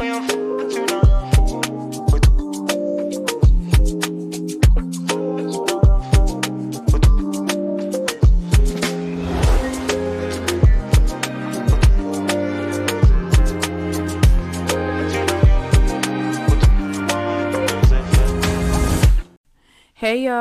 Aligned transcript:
Hey 0.00 0.97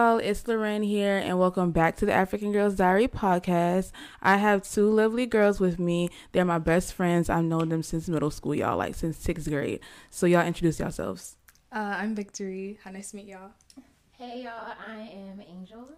y'all, 0.07 0.19
it's 0.19 0.47
Lorraine 0.47 0.83
here, 0.83 1.17
and 1.17 1.37
welcome 1.37 1.71
back 1.71 1.97
to 1.97 2.05
the 2.05 2.13
African 2.13 2.53
Girls 2.53 2.75
Diary 2.75 3.09
podcast. 3.09 3.91
I 4.21 4.37
have 4.37 4.63
two 4.63 4.89
lovely 4.89 5.25
girls 5.25 5.59
with 5.59 5.79
me. 5.79 6.09
They're 6.31 6.45
my 6.45 6.59
best 6.59 6.93
friends. 6.93 7.29
I've 7.29 7.43
known 7.43 7.67
them 7.67 7.83
since 7.83 8.07
middle 8.07 8.31
school, 8.31 8.55
y'all, 8.55 8.77
like 8.77 8.95
since 8.95 9.17
sixth 9.17 9.49
grade. 9.49 9.81
So 10.09 10.25
y'all 10.25 10.47
introduce 10.47 10.79
yourselves. 10.79 11.35
Uh, 11.73 11.96
I'm 11.97 12.15
Victory. 12.15 12.79
How 12.82 12.91
nice 12.91 13.11
to 13.11 13.18
meet 13.18 13.25
y'all. 13.25 13.51
Hey 14.11 14.43
y'all, 14.43 14.75
I 14.87 15.09
am 15.13 15.41
Angel. 15.46 15.89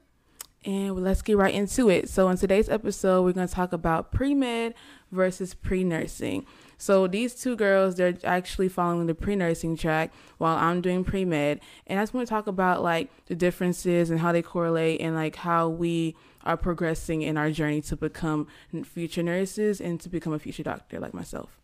And 0.65 1.03
let's 1.03 1.21
get 1.21 1.37
right 1.37 1.53
into 1.53 1.89
it. 1.89 2.09
So 2.09 2.29
in 2.29 2.37
today's 2.37 2.67
episode, 2.67 3.23
we're 3.23 3.33
going 3.33 3.47
to 3.47 3.53
talk 3.53 3.73
about 3.73 4.11
pre 4.11 4.33
med 4.33 4.73
versus 5.11 5.53
pre 5.53 5.83
nursing. 5.83 6.47
So 6.79 7.07
these 7.07 7.35
two 7.35 7.57
girls, 7.57 7.95
they're 7.95 8.17
actually 8.23 8.69
following 8.69 9.05
the 9.05 9.13
pre-nursing 9.13 9.75
track 9.75 10.13
while 10.37 10.55
I'm 10.55 10.79
doing 10.79 11.03
pre-med. 11.03 11.59
And 11.85 11.99
I 11.99 12.01
just 12.01 12.13
want 12.13 12.25
to 12.25 12.29
talk 12.29 12.47
about 12.47 12.81
like 12.81 13.09
the 13.25 13.35
differences 13.35 14.09
and 14.09 14.21
how 14.21 14.31
they 14.31 14.41
correlate 14.41 15.01
and 15.01 15.13
like 15.13 15.35
how 15.35 15.67
we 15.67 16.15
are 16.45 16.55
progressing 16.55 17.21
in 17.21 17.35
our 17.35 17.51
journey 17.51 17.81
to 17.81 17.97
become 17.97 18.47
future 18.85 19.21
nurses 19.21 19.81
and 19.81 19.99
to 19.99 20.07
become 20.07 20.31
a 20.31 20.39
future 20.39 20.63
doctor 20.63 21.01
like 21.01 21.13
myself. 21.13 21.59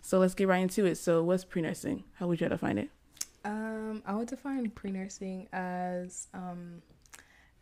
So 0.00 0.18
let's 0.18 0.34
get 0.34 0.48
right 0.48 0.62
into 0.62 0.86
it. 0.86 0.96
So 0.96 1.22
what's 1.22 1.44
pre-nursing? 1.44 2.04
How 2.14 2.26
would 2.26 2.40
you 2.40 2.48
define 2.48 2.78
it? 2.78 2.88
Um, 3.44 4.02
I 4.06 4.14
would 4.14 4.28
define 4.28 4.70
pre-nursing 4.70 5.46
as 5.52 6.28
um, 6.32 6.80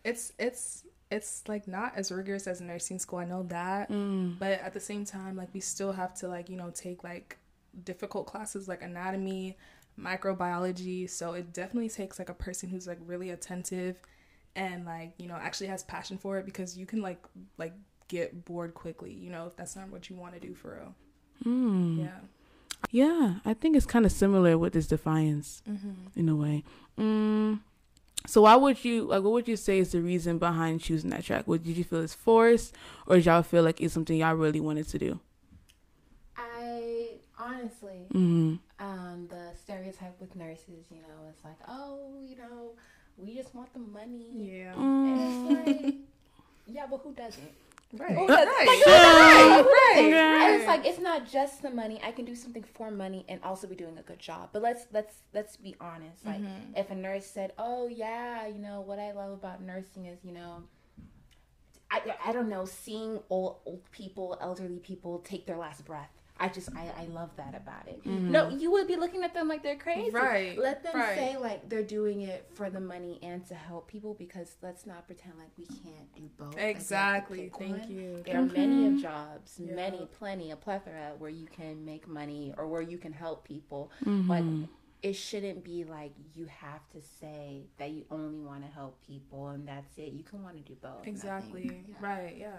it's 0.05 0.33
it's 0.39 0.85
it's 1.13 1.45
like 1.47 1.69
not 1.69 1.93
as 1.95 2.11
rigorous 2.11 2.47
as 2.47 2.61
nursing 2.61 2.99
school. 2.99 3.19
I 3.19 3.25
know 3.27 3.43
that, 3.45 3.91
mm. 3.91 4.39
but 4.39 4.53
at 4.61 4.73
the 4.73 4.81
same 4.81 5.05
time, 5.05 5.37
like 5.37 5.49
we 5.53 5.61
still 5.61 5.93
have 5.93 6.15
to 6.15 6.29
like 6.29 6.49
you 6.49 6.57
know 6.57 6.71
take 6.71 7.05
like 7.05 7.39
difficult 7.85 8.27
classes 8.27 8.67
like 8.67 8.83
anatomy, 8.83 9.59
microbiology. 10.01 11.09
So 11.09 11.35
it 11.35 11.53
definitely 11.53 11.91
takes 11.91 12.19
like 12.19 12.31
a 12.31 12.35
person 12.35 12.69
who's 12.71 12.87
like 12.87 12.99
really 13.05 13.31
attentive 13.31 14.01
and 14.57 14.85
like 14.87 15.13
you 15.19 15.29
know 15.29 15.35
actually 15.35 15.67
has 15.69 15.85
passion 15.85 16.17
for 16.17 16.39
it 16.39 16.47
because 16.47 16.77
you 16.77 16.87
can 16.87 17.03
like 17.03 17.23
like 17.59 17.75
get 18.09 18.45
bored 18.47 18.73
quickly. 18.73 19.13
You 19.13 19.31
know 19.31 19.47
if 19.47 19.55
that's 19.55 19.77
not 19.77 19.91
what 19.91 20.09
you 20.09 20.17
want 20.17 20.33
to 20.35 20.41
do 20.41 20.55
for 20.55 20.81
real. 20.81 20.95
Mm. 21.45 21.99
Yeah. 21.99 22.19
Yeah, 22.91 23.35
I 23.45 23.55
think 23.55 23.77
it's 23.77 23.87
kind 23.87 24.05
of 24.05 24.11
similar 24.11 24.59
with 24.59 24.73
this 24.73 24.89
defiance 24.89 25.63
mm-hmm. 25.71 26.19
in 26.19 26.29
a 26.29 26.35
way. 26.35 26.65
Mm. 26.99 27.61
So 28.27 28.43
why 28.43 28.57
would 28.57 28.85
you 28.85 29.05
like 29.05 29.23
what 29.23 29.33
would 29.33 29.49
you 29.49 29.57
say 29.57 29.79
is 29.79 29.93
the 29.93 30.01
reason 30.01 30.39
behind 30.39 30.81
choosing 30.81 31.11
that 31.11 31.25
track? 31.25 31.47
Would 31.49 31.65
did 31.65 31.77
you 31.77 31.85
feel 31.85 32.03
it's 32.03 32.15
forced 32.15 32.75
or 33.07 33.17
did 33.17 33.27
y'all 33.27 33.43
feel 33.43 33.63
like 33.63 33.81
it's 33.81 33.95
something 33.95 34.17
y'all 34.17 34.35
really 34.35 34.61
wanted 34.61 34.89
to 34.89 34.99
do? 34.99 35.21
I 36.37 37.09
honestly 37.39 38.07
mm-hmm. 38.13 38.55
um 38.79 39.27
the 39.29 39.51
stereotype 39.61 40.21
with 40.21 40.37
nurses, 40.37 40.87
you 40.91 41.03
know, 41.03 41.29
it's 41.31 41.45
like, 41.45 41.59
oh, 41.69 42.15
you 42.25 42.37
know, 42.37 42.73
we 43.17 43.35
just 43.35 43.55
want 43.55 43.73
the 43.73 43.81
money. 43.81 44.27
Yeah. 44.35 44.75
Mm. 44.75 45.09
And 45.09 45.21
it's 45.21 45.85
like 45.85 45.95
yeah, 46.67 46.87
but 46.89 47.01
who 47.03 47.13
doesn't? 47.13 47.53
Right. 47.95 48.17
right. 48.17 48.29
right. 48.29 48.47
right. 48.87 49.65
right. 49.67 50.13
And 50.13 50.57
it's 50.57 50.67
like 50.67 50.87
it's 50.87 50.99
not 50.99 51.31
just 51.31 51.61
the 51.63 51.71
money. 51.71 52.01
I 52.03 52.11
can 52.11 52.25
do 52.25 52.35
something 52.35 52.65
for 52.75 52.91
money 52.91 53.25
and 53.29 53.43
also 53.43 53.67
be 53.67 53.77
doing 53.77 53.99
a 53.99 54.03
good 54.03 54.19
job. 54.19 54.51
But 54.53 54.63
let's 54.63 54.87
let's 54.93 55.17
let's 55.35 55.57
be 55.57 55.77
honest. 55.81 56.25
Like 56.25 56.41
mm-hmm. 56.41 56.77
if 56.77 56.91
a 56.91 56.95
nurse 56.95 57.27
said, 57.27 57.53
"Oh 57.59 57.89
yeah, 57.89 58.47
you 58.47 58.59
know 58.59 58.81
what 58.81 58.99
I 58.99 59.13
love 59.13 59.33
about 59.33 59.63
nursing 59.63 60.07
is 60.07 60.19
you 60.25 60.33
know." 60.33 60.65
I, 61.95 62.15
I 62.25 62.33
don't 62.33 62.49
know, 62.49 62.65
seeing 62.65 63.21
old, 63.29 63.59
old 63.67 63.83
people, 63.91 64.39
elderly 64.41 64.79
people 64.79 65.19
take 65.19 65.45
their 65.45 65.59
last 65.59 65.85
breath 65.85 66.22
I 66.41 66.49
just 66.49 66.71
I, 66.75 66.91
I 67.03 67.05
love 67.07 67.31
that 67.37 67.55
about 67.55 67.87
it. 67.87 68.03
Mm-hmm. 68.05 68.31
No, 68.31 68.49
you 68.49 68.71
would 68.73 68.89
be 68.89 68.97
looking 68.97 69.23
at 69.23 69.33
them 69.35 69.49
like 69.49 69.63
they're 69.63 69.77
crazy. 69.77 70.11
Right. 70.11 70.59
Let 70.59 70.83
them 70.83 70.97
right. 70.97 71.17
say 71.17 71.37
like 71.37 71.69
they're 71.69 71.83
doing 71.83 72.23
it 72.23 72.49
for 72.55 72.69
the 72.69 72.81
money 72.81 73.19
and 73.23 73.47
to 73.47 73.55
help 73.55 73.87
people 73.87 74.15
because 74.15 74.57
let's 74.63 74.87
not 74.87 75.07
pretend 75.07 75.35
like 75.39 75.51
we 75.57 75.67
can't 75.67 76.13
do 76.17 76.29
both. 76.39 76.59
Exactly. 76.59 77.51
Thank 77.57 77.83
one. 77.83 77.91
you. 77.91 78.23
There 78.25 78.37
mm-hmm. 78.37 78.55
are 78.55 78.59
many 78.59 78.87
of 78.89 79.03
jobs, 79.03 79.61
yeah. 79.63 79.75
many, 79.75 80.09
plenty, 80.19 80.51
a 80.51 80.57
plethora 80.57 81.13
where 81.19 81.31
you 81.31 81.47
can 81.47 81.85
make 81.85 82.09
money 82.09 82.55
or 82.57 82.67
where 82.67 82.83
you 82.83 82.99
can 82.99 83.13
help 83.13 83.47
people. 83.47 83.93
Mm-hmm. 84.05 84.29
But 84.29 84.69
it 85.03 85.15
shouldn't 85.15 85.65
be 85.65 85.85
like 85.85 86.13
you 86.35 86.47
have 86.47 86.89
to 86.91 87.03
say 87.21 87.63
that 87.79 87.91
you 87.91 88.05
only 88.11 88.41
want 88.41 88.65
to 88.65 88.71
help 88.71 89.01
people 89.07 89.49
and 89.49 89.67
that's 89.67 89.99
it. 89.99 90.13
You 90.13 90.23
can 90.23 90.43
want 90.43 90.57
to 90.57 90.63
do 90.63 90.77
both. 90.81 91.07
Exactly. 91.07 91.85
Yeah. 91.89 91.97
Right. 92.01 92.37
Yeah. 92.39 92.59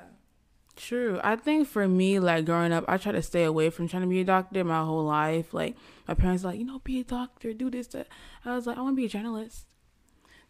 True. 0.75 1.19
I 1.23 1.35
think 1.35 1.67
for 1.67 1.87
me, 1.87 2.19
like 2.19 2.45
growing 2.45 2.71
up, 2.71 2.85
I 2.87 2.97
try 2.97 3.11
to 3.11 3.21
stay 3.21 3.43
away 3.43 3.69
from 3.69 3.87
trying 3.87 4.01
to 4.03 4.07
be 4.07 4.21
a 4.21 4.23
doctor 4.23 4.63
my 4.63 4.83
whole 4.83 5.03
life. 5.03 5.53
Like 5.53 5.75
my 6.07 6.15
parents, 6.15 6.43
like 6.43 6.57
you 6.57 6.65
know, 6.65 6.79
be 6.79 6.99
a 6.99 7.03
doctor, 7.03 7.53
do 7.53 7.69
this. 7.69 7.87
That. 7.87 8.07
I 8.43 8.55
was 8.55 8.65
like, 8.65 8.77
I 8.77 8.81
want 8.81 8.93
to 8.93 9.01
be 9.01 9.05
a 9.05 9.09
journalist. 9.09 9.67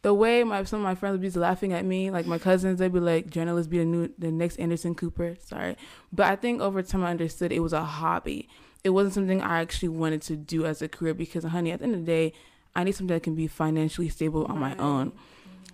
The 0.01 0.13
way 0.13 0.44
my 0.44 0.63
some 0.63 0.79
of 0.79 0.84
my 0.84 0.95
friends 0.95 1.13
would 1.13 1.22
be 1.22 1.39
laughing 1.39 1.73
at 1.73 1.85
me, 1.85 2.09
like 2.09 2.25
my 2.25 2.38
cousins, 2.38 2.79
they'd 2.79 2.91
be 2.91 3.00
like, 3.00 3.29
"Journalist, 3.29 3.69
be 3.69 3.79
the 3.79 3.85
new, 3.85 4.13
the 4.17 4.31
next 4.31 4.57
Anderson 4.57 4.95
Cooper." 4.95 5.35
Sorry, 5.39 5.78
but 6.11 6.28
I 6.28 6.35
think 6.35 6.61
over 6.61 6.81
time 6.81 7.03
I 7.03 7.11
understood 7.11 7.51
it 7.51 7.59
was 7.59 7.73
a 7.73 7.84
hobby. 7.84 8.50
It 8.84 8.90
wasn't 8.90 9.13
something 9.13 9.41
I 9.41 9.61
actually 9.61 9.90
wanted 9.90 10.22
to 10.23 10.35
do 10.35 10.66
as 10.66 10.81
a 10.81 10.90
career 10.90 11.13
because, 11.13 11.45
honey, 11.45 11.72
at 11.72 11.79
the 11.79 11.85
end 11.85 11.95
of 11.95 12.01
the 12.01 12.05
day, 12.05 12.34
I 12.75 12.84
need 12.84 12.94
something 12.94 13.13
that 13.13 13.23
can 13.23 13.35
be 13.35 13.47
financially 13.47 14.09
stable 14.09 14.45
on 14.45 14.59
my 14.59 14.75
own 14.75 15.13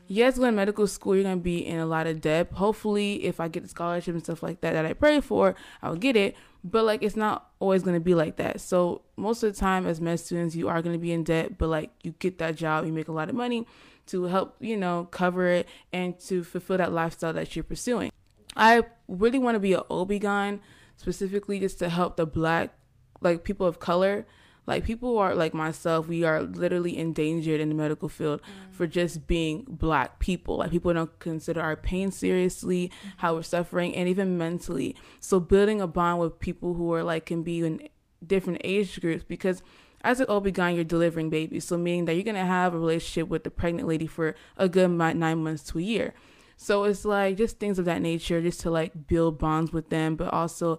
yes, 0.10 0.38
going 0.38 0.52
to 0.52 0.56
medical 0.56 0.88
school, 0.88 1.16
you're 1.16 1.24
going 1.24 1.38
to 1.38 1.42
be 1.42 1.66
in 1.66 1.80
a 1.80 1.86
lot 1.86 2.08
of 2.08 2.20
debt. 2.20 2.52
Hopefully, 2.52 3.24
if 3.24 3.40
I 3.40 3.48
get 3.48 3.64
the 3.64 3.70
scholarship 3.70 4.14
and 4.14 4.24
stuff 4.24 4.44
like 4.44 4.60
that 4.62 4.74
that 4.74 4.86
I 4.86 4.94
pray 4.94 5.22
for, 5.22 5.56
I'll 5.82 5.96
get 5.96 6.18
it. 6.18 6.36
But 6.64 6.84
like, 6.84 7.02
it's 7.04 7.16
not 7.16 7.52
always 7.60 7.84
going 7.84 7.96
to 7.96 8.02
be 8.02 8.16
like 8.16 8.36
that. 8.38 8.60
So 8.60 9.04
most 9.16 9.44
of 9.44 9.54
the 9.54 9.60
time, 9.60 9.86
as 9.88 10.02
med 10.02 10.20
students, 10.20 10.56
you 10.56 10.68
are 10.68 10.82
going 10.82 10.96
to 10.96 11.00
be 11.00 11.14
in 11.14 11.24
debt. 11.24 11.58
But 11.58 11.70
like, 11.70 11.92
you 12.04 12.14
get 12.20 12.40
that 12.40 12.58
job, 12.58 12.86
you 12.86 12.92
make 12.92 13.08
a 13.08 13.14
lot 13.14 13.30
of 13.30 13.36
money 13.36 13.66
to 14.08 14.24
help, 14.24 14.56
you 14.60 14.76
know, 14.76 15.08
cover 15.12 15.48
it 15.48 15.70
and 15.94 16.20
to 16.22 16.44
fulfill 16.44 16.78
that 16.80 16.92
lifestyle 16.92 17.32
that 17.34 17.56
you're 17.56 17.64
pursuing. 17.64 18.12
I 18.58 18.84
really 19.08 19.40
want 19.40 19.56
to 19.56 19.60
be 19.60 19.74
an 19.74 19.84
OB-GYN 19.90 20.60
specifically 20.98 21.60
just 21.60 21.80
to 21.80 21.88
help 21.88 22.18
the 22.18 22.26
black, 22.26 22.74
like 23.22 23.44
people 23.44 23.68
of 23.68 23.80
color 23.80 24.26
like 24.70 24.86
people 24.86 25.18
are 25.18 25.34
like 25.34 25.56
myself, 25.56 26.08
we 26.08 26.24
are 26.24 26.44
literally 26.44 26.96
endangered 26.96 27.60
in 27.60 27.70
the 27.70 27.76
medical 27.76 28.08
field 28.08 28.42
mm. 28.42 28.72
for 28.74 28.86
just 28.86 29.26
being 29.26 29.66
black 29.68 30.20
people. 30.20 30.58
Like 30.58 30.70
people 30.70 30.94
don't 30.94 31.18
consider 31.18 31.60
our 31.60 31.76
pain 31.76 32.12
seriously, 32.12 32.90
mm-hmm. 32.90 33.10
how 33.18 33.34
we're 33.34 33.42
suffering, 33.42 33.96
and 33.96 34.08
even 34.08 34.38
mentally. 34.38 34.96
So 35.20 35.40
building 35.40 35.82
a 35.82 35.88
bond 35.88 36.20
with 36.20 36.40
people 36.40 36.76
who 36.76 36.94
are 36.94 37.04
like 37.04 37.26
can 37.26 37.42
be 37.42 37.66
in 37.66 37.90
different 38.26 38.62
age 38.64 39.02
groups 39.02 39.24
because 39.28 39.64
as 40.02 40.20
an 40.20 40.28
OB-GYN, 40.30 40.76
you're 40.76 40.84
delivering 40.84 41.32
babies. 41.32 41.66
So 41.66 41.76
meaning 41.76 42.06
that 42.06 42.14
you're 42.14 42.24
going 42.24 42.36
to 42.36 42.46
have 42.46 42.76
a 42.76 42.80
relationship 42.80 43.28
with 43.28 43.44
the 43.44 43.52
pregnant 43.52 43.88
lady 43.88 44.06
for 44.06 44.36
a 44.56 44.70
good 44.70 44.92
nine 44.92 45.44
months 45.44 45.64
to 45.72 45.80
a 45.80 45.82
year. 45.82 46.14
So 46.58 46.84
it's 46.84 47.06
like 47.06 47.38
just 47.38 47.58
things 47.58 47.80
of 47.80 47.86
that 47.86 48.04
nature, 48.04 48.40
just 48.40 48.62
to 48.62 48.70
like 48.70 49.08
build 49.08 49.40
bonds 49.40 49.74
with 49.74 49.90
them, 49.90 50.16
but 50.16 50.32
also 50.32 50.78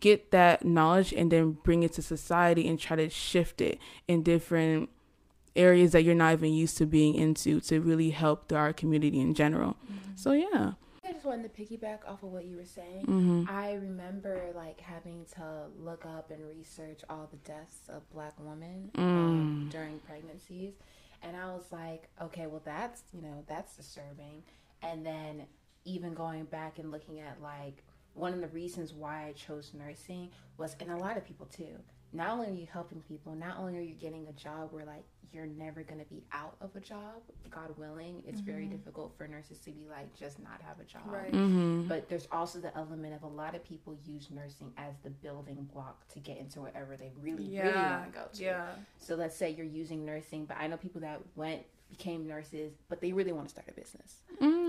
get 0.00 0.30
that 0.30 0.64
knowledge 0.64 1.12
and 1.12 1.30
then 1.30 1.52
bring 1.52 1.82
it 1.82 1.92
to 1.94 2.02
society 2.02 2.68
and 2.68 2.78
try 2.78 2.96
to 2.96 3.08
shift 3.08 3.60
it 3.60 3.78
in 4.06 4.22
different 4.22 4.90
areas 5.56 5.92
that 5.92 6.02
you're 6.02 6.14
not 6.14 6.34
even 6.34 6.52
used 6.52 6.76
to 6.78 6.86
being 6.86 7.14
into 7.14 7.60
to 7.60 7.80
really 7.80 8.10
help 8.10 8.52
our 8.52 8.72
community 8.72 9.20
in 9.20 9.34
general. 9.34 9.76
Mm-hmm. 9.84 10.10
So 10.16 10.32
yeah. 10.32 10.72
I 11.04 11.12
just 11.12 11.24
wanted 11.24 11.54
to 11.54 11.62
piggyback 11.62 12.00
off 12.06 12.22
of 12.22 12.32
what 12.32 12.44
you 12.44 12.56
were 12.56 12.64
saying. 12.64 13.06
Mm-hmm. 13.06 13.44
I 13.48 13.74
remember 13.74 14.40
like 14.54 14.80
having 14.80 15.24
to 15.36 15.66
look 15.78 16.04
up 16.04 16.30
and 16.30 16.46
research 16.46 17.00
all 17.08 17.28
the 17.30 17.36
deaths 17.38 17.88
of 17.88 18.08
black 18.10 18.34
women 18.38 18.90
um, 18.96 19.04
mm. 19.04 19.08
um, 19.08 19.68
during 19.70 19.98
pregnancies, 20.00 20.74
and 21.22 21.36
I 21.36 21.46
was 21.46 21.66
like, 21.70 22.08
okay, 22.20 22.46
well 22.46 22.62
that's 22.64 23.02
you 23.12 23.22
know 23.22 23.44
that's 23.48 23.76
disturbing. 23.76 24.42
And 24.82 25.06
then 25.06 25.46
even 25.84 26.12
going 26.12 26.44
back 26.44 26.78
and 26.80 26.90
looking 26.90 27.20
at 27.20 27.40
like 27.40 27.84
one 28.16 28.32
of 28.32 28.40
the 28.40 28.48
reasons 28.48 28.92
why 28.92 29.26
I 29.26 29.32
chose 29.32 29.72
nursing 29.74 30.30
was, 30.56 30.74
and 30.80 30.90
a 30.90 30.96
lot 30.96 31.16
of 31.16 31.24
people 31.24 31.46
too, 31.46 31.78
not 32.12 32.30
only 32.30 32.46
are 32.48 32.54
you 32.54 32.66
helping 32.72 33.00
people, 33.02 33.34
not 33.34 33.58
only 33.58 33.76
are 33.76 33.82
you 33.82 33.94
getting 33.94 34.26
a 34.28 34.32
job 34.32 34.72
where 34.72 34.84
like 34.84 35.04
you're 35.32 35.46
never 35.46 35.82
going 35.82 35.98
to 35.98 36.06
be 36.06 36.24
out 36.32 36.56
of 36.60 36.74
a 36.76 36.80
job, 36.80 37.20
God 37.50 37.76
willing, 37.76 38.22
it's 38.26 38.40
mm-hmm. 38.40 38.50
very 38.50 38.66
difficult 38.66 39.12
for 39.18 39.28
nurses 39.28 39.58
to 39.60 39.70
be 39.70 39.86
like 39.90 40.14
just 40.18 40.38
not 40.38 40.60
have 40.62 40.80
a 40.80 40.84
job. 40.84 41.02
Right. 41.06 41.32
Mm-hmm. 41.32 41.88
But 41.88 42.08
there's 42.08 42.26
also 42.32 42.58
the 42.58 42.74
element 42.76 43.14
of 43.14 43.22
a 43.22 43.28
lot 43.28 43.54
of 43.54 43.62
people 43.64 43.96
use 44.06 44.28
nursing 44.30 44.72
as 44.78 44.94
the 45.02 45.10
building 45.10 45.68
block 45.72 46.08
to 46.14 46.20
get 46.20 46.38
into 46.38 46.60
whatever 46.60 46.96
they 46.96 47.12
really, 47.20 47.44
yeah. 47.44 47.66
really 47.66 47.76
want 47.76 48.12
to 48.12 48.18
go 48.18 48.24
to. 48.32 48.42
Yeah. 48.42 48.66
So 48.98 49.14
let's 49.14 49.36
say 49.36 49.50
you're 49.50 49.66
using 49.66 50.06
nursing, 50.06 50.46
but 50.46 50.56
I 50.58 50.68
know 50.68 50.76
people 50.76 51.02
that 51.02 51.20
went 51.34 51.62
became 51.90 52.26
nurses, 52.26 52.72
but 52.88 53.00
they 53.00 53.12
really 53.12 53.32
want 53.32 53.48
to 53.48 53.50
start 53.50 53.68
a 53.68 53.72
business. 53.72 54.16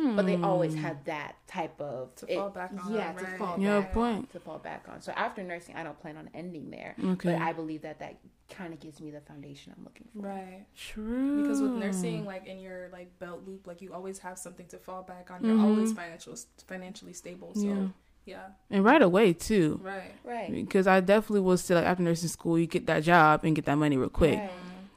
Mm. 0.08 0.16
But 0.16 0.26
they 0.26 0.36
always 0.38 0.76
had 0.76 1.04
that 1.06 1.36
type 1.48 1.80
of 1.82 2.16
To 2.16 2.28
fall 2.28 2.50
back 2.50 2.72
on, 2.72 2.94
Yeah, 2.94 3.12
to 3.14 3.26
fall 3.38 3.60
Yeah, 3.60 3.80
back 3.82 3.92
point. 3.94 4.32
To 4.32 4.40
fall 4.40 4.60
back 4.60 4.86
on. 4.90 5.02
So 5.02 5.12
after 5.16 5.44
nursing, 5.44 5.76
I 5.76 5.84
don't 5.84 6.00
plan 6.00 6.18
on 6.18 6.30
ending 6.34 6.70
there. 6.70 6.96
Okay. 7.04 7.34
But 7.34 7.42
I 7.42 7.54
believe 7.54 7.82
that 7.82 8.00
that 8.00 8.18
kind 8.50 8.74
of 8.74 8.80
gives 8.80 9.02
me 9.02 9.12
the 9.12 9.20
foundation 9.22 9.74
I'm 9.78 9.84
looking 9.84 10.08
for. 10.14 10.28
Right. 10.28 10.66
True. 10.76 11.42
Because 11.42 11.62
with 11.62 11.76
nursing, 11.76 12.26
like 12.26 12.46
in 12.48 12.60
your 12.60 12.90
like 12.94 13.18
belt 13.20 13.42
loop, 13.46 13.68
like 13.68 13.82
you 13.82 13.94
always 13.94 14.20
have 14.20 14.38
something 14.38 14.68
to 14.68 14.78
fall 14.78 15.04
back 15.04 15.30
on. 15.32 15.44
You're 15.44 15.56
Mhm. 15.56 15.62
always 15.64 15.92
financial 15.92 16.36
financially 16.68 17.14
stable. 17.14 17.54
So 17.56 17.68
Yeah. 17.68 17.88
yeah, 18.26 18.48
and 18.70 18.84
right 18.84 19.02
away 19.02 19.34
too. 19.34 19.80
right. 19.84 20.14
Right. 20.24 20.52
Because 20.52 20.88
I 20.88 21.00
definitely 21.02 21.42
will 21.42 21.58
say 21.58 21.76
like 21.76 21.86
after 21.86 22.04
nursing 22.04 22.30
school, 22.30 22.58
you 22.58 22.68
get 22.68 22.86
that 22.88 23.04
job 23.04 23.44
and 23.44 23.56
get 23.56 23.66
that 23.66 23.76
money 23.76 23.98
real 23.98 24.10
quick. 24.10 24.40
Right. 24.40 24.50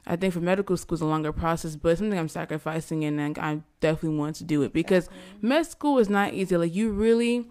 I 0.05 0.15
think 0.15 0.33
for 0.33 0.39
medical 0.39 0.77
school 0.77 0.95
is 0.95 1.01
a 1.01 1.05
longer 1.05 1.31
process, 1.31 1.75
but 1.75 1.89
it's 1.89 1.99
something 1.99 2.17
I'm 2.17 2.27
sacrificing 2.27 3.05
and 3.05 3.17
like, 3.17 3.37
I 3.37 3.61
definitely 3.79 4.17
want 4.17 4.35
to 4.37 4.43
do 4.43 4.63
it 4.63 4.73
because 4.73 5.09
med 5.41 5.65
school 5.67 5.99
is 5.99 6.09
not 6.09 6.33
easy. 6.33 6.57
Like 6.57 6.73
you 6.73 6.91
really 6.91 7.47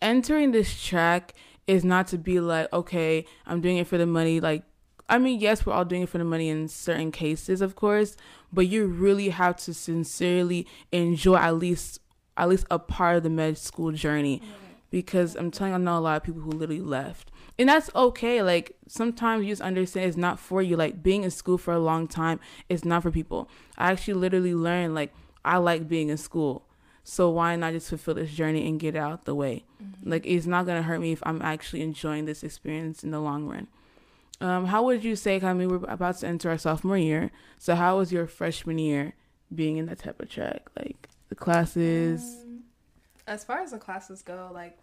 entering 0.00 0.52
this 0.52 0.82
track 0.82 1.34
is 1.66 1.84
not 1.84 2.06
to 2.08 2.18
be 2.18 2.40
like, 2.40 2.72
okay, 2.72 3.26
I'm 3.46 3.60
doing 3.60 3.76
it 3.76 3.86
for 3.86 3.98
the 3.98 4.06
money. 4.06 4.40
Like, 4.40 4.62
I 5.08 5.18
mean, 5.18 5.38
yes, 5.38 5.64
we're 5.64 5.72
all 5.72 5.84
doing 5.84 6.02
it 6.02 6.08
for 6.08 6.18
the 6.18 6.24
money 6.24 6.48
in 6.48 6.68
certain 6.68 7.12
cases, 7.12 7.60
of 7.60 7.76
course, 7.76 8.16
but 8.52 8.66
you 8.66 8.86
really 8.86 9.28
have 9.28 9.56
to 9.58 9.74
sincerely 9.74 10.66
enjoy 10.90 11.36
at 11.36 11.56
least 11.56 12.00
at 12.36 12.48
least 12.48 12.66
a 12.70 12.78
part 12.78 13.16
of 13.16 13.22
the 13.22 13.30
med 13.30 13.56
school 13.56 13.92
journey 13.92 14.42
because 14.90 15.36
I'm 15.36 15.50
telling 15.50 15.72
you, 15.72 15.78
I 15.78 15.80
know 15.80 15.98
a 15.98 16.00
lot 16.00 16.16
of 16.16 16.22
people 16.22 16.42
who 16.42 16.50
literally 16.50 16.82
left. 16.82 17.30
And 17.58 17.68
that's 17.68 17.90
okay. 17.94 18.42
Like 18.42 18.76
sometimes 18.86 19.44
you 19.44 19.52
just 19.52 19.62
understand 19.62 20.08
it's 20.08 20.16
not 20.16 20.38
for 20.38 20.62
you. 20.62 20.76
Like 20.76 21.02
being 21.02 21.24
in 21.24 21.30
school 21.30 21.58
for 21.58 21.72
a 21.72 21.78
long 21.78 22.06
time 22.06 22.40
is 22.68 22.84
not 22.84 23.02
for 23.02 23.10
people. 23.10 23.48
I 23.78 23.90
actually 23.90 24.14
literally 24.14 24.54
learned 24.54 24.94
like 24.94 25.12
I 25.44 25.56
like 25.58 25.88
being 25.88 26.08
in 26.08 26.16
school. 26.16 26.64
So 27.02 27.30
why 27.30 27.54
not 27.56 27.72
just 27.72 27.88
fulfill 27.88 28.14
this 28.14 28.32
journey 28.32 28.66
and 28.66 28.80
get 28.80 28.96
out 28.96 29.24
the 29.24 29.34
way? 29.34 29.64
Like 30.04 30.26
it's 30.26 30.46
not 30.46 30.66
gonna 30.66 30.82
hurt 30.82 31.00
me 31.00 31.12
if 31.12 31.22
I'm 31.24 31.40
actually 31.40 31.82
enjoying 31.82 32.24
this 32.24 32.42
experience 32.42 33.04
in 33.04 33.10
the 33.10 33.20
long 33.20 33.46
run. 33.46 33.68
Um, 34.40 34.66
how 34.66 34.82
would 34.84 35.02
you 35.02 35.16
say 35.16 35.40
I 35.40 35.52
mean, 35.54 35.68
we're 35.68 35.88
about 35.88 36.18
to 36.18 36.26
enter 36.26 36.50
our 36.50 36.58
sophomore 36.58 36.98
year. 36.98 37.30
So 37.58 37.74
how 37.74 37.98
was 37.98 38.12
your 38.12 38.26
freshman 38.26 38.78
year 38.78 39.14
being 39.54 39.78
in 39.78 39.86
that 39.86 40.00
type 40.00 40.20
of 40.20 40.28
track? 40.28 40.68
Like 40.76 41.08
the 41.28 41.36
classes. 41.36 42.42
Um, 42.42 42.64
as 43.26 43.44
far 43.44 43.60
as 43.60 43.70
the 43.70 43.78
classes 43.78 44.22
go, 44.22 44.50
like 44.52 44.78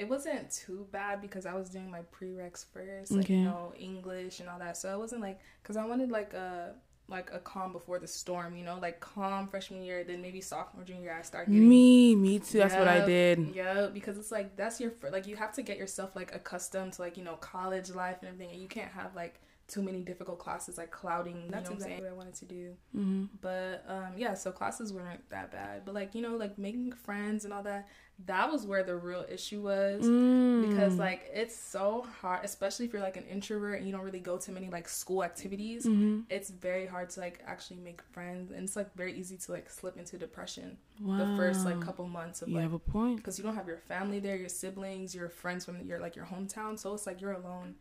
it 0.00 0.08
wasn't 0.08 0.50
too 0.50 0.86
bad 0.92 1.20
because 1.20 1.44
I 1.46 1.54
was 1.54 1.68
doing 1.68 1.90
my 1.90 2.00
prereqs 2.16 2.64
first, 2.72 3.12
like 3.12 3.24
Okay. 3.26 3.34
you 3.34 3.44
know 3.44 3.72
English 3.78 4.40
and 4.40 4.48
all 4.48 4.58
that. 4.58 4.76
So 4.76 4.92
it 4.94 4.98
wasn't 4.98 5.20
like 5.20 5.38
because 5.62 5.76
I 5.76 5.84
wanted 5.84 6.10
like 6.10 6.32
a 6.34 6.74
like 7.08 7.30
a 7.32 7.40
calm 7.40 7.72
before 7.72 7.98
the 7.98 8.06
storm, 8.06 8.56
you 8.56 8.64
know, 8.64 8.78
like 8.80 9.00
calm 9.00 9.48
freshman 9.48 9.82
year. 9.82 10.04
Then 10.04 10.22
maybe 10.22 10.40
sophomore 10.40 10.84
junior 10.84 11.02
year 11.02 11.16
I 11.18 11.22
start 11.22 11.48
getting 11.48 11.68
Me, 11.68 12.14
me 12.14 12.38
too. 12.38 12.58
That's 12.58 12.74
what 12.74 12.88
I 12.88 13.04
did. 13.04 13.52
Yeah, 13.54 13.88
because 13.92 14.16
it's 14.16 14.32
like 14.32 14.56
that's 14.56 14.80
your 14.80 14.92
like 15.12 15.26
you 15.26 15.36
have 15.36 15.52
to 15.54 15.62
get 15.62 15.76
yourself 15.76 16.16
like 16.16 16.34
accustomed 16.34 16.94
to 16.94 17.02
like 17.02 17.16
you 17.18 17.24
know 17.24 17.36
college 17.36 17.90
life 17.90 18.18
and 18.22 18.28
everything, 18.28 18.52
and 18.54 18.62
you 18.62 18.68
can't 18.68 18.92
have 18.92 19.14
like 19.14 19.40
too 19.70 19.82
many 19.82 20.02
difficult 20.02 20.38
classes 20.38 20.76
like 20.76 20.90
clouding. 20.90 21.48
That's 21.48 21.70
know 21.70 21.76
exactly 21.76 22.02
what 22.02 22.10
I 22.10 22.14
wanted 22.14 22.34
to 22.34 22.44
do. 22.44 22.74
hmm 22.92 23.24
But 23.40 23.84
um, 23.88 24.12
yeah, 24.16 24.34
so 24.34 24.50
classes 24.50 24.92
weren't 24.92 25.28
that 25.30 25.52
bad. 25.52 25.84
But 25.84 25.94
like 25.94 26.14
you 26.14 26.22
know, 26.22 26.36
like 26.36 26.58
making 26.58 26.92
friends 26.92 27.44
and 27.44 27.54
all 27.54 27.62
that, 27.62 27.88
that 28.26 28.50
was 28.50 28.66
where 28.66 28.82
the 28.82 28.96
real 28.96 29.24
issue 29.30 29.62
was. 29.62 30.04
Mm. 30.04 30.68
Because 30.68 30.98
like 30.98 31.30
it's 31.32 31.56
so 31.56 32.06
hard, 32.20 32.44
especially 32.44 32.86
if 32.86 32.92
you're 32.92 33.02
like 33.02 33.16
an 33.16 33.24
introvert 33.24 33.78
and 33.78 33.86
you 33.86 33.92
don't 33.92 34.02
really 34.04 34.20
go 34.20 34.36
to 34.38 34.52
many 34.52 34.68
like 34.68 34.88
school 34.88 35.22
activities. 35.24 35.86
Mhm. 35.86 36.24
It's 36.28 36.50
very 36.50 36.86
hard 36.86 37.10
to 37.10 37.20
like 37.20 37.42
actually 37.46 37.78
make 37.80 38.02
friends, 38.12 38.50
and 38.50 38.64
it's 38.64 38.76
like 38.76 38.92
very 38.94 39.14
easy 39.18 39.36
to 39.38 39.52
like 39.52 39.70
slip 39.70 39.96
into 39.96 40.18
depression 40.18 40.76
wow. 41.00 41.18
the 41.18 41.36
first 41.36 41.64
like 41.64 41.80
couple 41.80 42.06
months 42.08 42.42
of 42.42 42.48
You 42.48 42.56
like 42.56 42.64
have 42.64 42.72
a 42.72 42.78
point. 42.78 43.16
because 43.16 43.38
you 43.38 43.44
don't 43.44 43.54
have 43.54 43.68
your 43.68 43.78
family 43.78 44.18
there, 44.20 44.36
your 44.36 44.48
siblings, 44.48 45.14
your 45.14 45.28
friends 45.28 45.64
from 45.64 45.80
your 45.86 46.00
like 46.00 46.16
your 46.16 46.26
hometown. 46.26 46.78
So 46.78 46.92
it's 46.94 47.06
like 47.06 47.20
you're 47.20 47.32
alone, 47.32 47.76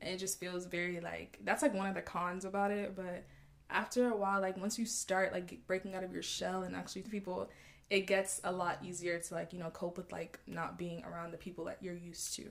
and 0.00 0.14
it 0.14 0.18
just 0.18 0.38
feels 0.40 0.66
very 0.66 1.00
like 1.00 1.38
that's 1.44 1.62
like 1.62 1.74
one 1.74 1.86
of 1.88 1.94
the 1.94 2.02
cons 2.02 2.44
about 2.44 2.70
it. 2.70 2.94
But 2.96 3.24
after 3.70 4.08
a 4.08 4.16
while, 4.16 4.40
like 4.40 4.56
once 4.56 4.78
you 4.78 4.86
start 4.86 5.32
like 5.32 5.66
breaking 5.66 5.94
out 5.94 6.04
of 6.04 6.12
your 6.12 6.22
shell 6.22 6.62
and 6.62 6.74
actually 6.76 7.02
people, 7.02 7.50
it 7.90 8.06
gets 8.06 8.40
a 8.44 8.52
lot 8.52 8.78
easier 8.84 9.18
to 9.18 9.34
like 9.34 9.52
you 9.52 9.58
know 9.58 9.70
cope 9.70 9.96
with 9.96 10.12
like 10.12 10.38
not 10.46 10.78
being 10.78 11.02
around 11.04 11.30
the 11.32 11.36
people 11.38 11.64
that 11.66 11.78
you're 11.80 11.94
used 11.94 12.34
to. 12.36 12.44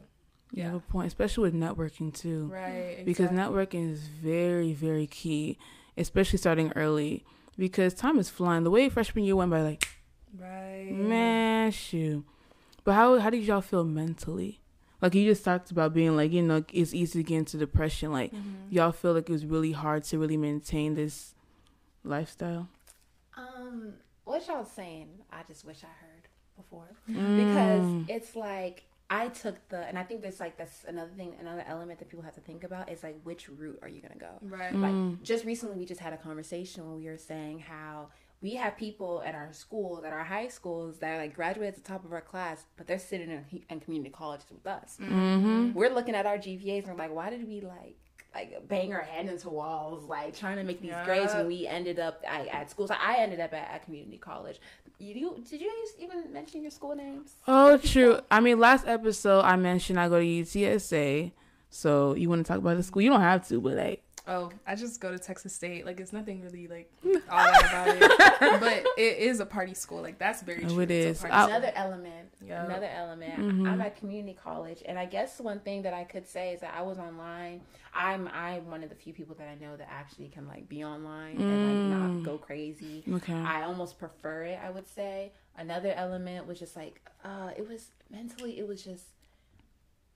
Yeah. 0.56 0.76
a 0.76 0.80
point, 0.80 1.08
especially 1.08 1.50
with 1.50 1.56
networking 1.60 2.14
too. 2.14 2.48
Right. 2.54 3.02
Because 3.04 3.30
networking 3.30 3.92
is 3.92 4.02
very, 4.02 4.74
very 4.74 5.08
key, 5.08 5.58
especially 5.98 6.38
starting 6.38 6.72
early. 6.76 7.26
Because 7.58 7.96
time 7.96 8.20
is 8.20 8.30
flying. 8.30 8.64
The 8.64 8.70
way 8.70 8.88
freshman 8.90 9.26
year 9.26 9.36
went 9.36 9.50
by, 9.50 9.62
like 9.62 9.88
Right. 10.40 10.90
man, 10.92 11.72
shoot. 11.72 12.24
But 12.84 12.94
how 12.94 13.18
how 13.20 13.30
did 13.32 13.44
y'all 13.44 13.62
feel 13.62 13.84
mentally? 13.84 14.60
Like 15.04 15.14
you 15.16 15.26
just 15.26 15.44
talked 15.44 15.70
about 15.70 15.94
being 15.94 16.16
like 16.16 16.32
you 16.32 16.42
know 16.42 16.64
it's 16.72 16.94
easy 16.94 17.20
to 17.20 17.24
get 17.24 17.38
into 17.38 17.58
depression. 17.58 18.12
Like 18.12 18.32
Mhm. 18.34 18.72
y'all 18.72 18.92
feel 18.94 19.14
like 19.14 19.30
it 19.30 19.34
was 19.34 19.46
really 19.46 19.74
hard 19.74 20.04
to 20.06 20.18
really 20.18 20.38
maintain 20.38 20.96
this 20.96 21.36
lifestyle. 22.04 22.70
Um, 23.36 23.96
what 24.24 24.48
y'all 24.48 24.66
saying? 24.66 25.10
I 25.32 25.44
just 25.48 25.66
wish 25.66 25.84
I 25.84 25.88
heard 26.06 26.28
before 26.56 26.88
Mm. 27.10 27.38
because 28.06 28.10
it's 28.10 28.36
like 28.36 28.86
I 29.10 29.28
took 29.28 29.56
the, 29.70 29.78
and 29.86 30.00
I 30.00 30.04
think 30.04 30.22
there's 30.22 30.40
like 30.40 30.58
that's 30.58 30.86
another 30.86 31.12
thing, 31.18 31.36
another 31.40 31.64
element 31.68 32.00
that 32.00 32.08
people 32.10 32.24
have 32.24 32.36
to 32.36 32.42
think 32.42 32.64
about 32.64 32.90
is 32.90 33.04
like 33.04 33.20
which 33.24 33.50
route 33.50 33.80
are 33.82 33.90
you 33.90 34.02
gonna 34.02 34.16
go? 34.16 34.40
Right. 34.42 34.74
Mm. 34.74 34.82
Like 35.12 35.22
just 35.24 35.44
recently, 35.46 35.78
we 35.78 35.86
just 35.86 36.00
had 36.00 36.14
a 36.14 36.18
conversation 36.18 36.88
where 36.88 36.96
we 36.98 37.06
were 37.08 37.18
saying 37.18 37.60
how 37.60 38.10
we 38.44 38.56
have 38.56 38.78
people 38.78 39.24
at 39.26 39.34
our 39.34 39.52
schools, 39.54 40.04
at 40.04 40.12
our 40.12 40.24
high 40.24 40.50
schools, 40.50 41.00
that 41.00 41.16
are 41.16 41.18
like 41.18 41.34
graduate 41.34 41.70
at 41.70 41.76
the 41.76 41.82
top 41.82 42.04
of 42.04 42.12
our 42.12 42.22
class, 42.22 42.66
but 42.76 42.86
they're 42.86 43.00
sitting 43.00 43.30
in, 43.32 43.64
in 43.70 43.80
community 43.80 44.12
colleges 44.12 44.46
with 44.52 44.68
us. 44.68 44.98
Mm-hmm. 45.02 45.72
We're 45.74 45.90
looking 45.94 46.14
at 46.14 46.26
our 46.26 46.38
GPAs 46.38 46.80
and 46.80 46.90
we're 46.90 46.96
like, 47.06 47.16
why 47.16 47.30
did 47.30 47.48
we 47.48 47.62
like 47.62 47.96
like 48.36 48.68
bang 48.68 48.92
our 48.92 49.02
head 49.02 49.28
into 49.28 49.48
walls, 49.50 50.04
like 50.10 50.36
trying 50.36 50.58
to 50.58 50.64
make 50.64 50.82
these 50.82 50.90
Yeah. 50.90 51.06
grades 51.06 51.34
when 51.36 51.48
we 51.48 51.68
ended 51.68 52.00
up 52.00 52.22
at, 52.28 52.48
at 52.48 52.70
school? 52.70 52.88
So 52.88 52.96
I 53.00 53.16
ended 53.20 53.40
up 53.40 53.54
at, 53.54 53.70
at 53.72 53.86
community 53.86 54.18
college. 54.18 54.60
You 55.00 55.14
did 55.50 55.62
you 55.62 55.88
even 56.00 56.34
mention 56.34 56.62
your 56.62 56.72
school 56.72 56.96
names? 56.96 57.36
Oh, 57.48 57.78
true. 57.78 58.20
I 58.30 58.40
mean, 58.42 58.60
last 58.60 58.86
episode 58.88 59.42
I 59.42 59.56
mentioned 59.56 60.00
I 60.00 60.10
go 60.10 60.20
to 60.20 60.26
UTSA. 60.26 61.32
So 61.70 62.14
you 62.14 62.30
want 62.30 62.46
to 62.46 62.48
talk 62.52 62.60
about 62.60 62.78
the 62.78 62.84
school? 62.84 63.02
You 63.02 63.10
don't 63.10 63.22
have 63.22 63.48
to, 63.48 63.60
but 63.62 63.74
like, 63.76 64.03
Oh, 64.26 64.52
I 64.66 64.76
just 64.76 65.02
go 65.02 65.12
to 65.12 65.20
Texas 65.20 65.54
State. 65.54 65.86
Like 65.86 66.00
it's 66.00 66.14
nothing 66.14 66.42
really 66.42 66.68
like 66.68 66.90
all 67.30 67.44
that 67.44 67.66
about 67.66 67.88
it, 68.42 68.60
but 68.62 68.86
it 68.98 69.18
is 69.18 69.42
a 69.42 69.46
party 69.46 69.74
school. 69.74 70.02
Like 70.02 70.18
that's 70.18 70.42
very 70.42 70.64
Oh, 70.64 70.70
true. 70.70 70.80
it 70.80 70.92
It's 70.92 71.20
is. 71.20 71.26
a 71.26 71.28
party 71.28 71.34
I- 71.36 71.42
school. 71.44 71.56
Another 71.58 71.72
element. 71.76 72.34
Yeah. 72.46 72.66
Another 72.66 72.90
element. 72.96 73.38
Mhm. 73.40 73.70
I'm 73.70 73.82
at 73.82 73.98
community 73.98 74.38
college, 74.42 74.82
and 74.86 74.98
I 74.98 75.06
guess 75.06 75.40
one 75.42 75.60
thing 75.60 75.82
that 75.82 75.94
I 75.94 76.06
could 76.06 76.26
say 76.26 76.54
is 76.54 76.62
that 76.62 76.74
I 76.74 76.82
was 76.84 77.00
online. 77.00 77.62
I'm 77.94 78.30
I'm 78.34 78.70
one 78.72 78.82
of 78.82 78.90
the 78.90 78.96
few 78.96 79.12
people 79.14 79.36
that 79.40 79.48
I 79.50 79.56
know 79.64 79.76
that 79.76 79.90
actually 79.92 80.30
can 80.30 80.48
like 80.48 80.70
be 80.70 80.84
online 80.86 81.36
and 81.36 81.68
like 81.68 81.76
Mm. 81.76 81.90
not 82.18 82.24
go 82.24 82.38
crazy. 82.38 83.04
okay. 83.14 83.34
I 83.34 83.64
almost 83.64 84.00
prefer 84.00 84.44
it. 84.44 84.60
I 84.66 84.70
would 84.70 84.88
say 84.88 85.34
another 85.58 85.92
element 85.96 86.48
was 86.48 86.60
just 86.60 86.76
like 86.78 87.02
uh, 87.26 87.52
it 87.58 87.68
was 87.68 87.90
mentally. 88.10 88.58
It 88.58 88.68
was 88.68 88.84
just 88.84 89.04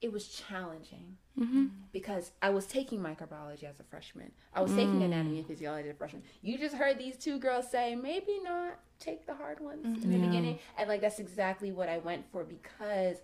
it 0.02 0.12
was 0.12 0.28
challenging 0.28 1.18
mm-hmm. 1.40 1.66
because 1.92 2.32
I 2.42 2.50
was 2.52 2.66
taking 2.68 3.00
microbiology 3.00 3.64
as 3.64 3.80
a 3.80 3.84
freshman. 3.84 4.32
I 4.54 4.62
was 4.62 4.72
taking 4.74 5.00
Mm. 5.00 5.06
anatomy 5.06 5.38
and 5.40 5.48
physiology 5.48 5.90
as 5.90 5.96
a 5.96 5.98
freshman. 5.98 6.24
You 6.44 6.58
just 6.60 6.76
heard 6.76 7.00
these 7.00 7.18
two 7.18 7.40
girls 7.40 7.70
say, 7.70 7.96
maybe 7.96 8.40
not 8.44 8.80
take 9.00 9.26
the 9.26 9.34
hard 9.34 9.60
ones 9.60 9.84
in 9.86 9.94
the 9.94 10.00
Mm-hmm. 10.00 10.12
Yeah. 10.24 10.26
beginning. 10.30 10.60
And 10.78 10.88
like 10.90 11.02
that's 11.02 11.20
exactly 11.20 11.72
what 11.72 11.90
I 11.90 11.98
went 11.98 12.26
for 12.32 12.44
because 12.44 13.18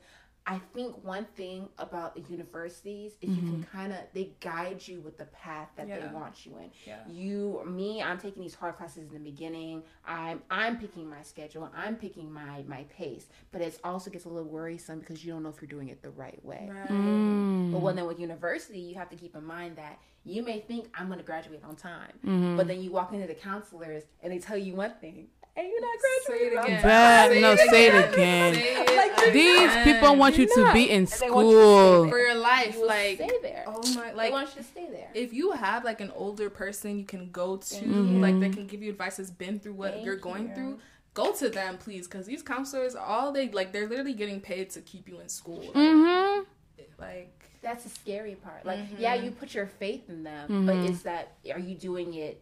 I 0.45 0.59
think 0.73 1.01
one 1.05 1.25
thing 1.35 1.69
about 1.77 2.15
the 2.15 2.21
universities 2.21 3.13
is 3.21 3.29
you 3.29 3.41
can 3.41 3.65
kind 3.71 3.93
of 3.93 3.99
they 4.13 4.31
guide 4.41 4.85
you 4.85 4.99
with 4.99 5.17
the 5.17 5.25
path 5.25 5.69
that 5.77 5.87
Yeah. 5.87 5.99
they 6.07 6.13
want 6.13 6.45
you 6.45 6.57
in. 6.57 6.69
Yeah. 6.85 6.99
You, 7.09 7.61
me, 7.65 8.01
I'm 8.01 8.17
taking 8.17 8.41
these 8.41 8.53
hard 8.55 8.75
classes 8.75 9.07
in 9.07 9.13
the 9.13 9.19
beginning. 9.31 9.83
I'm 10.05 10.41
I'm 10.51 10.77
picking 10.77 11.09
my 11.09 11.21
schedule. 11.21 11.71
I'm 11.75 11.95
picking 11.95 12.31
my 12.31 12.63
my 12.67 12.83
pace. 12.89 13.27
But 13.51 13.61
it 13.61 13.79
also 13.85 14.11
gets 14.11 14.25
a 14.25 14.29
little 14.29 14.49
worrisome 14.49 14.99
because 14.99 15.23
you 15.23 15.31
don't 15.31 15.43
know 15.43 15.49
if 15.49 15.61
you're 15.61 15.69
doing 15.69 15.87
it 15.89 16.01
the 16.01 16.09
right 16.11 16.43
way. 16.43 16.69
Right. 16.69 16.89
Mm. 16.89 17.71
But 17.71 17.81
when 17.81 17.95
then 17.95 18.05
with 18.05 18.19
university, 18.19 18.79
you 18.79 18.95
have 18.95 19.09
to 19.11 19.15
keep 19.15 19.35
in 19.35 19.45
mind 19.45 19.77
that 19.77 19.97
you 20.25 20.43
may 20.43 20.59
think 20.59 20.87
I'm 20.97 21.07
going 21.07 21.19
to 21.19 21.25
graduate 21.25 21.61
on 21.63 21.75
time, 21.75 22.11
Mm-hmm. 22.25 22.57
but 22.57 22.67
then 22.67 22.81
you 22.81 22.91
walk 22.91 23.13
into 23.13 23.27
the 23.27 23.33
counselors 23.33 24.03
and 24.21 24.31
they 24.31 24.39
tell 24.39 24.57
you 24.57 24.73
one 24.75 24.93
thing, 25.01 25.27
and 25.55 25.67
you're 25.67 25.81
not 25.81 25.99
Say 25.99 26.33
it 26.33 26.53
graduating. 26.53 26.57
on 26.57 26.65
again. 26.65 26.81
time. 26.81 26.89
Bad. 26.89 27.41
No, 27.41 27.55
say 27.55 27.87
it 27.87 28.13
again. 28.13 28.53
Say 28.55 28.61
it 28.75 28.95
Like, 28.97 29.33
These 29.33 29.59
again. 29.71 29.83
people 29.95 30.15
want 30.15 30.37
you 30.37 30.47
to 30.47 30.73
be 30.73 30.89
in 30.89 31.01
And 31.01 31.09
you 31.09 31.15
school. 31.15 32.09
for 32.09 32.17
your 32.19 32.35
life. 32.35 32.75
You 32.75 32.87
Like 32.87 33.15
stay 33.15 33.29
there. 33.41 33.63
oh 33.67 33.81
my, 33.95 34.09
they 34.09 34.15
like 34.15 34.31
want 34.31 34.49
you 34.55 34.61
to 34.61 34.67
stay 34.67 34.87
there. 34.91 35.09
if 35.13 35.31
you 35.33 35.51
have 35.51 35.83
like 35.85 36.01
an 36.01 36.11
older 36.15 36.49
person 36.49 36.97
you 36.97 37.05
can 37.05 37.29
go 37.31 37.57
to, 37.57 37.75
Thank 37.75 37.85
you. 37.87 37.93
like 38.19 38.39
they 38.39 38.49
can 38.49 38.67
give 38.67 38.81
you 38.81 38.89
advice 38.91 39.17
that's 39.17 39.29
been 39.31 39.59
through 39.59 39.73
what 39.73 39.93
Thank 39.93 40.05
you're 40.05 40.15
going 40.17 40.49
you. 40.49 40.55
through. 40.55 40.79
Go 41.13 41.31
to 41.33 41.47
them, 41.49 41.77
please, 41.77 42.07
because 42.07 42.25
these 42.25 42.41
counselors, 42.41 42.95
all 42.95 43.31
they 43.31 43.47
like, 43.49 43.71
they're 43.71 43.87
literally 43.87 44.13
getting 44.15 44.41
paid 44.41 44.71
to 44.71 44.81
keep 44.81 45.07
you 45.07 45.19
in 45.19 45.29
school. 45.29 45.59
Like, 45.59 45.73
Mm-hmm. 45.75 46.41
like 46.99 47.39
That's 47.61 47.83
the 47.85 47.89
scary 47.91 48.35
part. 48.35 48.65
Like, 48.65 48.79
Mhm. 48.79 48.99
yeah, 48.99 49.13
you 49.13 49.29
put 49.31 49.53
your 49.53 49.67
faith 49.67 50.09
in 50.09 50.23
them, 50.23 50.49
Mhm. 50.49 50.65
but 50.65 50.75
is 50.89 51.03
that 51.03 51.33
are 51.53 51.59
you 51.59 51.75
doing 51.75 52.13
it? 52.15 52.41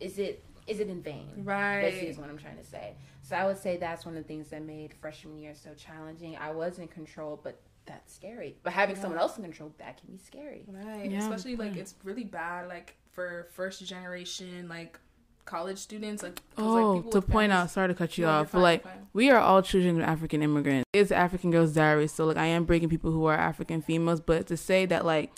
Is 0.00 0.18
it 0.18 0.42
is 0.68 0.80
it 0.80 0.88
in 0.88 1.02
vain? 1.02 1.30
right. 1.44 1.82
This 1.82 2.02
is 2.02 2.18
what 2.18 2.28
I'm 2.30 2.38
trying 2.38 2.58
to 2.58 2.64
say. 2.64 2.94
So 3.22 3.36
I 3.36 3.46
would 3.46 3.58
say 3.58 3.76
that's 3.76 4.04
one 4.06 4.16
of 4.16 4.22
the 4.22 4.28
things 4.28 4.48
that 4.48 4.62
made 4.62 4.94
freshman 4.94 5.38
year 5.38 5.54
so 5.54 5.70
challenging. 5.74 6.36
I 6.36 6.50
was 6.52 6.78
in 6.78 6.88
control, 6.88 7.40
but 7.42 7.60
that's 7.86 8.14
scary. 8.14 8.56
But 8.62 8.72
having 8.74 8.96
Yeah. 8.96 9.02
someone 9.02 9.18
else 9.20 9.36
in 9.36 9.42
control, 9.44 9.72
that 9.78 9.98
can 10.00 10.10
be 10.10 10.18
scary. 10.18 10.64
Right. 10.66 11.10
Yeah, 11.10 11.20
Especially 11.20 11.56
like 11.56 11.76
it's 11.76 11.94
really 12.04 12.24
bad 12.24 12.68
like 12.68 12.94
for 13.10 13.48
first 13.52 13.84
generation 13.86 14.68
like 14.68 14.98
college 15.44 15.78
students 15.78 16.22
like, 16.22 16.40
Oh, 16.58 16.96
people 16.96 17.10
to 17.12 17.22
point 17.22 17.50
families- 17.50 17.50
out, 17.52 17.70
sorry 17.70 17.88
to 17.88 17.94
cut 17.94 18.18
you 18.18 18.26
No, 18.26 18.30
you're 18.32 18.40
off, 18.42 18.52
but 18.52 18.60
like 18.60 18.84
we 19.14 19.30
are 19.30 19.38
all 19.40 19.62
children 19.62 19.96
of 20.00 20.06
African 20.06 20.42
immigrants. 20.42 20.84
It's 20.92 21.10
African 21.10 21.50
Girls 21.50 21.72
Diary, 21.72 22.06
so 22.08 22.26
like 22.26 22.36
I 22.36 22.46
am 22.46 22.64
breaking 22.66 22.90
people 22.90 23.10
who 23.12 23.24
are 23.24 23.34
African 23.34 23.80
females, 23.80 24.20
but 24.20 24.46
to 24.48 24.56
say 24.58 24.84
that 24.86 25.06
like 25.06 25.32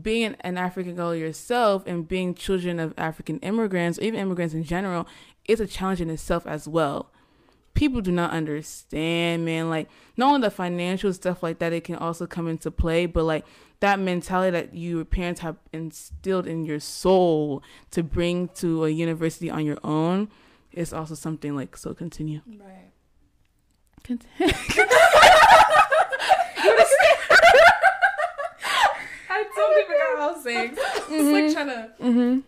being 0.00 0.24
an, 0.24 0.36
an 0.40 0.58
African 0.58 0.94
girl 0.94 1.14
yourself 1.14 1.84
and 1.86 2.08
being 2.08 2.34
children 2.34 2.80
of 2.80 2.94
African 2.96 3.38
immigrants, 3.40 3.98
or 3.98 4.02
even 4.02 4.20
immigrants 4.20 4.54
in 4.54 4.64
general, 4.64 5.06
is 5.46 5.60
a 5.60 5.66
challenge 5.66 6.00
in 6.00 6.10
itself 6.10 6.46
as 6.46 6.66
well. 6.66 7.10
People 7.74 8.00
do 8.00 8.12
not 8.12 8.32
understand, 8.32 9.44
man. 9.44 9.70
Like 9.70 9.88
not 10.16 10.28
only 10.28 10.46
the 10.46 10.50
financial 10.50 11.12
stuff 11.12 11.42
like 11.42 11.58
that, 11.58 11.72
it 11.72 11.84
can 11.84 11.96
also 11.96 12.26
come 12.26 12.48
into 12.48 12.70
play, 12.70 13.06
but 13.06 13.24
like 13.24 13.44
that 13.80 13.98
mentality 13.98 14.50
that 14.50 14.74
your 14.74 15.04
parents 15.04 15.40
have 15.40 15.56
instilled 15.72 16.46
in 16.46 16.64
your 16.64 16.80
soul 16.80 17.62
to 17.90 18.02
bring 18.02 18.48
to 18.48 18.84
a 18.84 18.90
university 18.90 19.50
on 19.50 19.64
your 19.64 19.78
own 19.82 20.28
is 20.70 20.92
also 20.92 21.14
something 21.14 21.56
like 21.56 21.76
so 21.76 21.94
continue. 21.94 22.40
Right. 22.46 22.92
Continue. 24.04 24.28
Totally 29.62 29.84
forgot 29.84 30.12
what 30.12 30.20
I 30.20 30.32
was 30.32 30.42
saying. 30.44 30.76
It's 31.10 31.32
like 31.32 31.52
trying 31.52 31.66
to 31.66 31.90
mm-hmm. 32.02 32.40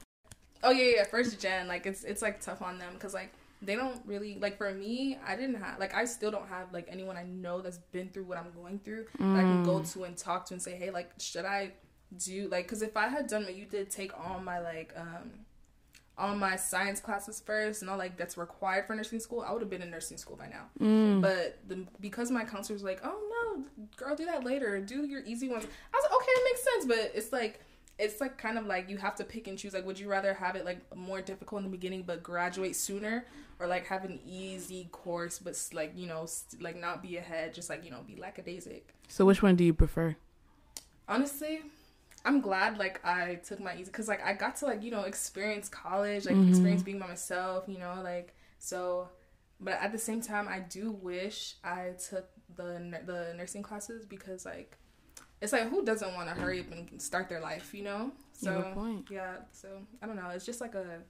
Oh 0.63 0.71
yeah, 0.71 0.97
yeah, 0.97 1.05
first 1.05 1.41
gen 1.41 1.69
like 1.69 1.87
it's 1.87 2.05
it's 2.05 2.23
like 2.23 2.41
tough 2.41 2.63
on 2.63 2.79
them 2.79 2.97
cuz 2.99 3.15
like 3.15 3.33
they 3.63 3.77
don't 3.77 4.01
really 4.07 4.39
like 4.41 4.57
for 4.59 4.73
me, 4.73 5.19
I 5.27 5.37
didn't 5.37 5.57
have 5.57 5.79
like 5.79 5.95
I 5.95 6.05
still 6.05 6.31
don't 6.31 6.49
have 6.49 6.73
like 6.73 6.87
anyone 6.91 7.17
I 7.17 7.25
know 7.25 7.61
that's 7.61 7.79
been 7.93 8.09
through 8.09 8.25
what 8.25 8.39
I'm 8.39 8.53
going 8.53 8.79
through 8.79 9.07
that 9.19 9.37
I 9.37 9.43
can 9.43 9.65
go 9.65 9.83
to 9.83 10.05
and 10.05 10.17
talk 10.17 10.47
to 10.47 10.55
and 10.55 10.63
say, 10.63 10.75
"Hey, 10.77 10.91
like 10.91 11.11
should 11.19 11.45
I 11.45 11.73
do 12.17 12.49
like 12.49 12.69
cuz 12.69 12.83
if 12.83 12.97
I 12.97 13.09
had 13.09 13.27
done 13.27 13.45
what 13.45 13.55
you 13.55 13.65
did 13.65 13.91
take 13.91 14.13
all 14.19 14.39
my 14.41 14.59
like 14.61 14.93
um 14.97 15.31
all 16.17 16.35
my 16.35 16.57
science 16.57 17.01
classes 17.01 17.43
first 17.45 17.83
and 17.83 17.91
all 17.91 17.99
like 17.99 18.17
that's 18.17 18.37
required 18.37 18.87
for 18.87 18.95
nursing 18.95 19.21
school, 19.21 19.41
I 19.41 19.53
would 19.53 19.63
have 19.63 19.71
been 19.71 19.83
in 19.83 19.91
nursing 19.91 20.17
school 20.17 20.37
by 20.37 20.49
now. 20.49 20.67
Mm. 20.81 21.21
But 21.21 21.59
the, 21.67 21.87
because 22.01 22.31
my 22.31 22.45
counselor 22.45 22.75
was 22.75 22.85
like, 22.85 23.01
"Oh 23.03 23.19
no, 23.31 23.34
girl, 23.97 24.15
do 24.17 24.25
that 24.27 24.45
later. 24.45 24.81
Do 24.81 25.05
your 25.07 25.23
easy 25.25 25.49
ones." 25.49 25.65
I 25.93 25.97
was 25.97 26.05
like, 26.05 26.15
"Okay, 26.21 26.31
it 26.31 26.45
makes 26.45 26.65
sense." 26.65 26.87
But 26.87 27.13
it's 27.15 27.33
like, 27.33 27.61
it's 27.99 28.21
like 28.21 28.37
kind 28.39 28.59
of 28.59 28.67
like 28.67 28.89
you 28.89 28.97
have 28.99 29.15
to 29.17 29.25
pick 29.25 29.47
and 29.49 29.59
choose. 29.59 29.75
Like, 29.75 29.87
would 29.87 29.99
you 29.99 30.09
rather 30.09 30.35
have 30.35 30.57
it 30.57 30.65
like 30.65 30.81
more 30.97 31.21
difficult 31.21 31.61
in 31.61 31.65
the 31.65 31.77
beginning 31.77 32.03
but 32.03 32.23
graduate 32.23 32.77
sooner, 32.77 33.25
or 33.59 33.67
like 33.67 33.87
have 33.87 34.05
an 34.05 34.19
easy 34.27 34.89
course 34.93 35.39
but 35.39 35.57
like 35.73 35.93
you 35.97 36.07
know 36.07 36.27
st- 36.27 36.61
like 36.63 36.77
not 36.77 37.03
be 37.03 37.17
ahead, 37.17 37.55
just 37.55 37.69
like 37.71 37.85
you 37.85 37.91
know 37.91 38.01
be 38.07 38.15
lackadaisic. 38.15 38.83
So 39.09 39.25
which 39.25 39.43
one 39.43 39.57
do 39.57 39.65
you 39.65 39.75
prefer? 39.75 40.17
Honestly. 41.09 41.61
I'm 42.27 42.41
glad 42.41 42.79
like 42.79 43.05
I 43.05 43.35
took 43.35 43.61
my 43.61 43.75
easy 43.75 43.85
because 43.85 44.09
like 44.09 44.25
I 44.25 44.33
got 44.33 44.57
to 44.57 44.65
like 44.65 44.83
you 44.83 44.91
know 44.91 45.03
experience 45.03 45.69
college 45.69 46.25
like 46.25 46.37
Mhm. 46.37 46.49
experience 46.49 46.83
being 46.83 46.99
by 46.99 47.07
myself 47.07 47.65
you 47.69 47.77
know 47.77 48.01
like 48.03 48.35
so 48.59 49.11
but 49.61 49.75
at 49.81 49.93
the 49.93 49.99
same 49.99 50.21
time 50.21 50.49
I 50.49 50.61
do 50.61 50.91
wish 50.91 51.57
I 51.65 51.91
took 52.11 52.29
the 52.57 53.01
the 53.07 53.35
nursing 53.37 53.63
classes 53.63 54.05
because 54.07 54.45
like 54.45 54.77
it's 55.41 55.53
like 55.53 55.69
who 55.69 55.85
doesn't 55.85 56.15
want 56.15 56.29
to 56.29 56.35
hurry 56.35 56.61
up 56.61 56.71
and 56.73 57.01
start 57.01 57.29
their 57.29 57.41
life 57.41 57.75
you 57.75 57.83
know 57.85 58.13
You 58.41 58.49
so 58.49 58.71
point. 58.75 59.07
yeah 59.11 59.37
so 59.53 59.69
I 60.03 60.07
don't 60.07 60.17
know 60.17 60.29
it's 60.31 60.47
just 60.47 60.61
like 60.61 60.75
a 60.75 61.01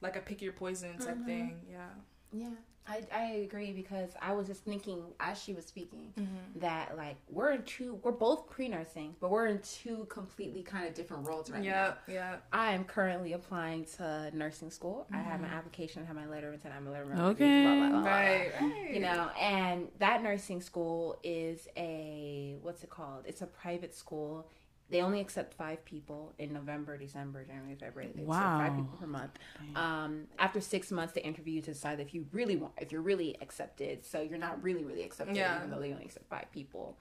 like 0.00 0.16
a 0.16 0.20
pick 0.20 0.40
your 0.42 0.52
poison 0.52 0.98
type 0.98 1.16
Mhm. 1.18 1.24
thing 1.26 1.66
yeah 1.70 1.88
Yeah, 2.32 2.48
I, 2.88 3.02
I 3.12 3.24
agree 3.44 3.72
because 3.72 4.10
I 4.20 4.32
was 4.32 4.46
just 4.48 4.64
thinking 4.64 5.02
as 5.20 5.40
she 5.40 5.52
was 5.52 5.64
speaking 5.66 6.12
mm-hmm. 6.18 6.58
that 6.60 6.96
like 6.96 7.16
we're 7.28 7.52
in 7.52 7.62
two, 7.62 8.00
we're 8.02 8.10
both 8.12 8.48
pre 8.48 8.68
nursing, 8.68 9.14
but 9.20 9.30
we're 9.30 9.46
in 9.46 9.60
two 9.60 10.06
completely 10.08 10.62
kind 10.62 10.86
of 10.88 10.94
different 10.94 11.26
roles 11.26 11.50
right 11.50 11.62
yeah 11.62 11.72
now. 11.72 11.94
yeah 12.06 12.14
yeah. 12.14 12.36
I 12.52 12.72
am 12.72 12.84
currently 12.84 13.32
applying 13.34 13.84
to 13.96 14.30
nursing 14.34 14.70
school. 14.70 15.06
I 15.12 15.18
have 15.18 15.40
Mm-hmm. 15.40 15.54
application, 15.54 16.02
I 16.02 16.06
have 16.06 16.16
my 16.16 16.26
letter 16.26 16.48
of 16.48 16.54
intent, 16.54 16.72
I 16.72 16.76
have 16.76 16.84
my 16.84 16.90
letter 16.90 17.12
of 17.12 17.18
Okay. 17.32 17.62
blah, 17.62 17.74
blah, 17.76 17.88
blah, 17.90 18.00
blah, 18.00 18.10
right 18.10 18.52
blah. 18.58 18.68
right 18.68 18.94
You 18.94 19.00
know, 19.00 19.30
and 19.40 19.88
that 19.98 20.22
nursing 20.22 20.60
school 20.60 21.18
is 21.22 21.68
a 21.76 22.56
what's 22.62 22.82
it 22.82 22.90
called? 22.90 23.24
It's 23.26 23.42
a 23.42 23.46
private 23.46 23.94
school. 23.94 24.50
They 24.90 25.02
only 25.02 25.20
accept 25.20 25.54
five 25.54 25.84
people 25.84 26.32
in 26.38 26.52
November, 26.52 26.96
December, 26.98 27.44
January, 27.44 27.76
February. 27.76 28.10
They 28.14 28.22
accept 28.22 28.42
five 28.42 28.74
people 28.76 28.98
per 29.00 29.06
month. 29.06 29.38
Um, 29.76 30.26
after 30.38 30.60
six 30.60 30.90
months, 30.90 31.12
they 31.14 31.20
interview 31.22 31.54
you 31.54 31.62
to 31.62 31.72
decide 31.72 32.00
if 32.00 32.12
you 32.12 32.26
really 32.32 32.56
want, 32.56 32.72
if 32.78 32.90
you're 32.92 33.00
really 33.02 33.36
accepted. 33.40 34.04
So 34.04 34.20
you're 34.20 34.38
not 34.38 34.62
really, 34.62 34.84
really 34.84 35.02
accepted, 35.04 35.36
Yeah. 35.36 35.58
even 35.58 35.70
though 35.70 35.78
they 35.80 35.92
only 35.92 36.04
accept 36.06 36.28
five 36.28 36.50
people. 36.52 36.98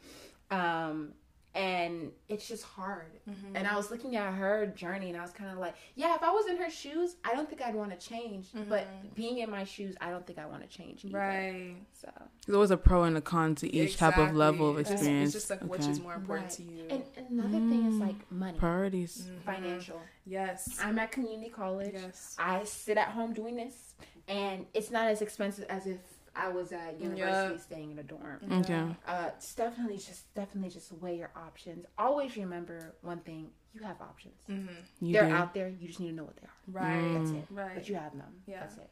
Um, 0.51 1.13
and 1.55 2.11
it's 2.27 2.47
just 2.47 2.63
hard. 2.63 3.11
Mm-hmm. 3.29 3.55
And 3.55 3.67
I 3.67 3.75
was 3.75 3.89
looking 3.89 4.15
at 4.15 4.33
her 4.33 4.67
journey, 4.67 5.09
and 5.09 5.17
I 5.17 5.21
was 5.21 5.31
kind 5.31 5.49
of 5.51 5.57
like, 5.57 5.75
yeah, 5.95 6.13
if 6.15 6.21
I 6.23 6.31
was 6.31 6.45
in 6.47 6.57
her 6.57 6.69
shoes, 6.69 7.15
I 7.25 7.33
don't 7.33 7.49
think 7.49 7.61
I'd 7.61 7.73
want 7.75 7.91
to 7.99 8.07
change. 8.07 8.49
But 8.69 8.85
being 9.15 9.39
in 9.39 9.49
my 9.49 9.63
shoes, 9.63 9.95
I 9.99 10.11
don't 10.11 10.25
think 10.27 10.37
I 10.39 10.45
want 10.45 10.61
to 10.61 10.67
change 10.77 11.05
either. 11.05 11.17
right 11.17 11.75
So. 11.91 12.09
There's 12.45 12.55
always 12.55 12.71
a 12.71 12.77
pro 12.77 13.03
and 13.03 13.17
a 13.17 13.21
con 13.21 13.55
to 13.55 13.75
each 13.75 13.97
type 13.97 14.17
of 14.17 14.35
level 14.35 14.69
of 14.69 14.79
Exactly. 14.79 14.79
It's 14.79 14.89
just- 14.89 15.01
experience. 15.01 15.35
it's 15.35 15.47
just 15.47 15.49
like 15.49 15.61
which 15.69 15.87
is 15.87 15.99
more 15.99 16.13
important 16.13 16.49
Right. 16.49 16.57
to 16.57 16.63
you 16.63 16.85
And 16.89 17.03
another 17.29 17.59
thing 17.69 17.85
is 17.87 17.95
like 17.95 18.31
money, 18.31 18.57
priorities. 18.57 19.23
Mhm. 19.27 19.41
financial. 19.43 20.01
yes 20.25 20.79
I'm 20.81 20.99
at 20.99 21.11
community 21.11 21.49
college. 21.49 21.91
yes 21.93 22.35
I 22.39 22.63
sit 22.63 22.97
at 22.97 23.09
home 23.09 23.33
doing 23.33 23.55
this, 23.55 23.95
and 24.27 24.65
it's 24.73 24.91
not 24.91 25.07
as 25.07 25.21
expensive 25.21 25.65
as 25.69 25.87
if 25.87 25.97
I 26.39 26.47
was 26.49 26.71
at 26.71 26.99
university 27.01 27.53
Yeah. 27.55 27.59
staying 27.59 27.91
in 27.91 27.99
a 27.99 28.03
dorm. 28.03 28.39
Okay. 28.61 28.85
Uh, 29.07 29.29
it's 29.35 29.53
definitely 29.55 29.97
just 29.97 30.33
definitely 30.33 30.69
just 30.71 30.91
weigh 30.93 31.17
your 31.17 31.31
options. 31.35 31.85
Always 31.97 32.35
remember 32.37 32.95
one 33.01 33.19
thing: 33.19 33.49
you 33.73 33.81
have 33.83 33.99
options. 34.01 34.35
mm-hmm. 34.49 35.05
You 35.05 35.13
They're 35.13 35.27
do. 35.27 35.33
out 35.33 35.53
there. 35.53 35.69
You 35.69 35.87
just 35.87 35.99
need 35.99 36.09
to 36.11 36.15
know 36.15 36.23
what 36.23 36.37
they 36.37 36.47
are. 36.47 36.83
right 36.83 37.13
That's 37.19 37.31
it. 37.31 37.45
right 37.51 37.75
But 37.75 37.89
you 37.89 37.95
have 37.95 38.13
them. 38.17 38.33
Yeah. 38.47 38.61
That's 38.61 38.77
it. 38.77 38.89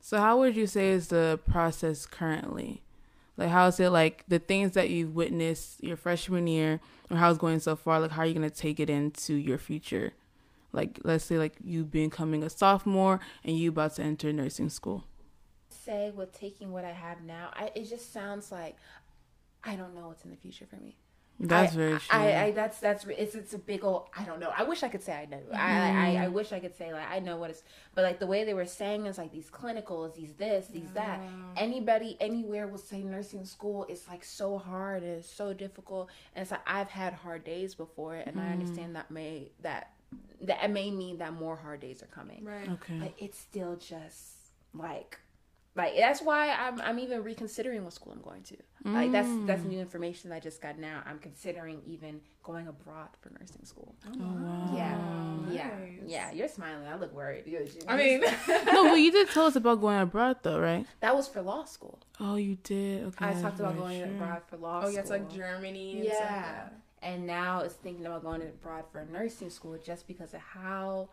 So 0.00 0.18
how 0.18 0.38
would 0.38 0.56
you 0.56 0.66
say 0.66 0.90
is 0.90 1.08
the 1.08 1.38
process 1.50 2.06
currently? 2.06 2.82
Like 3.36 3.50
how 3.50 3.66
is 3.68 3.78
it 3.80 3.90
like 3.90 4.24
the 4.28 4.38
things 4.38 4.72
that 4.72 4.90
you've 4.90 5.14
witnessed 5.14 5.82
your 5.82 5.96
freshman 5.96 6.46
year 6.46 6.80
or 7.10 7.16
how 7.16 7.30
it's 7.30 7.38
going 7.38 7.60
so 7.60 7.74
far, 7.76 8.00
like 8.00 8.10
how 8.12 8.22
are 8.22 8.26
you 8.26 8.34
gonna 8.34 8.50
take 8.50 8.78
it 8.80 8.88
into 8.90 9.34
your 9.34 9.58
future? 9.58 10.12
Like 10.72 11.00
let's 11.04 11.24
say 11.24 11.36
like 11.38 11.54
you 11.62 11.84
becoming 11.84 12.42
a 12.42 12.50
sophomore 12.50 13.18
and 13.44 13.58
you 13.58 13.70
about 13.70 13.96
to 13.96 14.02
enter 14.02 14.32
nursing 14.32 14.68
school. 14.70 15.04
Say 15.90 16.12
with 16.14 16.32
taking 16.38 16.70
what 16.70 16.84
I 16.84 16.92
have 16.92 17.22
now, 17.22 17.50
I, 17.52 17.72
it 17.74 17.88
just 17.88 18.12
sounds 18.12 18.52
like 18.52 18.76
I 19.64 19.74
don't 19.74 19.92
know 19.94 20.06
what's 20.06 20.24
in 20.24 20.30
the 20.30 20.36
future 20.36 20.64
for 20.66 20.76
me. 20.76 20.96
That's 21.40 21.72
I, 21.72 21.76
very 21.76 21.98
true. 21.98 22.00
I, 22.10 22.42
I 22.44 22.50
that's 22.52 22.78
that's 22.78 23.06
it's 23.06 23.34
it's 23.34 23.54
a 23.54 23.58
big 23.58 23.82
old 23.82 24.08
I 24.16 24.24
don't 24.24 24.38
know. 24.38 24.52
I 24.56 24.62
wish 24.62 24.82
I 24.84 24.88
could 24.88 25.02
say 25.02 25.14
I 25.14 25.24
know. 25.24 25.40
I, 25.52 25.56
I 25.56 25.62
I 25.62 26.14
mm-hmm. 26.26 26.34
wish 26.34 26.52
I 26.52 26.60
could 26.60 26.76
say 26.76 26.92
like 26.92 27.10
I 27.10 27.18
know 27.18 27.38
what 27.38 27.50
it's. 27.50 27.64
But 27.94 28.04
like 28.04 28.20
the 28.20 28.26
way 28.26 28.44
they 28.44 28.54
were 28.54 28.66
saying 28.66 29.06
is 29.06 29.18
like 29.18 29.32
these 29.32 29.50
clinicals, 29.50 30.14
these 30.14 30.34
this, 30.34 30.66
these 30.68 30.92
that. 30.92 31.18
Mm-hmm. 31.18 31.54
Anybody 31.56 32.16
anywhere 32.20 32.68
will 32.68 32.78
say 32.78 33.02
nursing 33.02 33.44
school 33.44 33.86
is 33.88 34.06
like 34.06 34.22
so 34.22 34.58
hard 34.58 35.02
and 35.02 35.12
it's 35.18 35.30
so 35.30 35.52
difficult. 35.52 36.10
And 36.36 36.42
it's 36.42 36.50
like 36.52 36.60
I've 36.66 36.90
had 36.90 37.14
hard 37.14 37.42
days 37.42 37.74
before, 37.74 38.14
and 38.14 38.38
I 38.38 38.44
mm-hmm. 38.44 38.52
understand 38.52 38.96
that 38.96 39.10
may 39.10 39.50
that 39.62 39.92
that 40.42 40.70
may 40.70 40.90
mean 40.90 41.18
that 41.18 41.32
more 41.32 41.56
hard 41.56 41.80
days 41.80 42.02
are 42.02 42.12
coming. 42.14 42.44
right 42.44 42.68
okay. 42.68 42.98
But 43.00 43.14
it's 43.18 43.38
still 43.38 43.76
just 43.76 44.52
like 44.74 45.18
like 45.76 45.96
that's 45.96 46.20
why 46.20 46.50
I'm 46.50 46.80
I'm 46.80 46.98
even 46.98 47.22
reconsidering 47.22 47.84
what 47.84 47.92
school 47.92 48.12
I'm 48.12 48.22
going 48.22 48.42
to. 48.44 48.56
Like 48.84 49.12
that's 49.12 49.28
mm. 49.28 49.46
that's 49.46 49.62
new 49.62 49.78
information 49.78 50.32
I 50.32 50.40
just 50.40 50.60
got 50.60 50.78
now. 50.78 51.02
I'm 51.06 51.18
considering 51.18 51.80
even 51.86 52.20
going 52.42 52.66
abroad 52.66 53.08
for 53.20 53.30
nursing 53.38 53.64
school. 53.64 53.94
Oh, 54.06 54.18
wow. 54.18 54.72
Yeah. 54.74 54.98
Yeah. 55.50 55.68
nice. 55.68 56.00
Yeah. 56.06 56.32
You're 56.32 56.48
smiling. 56.48 56.88
I 56.88 56.96
look 56.96 57.14
worried. 57.14 57.44
You're- 57.46 57.68
I 57.86 57.96
mean 57.96 58.20
no, 58.48 58.84
but 58.90 58.94
you 58.94 59.12
did 59.12 59.28
tell 59.30 59.46
us 59.46 59.54
about 59.54 59.80
going 59.80 60.00
abroad 60.00 60.38
though, 60.42 60.58
right? 60.58 60.86
that 61.00 61.14
was 61.14 61.28
for 61.28 61.40
law 61.42 61.64
school. 61.64 62.00
Oh 62.18 62.36
you 62.36 62.56
did. 62.64 63.04
Okay. 63.04 63.26
I 63.26 63.32
talked 63.34 63.60
about 63.60 63.76
going 63.78 64.00
sure. 64.00 64.08
abroad 64.08 64.42
for 64.48 64.56
law 64.56 64.78
oh 64.78 64.80
school. 64.82 64.92
yeah 64.94 65.00
it's 65.00 65.10
like 65.10 65.30
Germany 65.30 65.98
and 65.98 66.06
stuff 66.06 66.20
like 66.20 66.30
Yeah. 66.30 66.42
that. 66.42 66.74
And 67.02 67.26
now 67.26 67.60
it's 67.60 67.74
thinking 67.74 68.06
about 68.06 68.24
going 68.24 68.42
abroad 68.42 68.84
for 68.90 69.06
nursing 69.10 69.50
school 69.50 69.78
just 69.82 70.06
because 70.06 70.34
of 70.34 70.40
how 70.40 71.10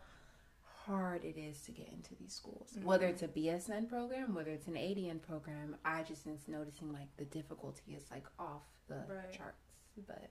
hard 0.88 1.24
it 1.24 1.36
is 1.38 1.60
to 1.62 1.72
get 1.72 1.88
into 1.88 2.14
these 2.20 2.32
schools. 2.32 2.70
Mm-hmm. 2.74 2.86
Whether 2.86 3.06
it's 3.06 3.22
a 3.22 3.28
BSN 3.28 3.88
program, 3.88 4.34
whether 4.34 4.50
it's 4.50 4.66
an 4.66 4.74
ADN 4.74 5.20
program, 5.22 5.76
I 5.84 6.02
just 6.02 6.26
is 6.26 6.48
noticing 6.48 6.92
like 6.92 7.08
the 7.16 7.24
difficulty 7.26 7.94
is 7.96 8.04
like 8.10 8.24
off 8.38 8.62
the 8.88 8.96
Right. 9.08 9.32
charts. 9.32 9.62
But 10.06 10.30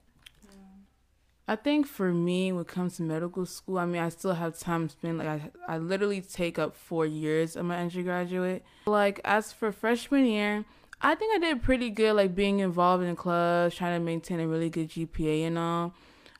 I 1.47 1.55
think 1.55 1.87
for 1.87 2.11
me, 2.13 2.51
when 2.51 2.61
it 2.61 2.67
comes 2.67 2.97
to 2.97 3.03
medical 3.03 3.45
school, 3.45 3.77
I 3.79 3.85
mean, 3.85 4.01
I 4.01 4.09
still 4.09 4.33
have 4.33 4.57
time 4.59 4.89
spent. 4.89 5.17
Like, 5.19 5.27
I, 5.27 5.51
I 5.67 5.77
literally 5.77 6.21
take 6.21 6.59
up 6.59 6.75
four 6.75 7.05
years 7.05 7.55
of 7.55 7.65
my 7.65 7.77
undergraduate. 7.77 8.63
Like, 8.85 9.21
as 9.23 9.53
for 9.53 9.71
freshman 9.71 10.25
year, 10.25 10.65
I 11.01 11.15
think 11.15 11.35
I 11.35 11.39
did 11.39 11.63
pretty 11.63 11.89
good, 11.89 12.13
like 12.13 12.35
being 12.35 12.59
involved 12.59 13.03
in 13.03 13.15
clubs, 13.15 13.75
trying 13.75 13.99
to 13.99 14.03
maintain 14.03 14.39
a 14.39 14.47
really 14.47 14.69
good 14.69 14.89
GPA 14.89 15.43
and 15.47 15.57
all. 15.57 15.93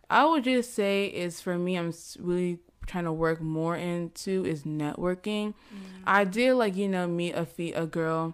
I 0.10 0.26
would 0.26 0.44
just 0.46 0.74
say 0.74 1.06
is 1.08 1.42
for 1.42 1.58
me, 1.58 1.78
I'm 1.78 1.94
really 2.20 2.60
trying 2.88 3.04
to 3.04 3.12
work 3.12 3.42
more 3.42 3.76
into 3.76 4.46
is 4.46 4.64
networking. 4.64 5.50
Mm-hmm. 5.50 6.04
I 6.06 6.24
did 6.24 6.54
like 6.56 6.76
you 6.76 6.88
know 6.88 7.08
meet 7.08 7.34
a 7.34 7.46
fee- 7.46 7.74
a 7.74 7.86
girl 7.86 8.34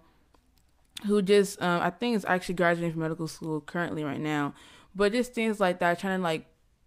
who 1.06 1.22
just 1.22 1.62
um, 1.62 1.82
I 1.82 1.90
think 1.90 2.16
is 2.16 2.26
actually 2.26 2.56
graduating 2.56 2.92
from 2.94 3.02
medical 3.02 3.28
school 3.28 3.60
currently 3.62 4.04
right 4.04 4.22
now, 4.22 4.54
but 4.96 5.12
just 5.12 5.34
things 5.34 5.60
like 5.60 5.80
that, 5.80 6.00
trying 6.00 6.20
to 6.20 6.24
like 6.24 6.46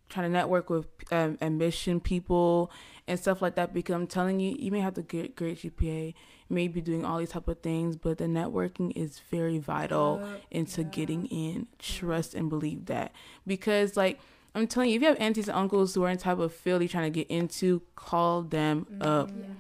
trying 0.09 0.27
to 0.27 0.33
network 0.33 0.71
with 0.71 0.87
um, 1.11 1.37
admission 1.41 2.01
people 2.01 2.71
and 3.09 3.19
stuff 3.19 3.43
like 3.43 3.57
that. 3.57 3.75
Because 3.75 3.95
I'm 3.95 4.07
telling 4.07 4.41
you, 4.41 4.57
you 4.59 4.71
may 4.71 4.81
have 4.81 4.95
to 4.95 5.03
get 5.03 5.37
great 5.37 5.59
GPA, 5.59 6.15
maybe 6.49 6.81
doing 6.81 7.05
all 7.05 7.19
these 7.19 7.31
type 7.31 7.49
of 7.49 7.61
things, 7.61 7.97
but 7.97 8.19
the 8.19 8.25
networking 8.25 8.93
is 8.97 9.21
very 9.31 9.59
vital 9.59 10.21
uh, 10.23 10.39
into 10.51 10.83
yeah. 10.83 10.89
getting 10.89 11.27
in. 11.27 11.67
Trust 11.79 12.35
and 12.35 12.49
believe 12.49 12.87
that 12.87 13.13
because 13.47 13.97
like 13.97 14.21
I'm 14.57 14.67
telling 14.67 14.89
you, 14.89 14.97
if 14.97 15.03
you 15.03 15.09
have 15.09 15.21
aunties 15.21 15.49
and 15.49 15.57
uncles 15.57 15.95
who 15.95 16.03
are 16.05 16.11
in 16.11 16.17
type 16.17 16.39
of 16.39 16.53
field 16.53 16.81
you're 16.81 16.89
trying 16.89 17.13
to 17.13 17.25
get 17.25 17.31
into, 17.31 17.83
call 17.95 18.43
them 18.43 18.87
mm-hmm. 18.91 19.03
up. 19.03 19.31
Mm-hmm. 19.31 19.53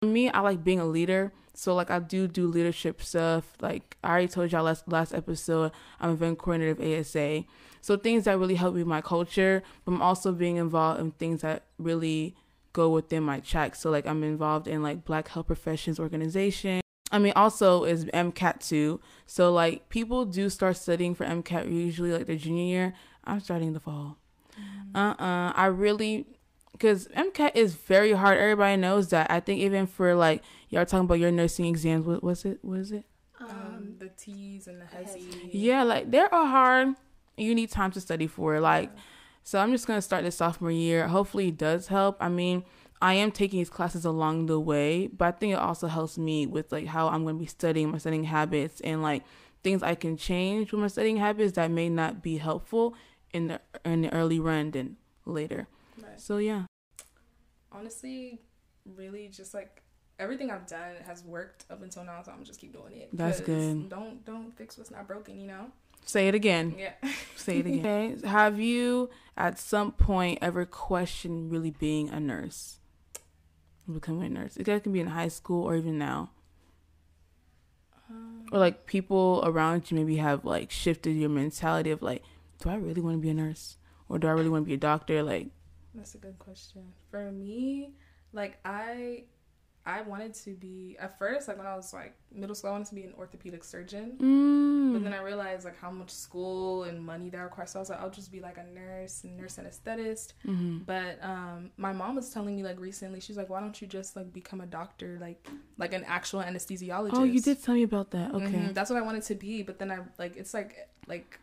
For 0.00 0.06
me, 0.06 0.28
I 0.28 0.40
like 0.40 0.62
being 0.62 0.80
a 0.80 0.84
leader. 0.84 1.32
So 1.54 1.74
like 1.74 1.90
I 1.90 1.98
do 1.98 2.28
do 2.28 2.46
leadership 2.46 3.02
stuff. 3.02 3.44
Like 3.60 3.96
I 4.04 4.10
already 4.10 4.28
told 4.28 4.52
y'all 4.52 4.62
last 4.62 4.86
last 4.86 5.12
episode, 5.12 5.72
I'm 5.98 6.10
event 6.10 6.38
coordinator 6.38 6.72
of 6.72 7.00
ASA. 7.00 7.44
So 7.80 7.96
things 7.96 8.24
that 8.24 8.38
really 8.38 8.54
help 8.54 8.74
me 8.74 8.84
my 8.84 9.00
culture, 9.00 9.62
but 9.84 9.92
I'm 9.92 10.02
also 10.02 10.32
being 10.32 10.56
involved 10.56 11.00
in 11.00 11.12
things 11.12 11.40
that 11.40 11.64
really 11.78 12.36
go 12.74 12.90
within 12.90 13.22
my 13.24 13.40
track. 13.40 13.74
So 13.74 13.90
like 13.90 14.06
I'm 14.06 14.22
involved 14.22 14.68
in 14.68 14.82
like 14.82 15.04
Black 15.04 15.28
Health 15.28 15.46
Professions 15.46 15.98
Organization. 15.98 16.80
I 17.10 17.18
mean, 17.18 17.32
also 17.34 17.84
is 17.84 18.04
MCAT 18.04 18.68
too. 18.68 19.00
So 19.26 19.50
like 19.52 19.88
people 19.88 20.26
do 20.26 20.50
start 20.50 20.76
studying 20.76 21.14
for 21.14 21.24
MCAT 21.24 21.72
usually 21.72 22.12
like 22.12 22.26
their 22.26 22.36
junior 22.36 22.64
year. 22.64 22.94
I'm 23.28 23.40
starting 23.40 23.72
the 23.72 23.80
fall. 23.80 24.16
Mm-hmm. 24.58 24.96
Uh 24.96 25.10
uh 25.12 25.52
I 25.54 25.66
really, 25.66 26.26
because 26.72 27.08
MCAT 27.08 27.52
is 27.54 27.74
very 27.74 28.12
hard. 28.12 28.38
Everybody 28.38 28.76
knows 28.76 29.08
that. 29.08 29.30
I 29.30 29.40
think 29.40 29.60
even 29.60 29.86
for 29.86 30.14
like, 30.14 30.42
y'all 30.68 30.84
talking 30.84 31.04
about 31.04 31.18
your 31.18 31.30
nursing 31.30 31.66
exams. 31.66 32.06
What 32.06 32.22
was 32.22 32.44
it? 32.44 32.58
What 32.62 32.80
is 32.80 32.92
it? 32.92 33.04
Um, 33.40 33.94
the 33.98 34.08
TEAS 34.08 34.66
and 34.66 34.80
the 34.80 34.86
HESI. 34.86 35.50
Yeah, 35.52 35.84
like 35.84 36.10
they 36.10 36.18
are 36.18 36.28
a 36.32 36.46
hard. 36.46 36.94
You 37.36 37.54
need 37.54 37.70
time 37.70 37.92
to 37.92 38.00
study 38.00 38.26
for 38.26 38.56
it. 38.56 38.60
Like, 38.60 38.90
yeah. 38.94 39.00
so 39.44 39.58
I'm 39.60 39.70
just 39.70 39.86
gonna 39.86 40.02
start 40.02 40.24
this 40.24 40.36
sophomore 40.36 40.72
year. 40.72 41.06
Hopefully, 41.06 41.48
it 41.48 41.58
does 41.58 41.86
help. 41.86 42.16
I 42.20 42.28
mean, 42.28 42.64
I 43.00 43.14
am 43.14 43.30
taking 43.30 43.60
these 43.60 43.70
classes 43.70 44.04
along 44.04 44.46
the 44.46 44.58
way, 44.58 45.06
but 45.06 45.26
I 45.26 45.30
think 45.32 45.52
it 45.52 45.58
also 45.58 45.86
helps 45.86 46.18
me 46.18 46.46
with 46.46 46.72
like 46.72 46.86
how 46.86 47.08
I'm 47.08 47.24
gonna 47.24 47.38
be 47.38 47.46
studying 47.46 47.90
my 47.90 47.98
studying 47.98 48.24
habits 48.24 48.80
and 48.80 49.02
like 49.02 49.22
things 49.62 49.82
I 49.82 49.94
can 49.94 50.16
change 50.16 50.72
with 50.72 50.80
my 50.80 50.88
studying 50.88 51.16
habits 51.18 51.52
that 51.52 51.70
may 51.70 51.88
not 51.88 52.22
be 52.22 52.38
helpful 52.38 52.94
in 53.32 53.48
the 53.48 53.60
in 53.84 54.02
the 54.02 54.12
early 54.12 54.40
run 54.40 54.70
than 54.70 54.96
later. 55.24 55.66
Right. 56.00 56.20
So 56.20 56.38
yeah. 56.38 56.64
Honestly, 57.70 58.40
really 58.96 59.28
just 59.28 59.54
like 59.54 59.82
everything 60.18 60.50
I've 60.50 60.66
done 60.66 60.96
has 61.06 61.22
worked 61.24 61.64
up 61.70 61.82
until 61.82 62.04
now, 62.04 62.22
so 62.22 62.32
I'm 62.32 62.44
just 62.44 62.60
keep 62.60 62.72
doing 62.72 62.96
it. 62.96 63.10
That's 63.12 63.40
good. 63.40 63.88
Don't 63.88 64.24
don't 64.24 64.56
fix 64.56 64.78
what's 64.78 64.90
not 64.90 65.06
broken, 65.06 65.40
you 65.40 65.46
know. 65.46 65.66
Say 66.04 66.28
it 66.28 66.34
again. 66.34 66.74
Yeah. 66.78 66.92
Say 67.36 67.58
it 67.58 67.66
again. 67.66 68.16
Okay. 68.18 68.28
Have 68.28 68.58
you 68.58 69.10
at 69.36 69.58
some 69.58 69.92
point 69.92 70.38
ever 70.40 70.64
questioned 70.64 71.50
really 71.50 71.70
being 71.70 72.08
a 72.08 72.18
nurse? 72.18 72.78
Becoming 73.92 74.24
a 74.24 74.28
nurse. 74.28 74.56
It 74.56 74.64
can 74.64 74.92
be 74.92 75.00
in 75.00 75.08
high 75.08 75.28
school 75.28 75.64
or 75.64 75.76
even 75.76 75.98
now. 75.98 76.30
Um, 78.10 78.46
or 78.52 78.58
like 78.58 78.86
people 78.86 79.42
around 79.44 79.90
you 79.90 79.96
maybe 79.98 80.16
have 80.16 80.44
like 80.44 80.70
shifted 80.70 81.10
your 81.10 81.28
mentality 81.28 81.90
of 81.90 82.00
like 82.00 82.22
do 82.60 82.70
I 82.70 82.76
really 82.76 83.00
want 83.00 83.16
to 83.16 83.20
be 83.20 83.30
a 83.30 83.34
nurse 83.34 83.76
or 84.08 84.18
do 84.18 84.26
I 84.28 84.32
really 84.32 84.48
want 84.48 84.64
to 84.64 84.68
be 84.68 84.74
a 84.74 84.78
doctor? 84.78 85.22
Like, 85.22 85.48
that's 85.94 86.14
a 86.14 86.18
good 86.18 86.38
question. 86.38 86.92
For 87.10 87.30
me, 87.30 87.92
like 88.32 88.58
I 88.64 89.24
I 89.88 90.02
wanted 90.02 90.34
to 90.34 90.50
be 90.50 90.98
at 91.00 91.18
first, 91.18 91.48
like 91.48 91.56
when 91.56 91.66
I 91.66 91.74
was 91.74 91.94
like 91.94 92.14
middle 92.30 92.54
school, 92.54 92.68
I 92.68 92.72
wanted 92.72 92.88
to 92.88 92.94
be 92.94 93.04
an 93.04 93.14
orthopedic 93.16 93.64
surgeon. 93.64 94.18
Mm. 94.20 94.92
But 94.92 95.02
then 95.02 95.14
I 95.14 95.22
realized 95.22 95.64
like 95.64 95.78
how 95.78 95.90
much 95.90 96.10
school 96.10 96.84
and 96.84 97.02
money 97.02 97.30
that 97.30 97.38
requires. 97.38 97.70
So 97.70 97.78
I 97.78 97.80
was 97.80 97.88
like, 97.88 98.00
I'll 98.00 98.10
just 98.10 98.30
be 98.30 98.40
like 98.40 98.58
a 98.58 98.64
nurse 98.64 99.24
and 99.24 99.34
nurse 99.34 99.56
anesthetist. 99.56 100.34
Mm-hmm. 100.46 100.80
But 100.84 101.18
um, 101.22 101.70
my 101.78 101.94
mom 101.94 102.16
was 102.16 102.28
telling 102.28 102.54
me 102.54 102.62
like 102.62 102.78
recently, 102.78 103.20
she's 103.20 103.38
like, 103.38 103.48
why 103.48 103.60
don't 103.60 103.80
you 103.80 103.88
just 103.88 104.14
like 104.14 104.30
become 104.30 104.60
a 104.60 104.66
doctor, 104.66 105.16
like 105.22 105.48
like 105.78 105.94
an 105.94 106.04
actual 106.04 106.42
anesthesiologist? 106.42 107.14
Oh, 107.14 107.24
you 107.24 107.40
did 107.40 107.62
tell 107.62 107.74
me 107.74 107.82
about 107.82 108.10
that. 108.10 108.34
Okay, 108.34 108.44
mm-hmm. 108.44 108.72
that's 108.74 108.90
what 108.90 108.98
I 108.98 109.02
wanted 109.02 109.22
to 109.22 109.34
be. 109.34 109.62
But 109.62 109.78
then 109.78 109.90
I 109.90 110.00
like 110.18 110.36
it's 110.36 110.52
like 110.52 110.86
like 111.06 111.40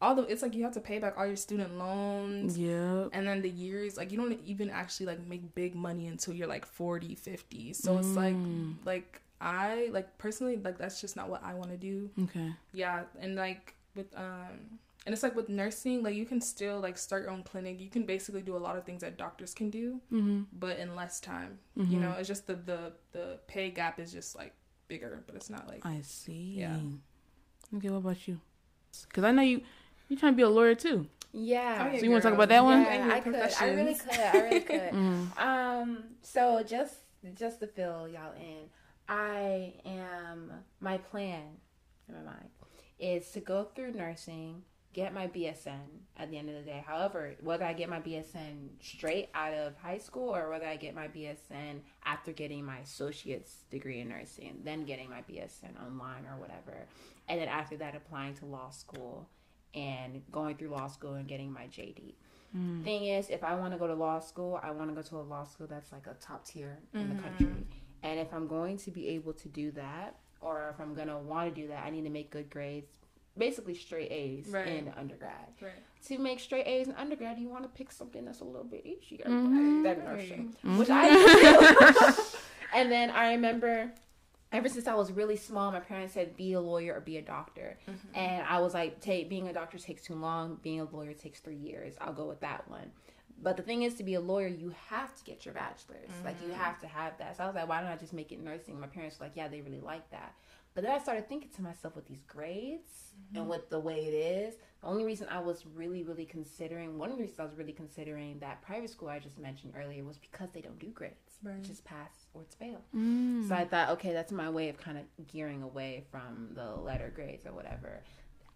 all 0.00 0.14
the 0.14 0.22
it's 0.22 0.42
like 0.42 0.54
you 0.54 0.62
have 0.64 0.74
to 0.74 0.80
pay 0.80 0.98
back 0.98 1.14
all 1.16 1.26
your 1.26 1.36
student 1.36 1.78
loans. 1.78 2.58
Yeah 2.58 3.06
and 3.12 3.26
then 3.26 3.42
the 3.42 3.50
years 3.50 3.96
like 3.96 4.10
you 4.10 4.18
don't 4.18 4.38
even 4.44 4.70
actually 4.70 5.06
like 5.06 5.26
make 5.26 5.54
big 5.54 5.74
money 5.74 6.06
until 6.06 6.34
you're 6.34 6.48
like 6.48 6.66
40 6.66 7.14
50 7.14 7.72
so 7.72 7.94
mm. 7.94 7.98
it's 7.98 8.08
like 8.08 8.34
mm. 8.34 8.74
like 8.84 9.20
i 9.40 9.88
like 9.92 10.16
personally 10.18 10.56
like 10.56 10.78
that's 10.78 11.00
just 11.00 11.16
not 11.16 11.28
what 11.28 11.42
i 11.44 11.54
want 11.54 11.70
to 11.70 11.76
do. 11.76 12.10
Okay. 12.24 12.52
Yeah 12.72 13.04
and 13.20 13.36
like 13.36 13.74
with 13.94 14.06
um 14.16 14.78
and 15.06 15.12
it's 15.12 15.22
like 15.22 15.36
with 15.36 15.48
nursing 15.48 16.02
like 16.02 16.14
you 16.14 16.24
can 16.24 16.40
still 16.40 16.80
like 16.80 16.98
start 16.98 17.22
your 17.22 17.30
own 17.30 17.42
clinic. 17.42 17.80
You 17.80 17.90
can 17.90 18.04
basically 18.04 18.42
do 18.42 18.56
a 18.56 18.58
lot 18.58 18.76
of 18.76 18.84
things 18.84 19.02
that 19.02 19.16
doctors 19.16 19.54
can 19.54 19.70
do 19.70 20.00
mm-hmm. 20.12 20.42
but 20.52 20.78
in 20.78 20.96
less 20.96 21.20
time. 21.20 21.58
Mm-hmm. 21.78 21.92
you 21.92 22.00
know 22.00 22.14
it's 22.18 22.28
just 22.28 22.46
the 22.46 22.54
the 22.54 22.92
the 23.12 23.38
pay 23.46 23.70
gap 23.70 24.00
is 24.00 24.12
just 24.12 24.36
like 24.36 24.54
bigger 24.86 25.22
but 25.26 25.34
it's 25.34 25.50
not 25.50 25.68
like 25.68 25.84
i 25.86 26.00
see. 26.02 26.54
Yeah. 26.58 26.76
Okay 27.76 27.90
what 27.90 27.98
about 27.98 28.28
you? 28.28 28.40
Because 29.08 29.24
i 29.24 29.30
know 29.30 29.42
you 29.42 29.62
you 30.08 30.16
trying 30.16 30.32
to 30.32 30.36
be 30.36 30.42
a 30.42 30.48
lawyer 30.48 30.74
too? 30.74 31.06
Yeah. 31.32 31.90
Oh, 31.92 31.98
so 31.98 32.04
you 32.04 32.10
want 32.10 32.22
to 32.22 32.28
talk 32.28 32.34
about 32.34 32.48
that 32.48 32.64
one? 32.64 32.82
Yeah, 32.82 33.10
I 33.12 33.20
could. 33.20 33.34
I 33.34 33.70
really 33.70 33.94
could. 33.94 34.20
I 34.20 34.38
really 34.38 34.60
could. 34.60 34.80
mm. 34.92 35.38
Um. 35.38 36.04
So 36.22 36.62
just 36.62 36.94
just 37.34 37.60
to 37.60 37.66
fill 37.66 38.08
y'all 38.08 38.32
in, 38.34 38.68
I 39.08 39.74
am 39.84 40.52
my 40.80 40.98
plan 40.98 41.42
in 42.08 42.14
my 42.14 42.22
mind 42.22 42.48
is 42.98 43.28
to 43.32 43.40
go 43.40 43.64
through 43.74 43.92
nursing, 43.92 44.62
get 44.92 45.12
my 45.12 45.26
BSN 45.26 45.80
at 46.16 46.30
the 46.30 46.38
end 46.38 46.48
of 46.48 46.54
the 46.54 46.62
day. 46.62 46.84
However, 46.86 47.34
whether 47.42 47.64
I 47.64 47.72
get 47.72 47.88
my 47.88 48.00
BSN 48.00 48.68
straight 48.80 49.28
out 49.34 49.52
of 49.52 49.76
high 49.78 49.98
school 49.98 50.34
or 50.34 50.48
whether 50.48 50.66
I 50.66 50.76
get 50.76 50.94
my 50.94 51.08
BSN 51.08 51.80
after 52.04 52.32
getting 52.32 52.64
my 52.64 52.78
associate's 52.78 53.64
degree 53.70 54.00
in 54.00 54.08
nursing, 54.08 54.60
then 54.62 54.84
getting 54.84 55.10
my 55.10 55.22
BSN 55.22 55.84
online 55.84 56.26
or 56.32 56.38
whatever, 56.38 56.86
and 57.28 57.40
then 57.40 57.48
after 57.48 57.76
that 57.78 57.96
applying 57.96 58.34
to 58.34 58.46
law 58.46 58.70
school 58.70 59.28
and 59.74 60.22
going 60.30 60.56
through 60.56 60.68
law 60.68 60.88
school 60.88 61.14
and 61.14 61.26
getting 61.26 61.52
my 61.52 61.64
JD. 61.64 62.14
Mm. 62.56 62.84
Thing 62.84 63.06
is, 63.06 63.30
if 63.30 63.42
I 63.42 63.54
want 63.56 63.72
to 63.72 63.78
go 63.78 63.86
to 63.86 63.94
law 63.94 64.20
school, 64.20 64.60
I 64.62 64.70
want 64.70 64.90
to 64.90 64.94
go 64.94 65.02
to 65.02 65.16
a 65.16 65.22
law 65.22 65.44
school 65.44 65.66
that's 65.66 65.90
like 65.92 66.06
a 66.06 66.14
top 66.14 66.46
tier 66.46 66.78
in 66.92 67.00
mm-hmm. 67.00 67.16
the 67.16 67.22
country. 67.22 67.66
And 68.02 68.20
if 68.20 68.32
I'm 68.32 68.46
going 68.46 68.76
to 68.78 68.90
be 68.90 69.08
able 69.08 69.32
to 69.32 69.48
do 69.48 69.70
that, 69.72 70.16
or 70.40 70.70
if 70.74 70.80
I'm 70.80 70.94
gonna 70.94 71.18
want 71.18 71.52
to 71.52 71.60
do 71.60 71.68
that, 71.68 71.84
I 71.84 71.90
need 71.90 72.02
to 72.02 72.10
make 72.10 72.30
good 72.30 72.50
grades, 72.50 72.92
basically 73.36 73.74
straight 73.74 74.12
A's 74.12 74.48
right. 74.48 74.66
in 74.66 74.92
undergrad. 74.96 75.48
Right. 75.60 75.72
To 76.08 76.18
make 76.18 76.38
straight 76.38 76.66
A's 76.66 76.86
in 76.86 76.94
undergrad, 76.94 77.38
you 77.38 77.48
want 77.48 77.62
to 77.64 77.68
pick 77.70 77.90
something 77.90 78.24
that's 78.24 78.40
a 78.40 78.44
little 78.44 78.64
bit 78.64 78.84
easier 78.84 79.24
mm-hmm. 79.24 79.82
than 79.82 80.04
nursing, 80.04 80.54
mm-hmm. 80.64 80.78
which 80.78 80.90
I 80.90 81.08
do. 81.08 82.22
and 82.74 82.92
then 82.92 83.10
I 83.10 83.32
remember 83.32 83.90
ever 84.54 84.68
since 84.68 84.86
I 84.86 84.94
was 84.94 85.12
really 85.12 85.36
small, 85.36 85.72
my 85.72 85.80
parents 85.80 86.14
said 86.14 86.36
be 86.36 86.52
a 86.52 86.60
lawyer 86.60 86.94
or 86.94 87.00
be 87.00 87.18
a 87.18 87.22
doctor, 87.22 87.76
mm-hmm. 87.88 88.16
and 88.16 88.46
I 88.46 88.60
was 88.60 88.72
like, 88.72 89.00
take 89.00 89.28
being 89.28 89.48
a 89.48 89.52
doctor 89.52 89.78
takes 89.78 90.02
too 90.02 90.14
long, 90.14 90.58
being 90.62 90.80
a 90.80 90.84
lawyer 90.84 91.12
takes 91.12 91.40
three 91.40 91.56
years. 91.56 91.94
I'll 92.00 92.12
go 92.12 92.26
with 92.26 92.40
that 92.40 92.68
one. 92.70 92.90
But 93.42 93.56
the 93.56 93.62
thing 93.62 93.82
is, 93.82 93.94
to 93.94 94.04
be 94.04 94.14
a 94.14 94.20
lawyer, 94.20 94.46
you 94.46 94.72
have 94.88 95.14
to 95.16 95.24
get 95.24 95.44
your 95.44 95.54
bachelor's. 95.54 96.08
Mm-hmm. 96.08 96.24
Like 96.24 96.40
you 96.40 96.48
mm-hmm. 96.48 96.60
have 96.60 96.80
to 96.80 96.86
have 96.86 97.18
that. 97.18 97.36
So 97.36 97.42
I 97.42 97.46
was 97.46 97.54
like, 97.54 97.68
why 97.68 97.80
don't 97.80 97.90
I 97.90 97.96
just 97.96 98.12
make 98.12 98.32
it 98.32 98.42
nursing? 98.42 98.80
My 98.80 98.86
parents 98.86 99.18
were 99.18 99.26
like, 99.26 99.36
yeah, 99.36 99.48
they 99.48 99.60
really 99.60 99.80
like 99.80 100.08
that. 100.12 100.34
But 100.74 100.82
then 100.82 100.92
I 100.92 100.98
started 100.98 101.28
thinking 101.28 101.50
to 101.56 101.62
myself 101.62 101.94
with 101.94 102.06
these 102.06 102.22
grades 102.26 103.12
mm-hmm. 103.16 103.38
and 103.38 103.48
with 103.48 103.68
the 103.70 103.78
way 103.78 104.06
it 104.06 104.14
is. 104.14 104.54
The 104.80 104.86
only 104.86 105.04
reason 105.04 105.28
I 105.30 105.40
was 105.40 105.64
really, 105.74 106.02
really 106.02 106.26
considering 106.26 106.98
one 106.98 107.10
of 107.10 107.16
the 107.16 107.22
reasons 107.22 107.40
I 107.40 107.44
was 107.44 107.56
really 107.56 107.72
considering 107.72 108.38
that 108.40 108.62
private 108.62 108.90
school 108.90 109.08
I 109.08 109.18
just 109.18 109.38
mentioned 109.38 109.74
earlier 109.76 110.04
was 110.04 110.18
because 110.18 110.50
they 110.52 110.60
don't 110.60 110.78
do 110.78 110.88
grades. 110.88 111.23
Right. 111.42 111.62
Just 111.62 111.84
pass 111.84 112.26
or 112.32 112.42
it's 112.42 112.54
fail. 112.54 112.80
Mm. 112.94 113.48
So 113.48 113.54
I 113.54 113.64
thought, 113.64 113.90
okay, 113.90 114.12
that's 114.12 114.32
my 114.32 114.50
way 114.50 114.68
of 114.68 114.78
kind 114.78 114.98
of 114.98 115.04
gearing 115.26 115.62
away 115.62 116.04
from 116.10 116.50
the 116.54 116.74
letter 116.74 117.12
grades 117.14 117.46
or 117.46 117.52
whatever. 117.52 118.02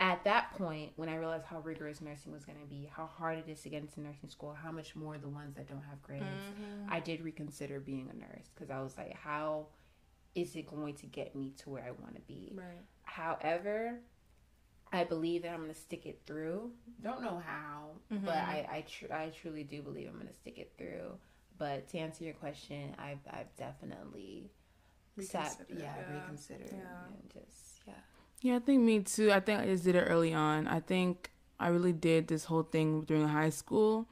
At 0.01 0.23
that 0.25 0.55
point, 0.57 0.93
when 0.95 1.09
I 1.09 1.17
realized 1.17 1.45
how 1.45 1.59
rigorous 1.59 2.01
nursing 2.01 2.33
was 2.33 2.45
going 2.45 2.61
to 2.61 2.67
be, 2.67 2.89
how 2.95 3.07
hard 3.07 3.39
it 3.39 3.49
is 3.49 3.61
to 3.63 3.69
get 3.69 3.83
into 3.83 4.01
nursing 4.01 4.29
school, 4.29 4.55
how 4.55 4.71
much 4.71 4.95
more 4.95 5.19
the 5.19 5.29
ones 5.29 5.57
that 5.57 5.69
don't 5.69 5.83
have 5.83 6.01
grades, 6.03 6.25
mm-hmm. 6.25 6.93
I 6.93 7.01
did 7.01 7.21
reconsider 7.21 7.81
being 7.81 8.09
a 8.09 8.17
nurse 8.17 8.47
because 8.55 8.71
I 8.71 8.81
was 8.81 8.97
like, 8.97 9.15
how 9.15 9.67
is 10.37 10.55
it 10.55 10.69
going 10.69 10.95
to 10.95 11.07
get 11.07 11.35
me 11.35 11.53
to 11.59 11.71
where 11.71 11.83
I 11.83 11.91
want 11.91 12.15
to 12.15 12.21
be? 12.23 12.53
Right. 12.55 12.67
However, 13.03 13.99
I 14.93 15.05
believe 15.05 15.43
that 15.43 15.51
I'm 15.51 15.63
going 15.63 15.75
to 15.75 15.79
stick 15.79 16.07
it 16.07 16.21
through. 16.27 16.71
Don't 17.03 17.23
know 17.23 17.43
how, 17.45 17.91
mm-hmm. 18.13 18.25
but 18.25 18.37
I 18.37 18.67
I, 18.71 18.85
tr- 18.89 19.13
I 19.13 19.31
truly 19.31 19.65
do 19.65 19.83
believe 19.83 20.09
I'm 20.09 20.15
going 20.15 20.29
to 20.29 20.35
stick 20.35 20.59
it 20.59 20.73
through. 20.79 21.19
But 21.59 21.89
to 21.89 21.99
answer 21.99 22.25
your 22.25 22.35
question, 22.35 22.95
I've 22.99 23.19
I've 23.31 23.55
definitely 23.57 24.51
sat, 25.21 25.57
yeah, 25.69 25.77
yeah, 25.81 26.21
reconsidered 26.21 26.71
yeah. 26.71 26.79
and 26.79 27.33
just 27.33 27.81
yeah. 27.87 27.95
Yeah, 28.41 28.57
I 28.57 28.59
think 28.61 28.83
me 28.83 29.01
too. 29.01 29.33
I 29.33 29.41
think 29.41 29.61
I 29.61 29.67
just 29.67 29.85
did 29.85 29.97
it 29.97 30.05
early 30.09 30.33
on. 30.33 30.69
I 30.69 30.81
think 30.81 31.31
I 31.59 31.69
really 31.69 31.93
did 31.93 32.29
this 32.29 32.45
whole 32.45 32.63
thing 32.63 33.03
during 33.03 33.27
high 33.27 33.51
school 33.51 34.07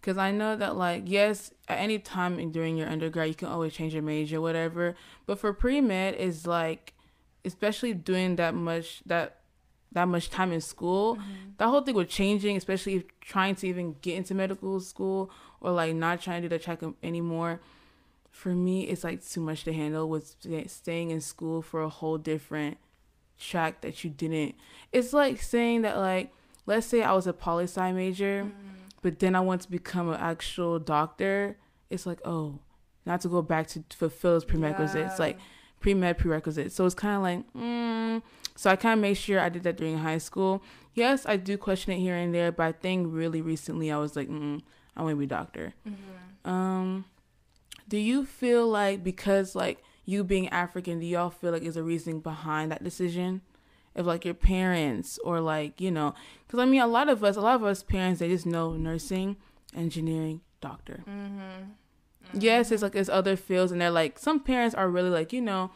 because 0.00 0.16
I 0.16 0.30
know 0.30 0.56
that, 0.56 0.76
like, 0.76 1.04
yes, 1.06 1.52
at 1.68 1.78
any 1.78 1.98
time 1.98 2.50
during 2.50 2.76
your 2.76 2.88
undergrad, 2.88 3.28
you 3.28 3.34
can 3.34 3.48
always 3.48 3.74
change 3.74 3.92
your 3.92 4.02
major, 4.02 4.40
whatever. 4.40 4.96
But 5.26 5.38
for 5.38 5.52
pre 5.52 5.80
med, 5.80 6.14
is 6.14 6.46
like, 6.46 6.94
especially 7.44 7.94
doing 7.94 8.36
that 8.36 8.54
much 8.54 9.02
that 9.06 9.36
that 9.92 10.06
much 10.06 10.30
time 10.30 10.52
in 10.52 10.60
school, 10.60 11.16
mm-hmm. 11.16 11.50
that 11.58 11.66
whole 11.68 11.80
thing 11.82 11.94
with 11.94 12.08
changing, 12.08 12.56
especially 12.56 13.04
trying 13.20 13.54
to 13.56 13.66
even 13.66 13.96
get 14.00 14.16
into 14.16 14.34
medical 14.34 14.80
school 14.80 15.30
or 15.60 15.72
like 15.72 15.94
not 15.94 16.20
trying 16.20 16.42
to 16.42 16.48
do 16.48 16.56
the 16.56 16.62
check 16.62 16.80
anymore. 17.02 17.60
For 18.30 18.54
me, 18.54 18.82
it's 18.82 19.04
like 19.04 19.26
too 19.26 19.40
much 19.40 19.64
to 19.64 19.72
handle 19.72 20.08
with 20.08 20.36
staying 20.68 21.10
in 21.10 21.20
school 21.20 21.62
for 21.62 21.82
a 21.82 21.88
whole 21.88 22.16
different 22.16 22.78
track 23.38 23.80
that 23.80 24.04
you 24.04 24.10
didn't. 24.10 24.54
It's 24.92 25.12
like 25.12 25.42
saying 25.42 25.82
that 25.82 25.96
like 25.96 26.32
let's 26.66 26.86
say 26.86 27.02
I 27.02 27.12
was 27.12 27.26
a 27.26 27.32
poli 27.32 27.64
sci 27.64 27.92
major, 27.92 28.44
mm. 28.44 28.52
but 29.02 29.18
then 29.18 29.34
I 29.34 29.40
want 29.40 29.62
to 29.62 29.70
become 29.70 30.08
an 30.08 30.20
actual 30.20 30.78
doctor. 30.78 31.56
It's 31.88 32.06
like 32.06 32.20
oh, 32.24 32.60
not 33.06 33.20
to 33.22 33.28
go 33.28 33.42
back 33.42 33.66
to 33.68 33.82
fulfill 33.90 34.32
those 34.32 34.44
prerequisites 34.44 35.14
yeah. 35.14 35.16
like 35.18 35.38
pre 35.80 35.94
med 35.94 36.18
prerequisites. 36.18 36.74
So 36.74 36.86
it's 36.86 36.94
kind 36.94 37.16
of 37.16 37.22
like 37.22 37.52
mm. 37.54 38.22
so 38.56 38.70
I 38.70 38.76
kind 38.76 38.94
of 38.94 39.00
made 39.00 39.14
sure 39.14 39.40
I 39.40 39.48
did 39.48 39.64
that 39.64 39.76
during 39.76 39.98
high 39.98 40.18
school. 40.18 40.62
Yes, 40.94 41.24
I 41.26 41.36
do 41.36 41.56
question 41.56 41.92
it 41.92 41.98
here 41.98 42.16
and 42.16 42.34
there, 42.34 42.52
but 42.52 42.64
I 42.64 42.72
think 42.72 43.08
really 43.10 43.42
recently 43.42 43.90
I 43.90 43.96
was 43.98 44.14
like 44.14 44.28
mm, 44.28 44.60
I 45.00 45.02
want 45.02 45.14
to 45.14 45.18
be 45.18 45.24
a 45.24 45.28
doctor. 45.28 45.72
Mm-hmm. 45.88 46.50
Um, 46.50 47.06
do 47.88 47.96
you 47.96 48.26
feel 48.26 48.68
like 48.68 49.02
because 49.02 49.54
like 49.54 49.82
you 50.04 50.22
being 50.24 50.48
African, 50.50 51.00
do 51.00 51.06
y'all 51.06 51.30
feel 51.30 51.52
like 51.52 51.62
is 51.62 51.78
a 51.78 51.82
reason 51.82 52.20
behind 52.20 52.70
that 52.70 52.84
decision? 52.84 53.40
If 53.94 54.04
like 54.04 54.26
your 54.26 54.34
parents 54.34 55.18
or 55.24 55.40
like 55.40 55.80
you 55.80 55.90
know, 55.90 56.14
because 56.46 56.60
I 56.60 56.66
mean 56.66 56.82
a 56.82 56.86
lot 56.86 57.08
of 57.08 57.24
us, 57.24 57.36
a 57.36 57.40
lot 57.40 57.54
of 57.54 57.64
us 57.64 57.82
parents, 57.82 58.20
they 58.20 58.28
just 58.28 58.44
know 58.44 58.74
nursing, 58.74 59.36
engineering, 59.74 60.42
doctor. 60.60 61.02
Mm-hmm. 61.08 61.38
Mm-hmm. 61.38 62.38
Yes, 62.40 62.70
it's 62.70 62.82
like 62.82 62.94
it's 62.94 63.08
other 63.08 63.36
fields, 63.36 63.72
and 63.72 63.80
they're 63.80 63.90
like 63.90 64.18
some 64.18 64.38
parents 64.38 64.74
are 64.74 64.88
really 64.90 65.10
like 65.10 65.32
you 65.32 65.40
know, 65.40 65.70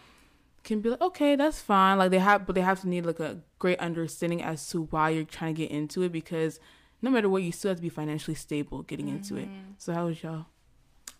can 0.64 0.80
be 0.82 0.90
like 0.90 1.00
okay, 1.00 1.34
that's 1.34 1.62
fine. 1.62 1.96
Like 1.96 2.10
they 2.10 2.18
have, 2.18 2.44
but 2.44 2.54
they 2.54 2.60
have 2.60 2.82
to 2.82 2.88
need 2.88 3.06
like 3.06 3.20
a 3.20 3.38
great 3.58 3.80
understanding 3.80 4.42
as 4.42 4.68
to 4.68 4.82
why 4.82 5.08
you're 5.08 5.24
trying 5.24 5.54
to 5.54 5.62
get 5.62 5.70
into 5.70 6.02
it 6.02 6.12
because 6.12 6.60
no 7.04 7.10
matter 7.10 7.28
what, 7.28 7.42
you 7.42 7.52
still 7.52 7.68
have 7.68 7.76
to 7.76 7.82
be 7.82 7.90
financially 7.90 8.34
stable 8.34 8.82
getting 8.82 9.06
mm-hmm. 9.06 9.16
into 9.16 9.36
it. 9.36 9.46
Mm-hmm. 9.46 9.72
So 9.76 9.92
how 9.92 10.06
was 10.06 10.22
y'all? 10.22 10.46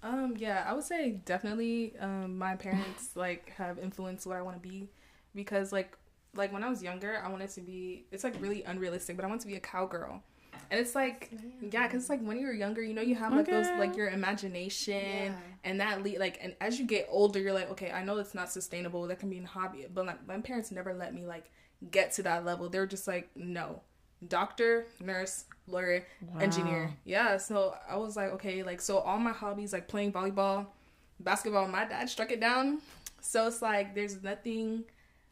Um, 0.03 0.35
yeah, 0.39 0.65
I 0.67 0.73
would 0.73 0.85
say 0.85 1.21
definitely 1.25 1.95
um, 2.01 2.39
my 2.39 2.57
parents 2.57 3.11
like 3.15 3.51
have 3.57 3.79
influenced 3.79 4.27
what 4.27 4.37
I 4.37 4.43
want 4.43 4.61
to 4.61 4.67
be 4.67 4.89
because 5.35 5.73
like 5.73 5.97
like 6.35 6.53
when 6.53 6.65
I 6.65 6.71
was 6.71 6.83
younger, 6.83 7.23
I 7.23 7.29
wanted 7.29 7.51
to 7.51 7.61
be 7.61 8.07
it's 8.11 8.25
like 8.25 8.35
really 8.41 8.63
unrealistic, 8.63 9.15
but 9.15 9.27
I 9.27 9.29
want 9.29 9.43
to 9.43 9.47
be 9.47 9.57
a 9.57 9.61
cowgirl. 9.61 10.23
And 10.71 10.81
it's 10.81 10.95
like 10.95 11.31
yeah, 11.61 11.87
cuz 11.89 12.03
it's 12.03 12.11
like 12.11 12.23
when 12.23 12.41
you're 12.41 12.55
younger, 12.55 12.83
you 12.83 12.95
know 12.95 13.03
you 13.03 13.15
have 13.17 13.33
like 13.35 13.47
okay. 13.49 13.53
those 13.53 13.79
like 13.79 13.95
your 13.95 14.09
imagination 14.09 14.95
yeah. 14.95 15.33
and 15.65 15.81
that 15.81 16.03
lead 16.03 16.19
like 16.19 16.39
and 16.41 16.55
as 16.63 16.79
you 16.79 16.87
get 16.87 17.07
older, 17.11 17.39
you're 17.39 17.53
like, 17.53 17.71
okay, 17.73 17.91
I 17.91 18.05
know 18.05 18.17
it's 18.17 18.35
not 18.35 18.51
sustainable. 18.51 19.07
That 19.07 19.19
can 19.19 19.29
be 19.29 19.39
a 19.39 19.47
hobby. 19.47 19.87
But 19.93 20.07
like 20.07 20.27
my 20.27 20.39
parents 20.41 20.71
never 20.71 20.95
let 20.95 21.15
me 21.15 21.27
like 21.27 21.51
get 21.91 22.13
to 22.13 22.23
that 22.23 22.47
level. 22.47 22.71
They're 22.71 22.87
just 22.87 23.07
like, 23.07 23.29
no. 23.37 23.83
Doctor, 24.27 24.87
nurse, 25.01 25.45
lawyer, 25.67 26.05
wow. 26.23 26.41
engineer. 26.41 26.91
Yeah, 27.05 27.37
so 27.37 27.75
I 27.89 27.97
was 27.97 28.17
like, 28.17 28.31
okay, 28.33 28.63
like 28.63 28.81
so 28.81 28.99
all 28.99 29.19
my 29.19 29.33
hobbies 29.33 29.73
like 29.73 29.89
playing 29.89 30.13
volleyball, 30.13 30.67
basketball, 31.21 31.69
my 31.69 31.85
dad 31.85 32.09
struck 32.09 32.31
it 32.31 32.41
down. 32.41 32.81
So 33.21 33.47
it's 33.47 33.63
like 33.63 33.95
there's 33.95 34.23
nothing 34.23 34.85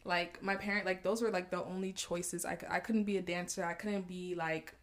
like 0.04 0.42
my 0.42 0.56
parent 0.56 0.84
like 0.84 1.02
those 1.02 1.22
were 1.22 1.30
like 1.30 1.50
the 1.50 1.62
only 1.64 1.92
choices 1.92 2.44
I 2.44 2.58
I 2.68 2.80
couldn't 2.80 3.04
be 3.04 3.18
a 3.18 3.22
dancer. 3.22 3.64
I 3.64 3.74
couldn't 3.74 4.08
be 4.08 4.34
like 4.34 4.74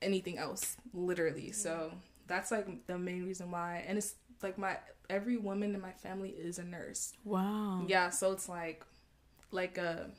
anything 0.00 0.38
else 0.38 0.76
literally. 0.94 1.52
So 1.52 1.92
that's 2.26 2.50
like 2.50 2.86
the 2.86 2.98
main 2.98 3.24
reason 3.26 3.50
why 3.50 3.84
and 3.86 3.98
it's 3.98 4.14
like 4.42 4.58
my 4.58 4.78
every 5.10 5.36
woman 5.36 5.74
in 5.74 5.80
my 5.80 5.92
family 5.92 6.30
is 6.30 6.58
a 6.58 6.64
nurse. 6.64 7.12
Wow. 7.24 7.84
Yeah, 7.86 8.10
so 8.10 8.32
it's 8.32 8.48
like 8.48 8.84
like 9.50 9.78
a 9.78 10.10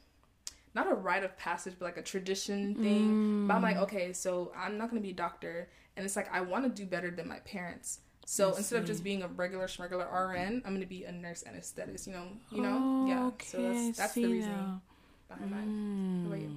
not 0.78 0.92
a 0.92 0.96
rite 0.96 1.24
of 1.24 1.36
passage, 1.38 1.74
but 1.78 1.86
like 1.86 1.98
a 1.98 2.04
tradition 2.04 2.76
thing. 2.76 3.10
Mm. 3.10 3.48
But 3.48 3.56
I'm 3.56 3.64
like, 3.64 3.78
mm. 3.78 3.84
okay, 3.84 4.14
so 4.14 4.52
I'm 4.56 4.78
not 4.78 4.90
gonna 4.90 5.02
be 5.02 5.10
a 5.10 5.14
doctor, 5.14 5.70
and 5.98 6.06
it's 6.06 6.16
like 6.16 6.32
I 6.32 6.42
want 6.42 6.64
to 6.64 6.70
do 6.70 6.88
better 6.88 7.10
than 7.10 7.28
my 7.28 7.40
parents. 7.40 8.00
So 8.26 8.54
I 8.54 8.58
instead 8.58 8.76
see. 8.76 8.76
of 8.78 8.86
just 8.86 9.04
being 9.04 9.24
a 9.24 9.28
regular 9.28 9.68
regular 9.80 10.06
RN, 10.06 10.62
I'm 10.66 10.74
gonna 10.74 10.86
be 10.86 11.04
a 11.04 11.12
nurse 11.12 11.44
anesthetist. 11.44 12.06
You 12.08 12.14
know, 12.14 12.28
you 12.52 12.62
know, 12.62 12.80
oh, 12.82 13.08
yeah. 13.08 13.26
Okay. 13.28 13.48
So 13.48 13.62
that's, 13.62 13.98
that's 13.98 14.14
the 14.14 14.28
reason 14.28 14.52
now. 14.52 14.82
behind 15.28 15.52
mm. 15.52 16.22
How 16.24 16.28
about 16.28 16.42
you? 16.42 16.52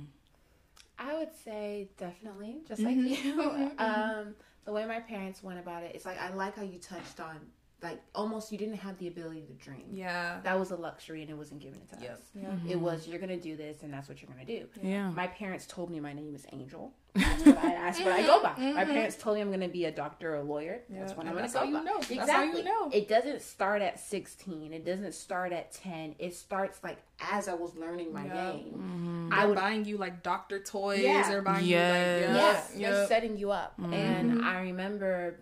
I 0.98 1.18
would 1.18 1.34
say 1.44 1.88
definitely, 1.96 2.58
just 2.68 2.82
like 2.82 2.96
mm-hmm. 2.96 3.28
you. 3.28 3.42
Mm-hmm. 3.42 3.78
um, 3.80 4.34
the 4.66 4.72
way 4.72 4.84
my 4.84 5.00
parents 5.00 5.42
went 5.42 5.58
about 5.58 5.82
it, 5.82 5.92
it's 5.94 6.04
like 6.04 6.20
I 6.20 6.32
like 6.34 6.56
how 6.56 6.62
you 6.62 6.78
touched 6.78 7.20
on 7.20 7.40
like 7.82 8.00
almost 8.14 8.52
you 8.52 8.58
didn't 8.58 8.76
have 8.76 8.98
the 8.98 9.08
ability 9.08 9.42
to 9.42 9.52
dream. 9.54 9.84
Yeah. 9.90 10.40
That 10.42 10.58
was 10.58 10.70
a 10.70 10.76
luxury 10.76 11.22
and 11.22 11.30
it 11.30 11.34
wasn't 11.34 11.60
given 11.60 11.80
to 11.92 12.02
yep. 12.02 12.14
us. 12.14 12.20
Yeah. 12.34 12.48
Mm-hmm. 12.48 12.70
It 12.70 12.80
was 12.80 13.08
you're 13.08 13.18
gonna 13.18 13.36
do 13.36 13.56
this 13.56 13.82
and 13.82 13.92
that's 13.92 14.08
what 14.08 14.20
you're 14.20 14.30
gonna 14.30 14.44
do. 14.44 14.66
Yeah. 14.82 15.10
My 15.10 15.26
parents 15.26 15.66
told 15.66 15.90
me 15.90 16.00
my 16.00 16.12
name 16.12 16.34
is 16.34 16.46
Angel. 16.52 16.92
That's 17.14 17.44
what 17.44 17.58
I 17.58 17.70
that's 17.70 17.98
what 17.98 18.12
I 18.12 18.22
go 18.22 18.40
by. 18.40 18.50
Mm-hmm. 18.50 18.74
My 18.76 18.84
parents 18.84 19.16
told 19.16 19.34
me 19.34 19.42
I'm 19.42 19.50
gonna 19.50 19.66
be 19.66 19.86
a 19.86 19.90
doctor 19.90 20.34
or 20.34 20.36
a 20.36 20.42
lawyer. 20.44 20.82
That's 20.88 21.16
what 21.16 21.26
I'm 21.26 21.34
gonna 21.34 21.48
go 21.48 21.72
by. 21.72 21.82
Know. 21.82 21.96
Exactly. 21.96 22.60
You 22.60 22.64
know. 22.64 22.88
It 22.92 23.08
doesn't 23.08 23.42
start 23.42 23.82
at 23.82 23.98
sixteen. 23.98 24.72
It 24.72 24.84
doesn't 24.84 25.12
start 25.14 25.52
at 25.52 25.72
ten. 25.72 26.14
It 26.20 26.36
starts 26.36 26.84
like 26.84 26.98
as 27.20 27.48
I 27.48 27.54
was 27.54 27.74
learning 27.74 28.12
my 28.12 28.26
yeah. 28.26 28.52
game. 28.52 28.74
Mm-hmm. 28.74 29.32
I 29.32 29.44
would 29.44 29.56
buying 29.56 29.84
you 29.84 29.96
like 29.96 30.22
doctor 30.22 30.60
toys 30.60 31.02
yeah. 31.02 31.32
or 31.32 31.42
buying 31.42 31.66
yes. 31.66 32.20
you 32.20 32.28
like 32.28 32.36
yeah. 32.36 32.52
yes. 32.52 32.72
Yep. 32.76 32.92
They're 32.92 33.06
setting 33.08 33.36
you 33.36 33.50
up. 33.50 33.72
Mm-hmm. 33.80 33.92
And 33.92 34.44
I 34.44 34.60
remember 34.60 35.40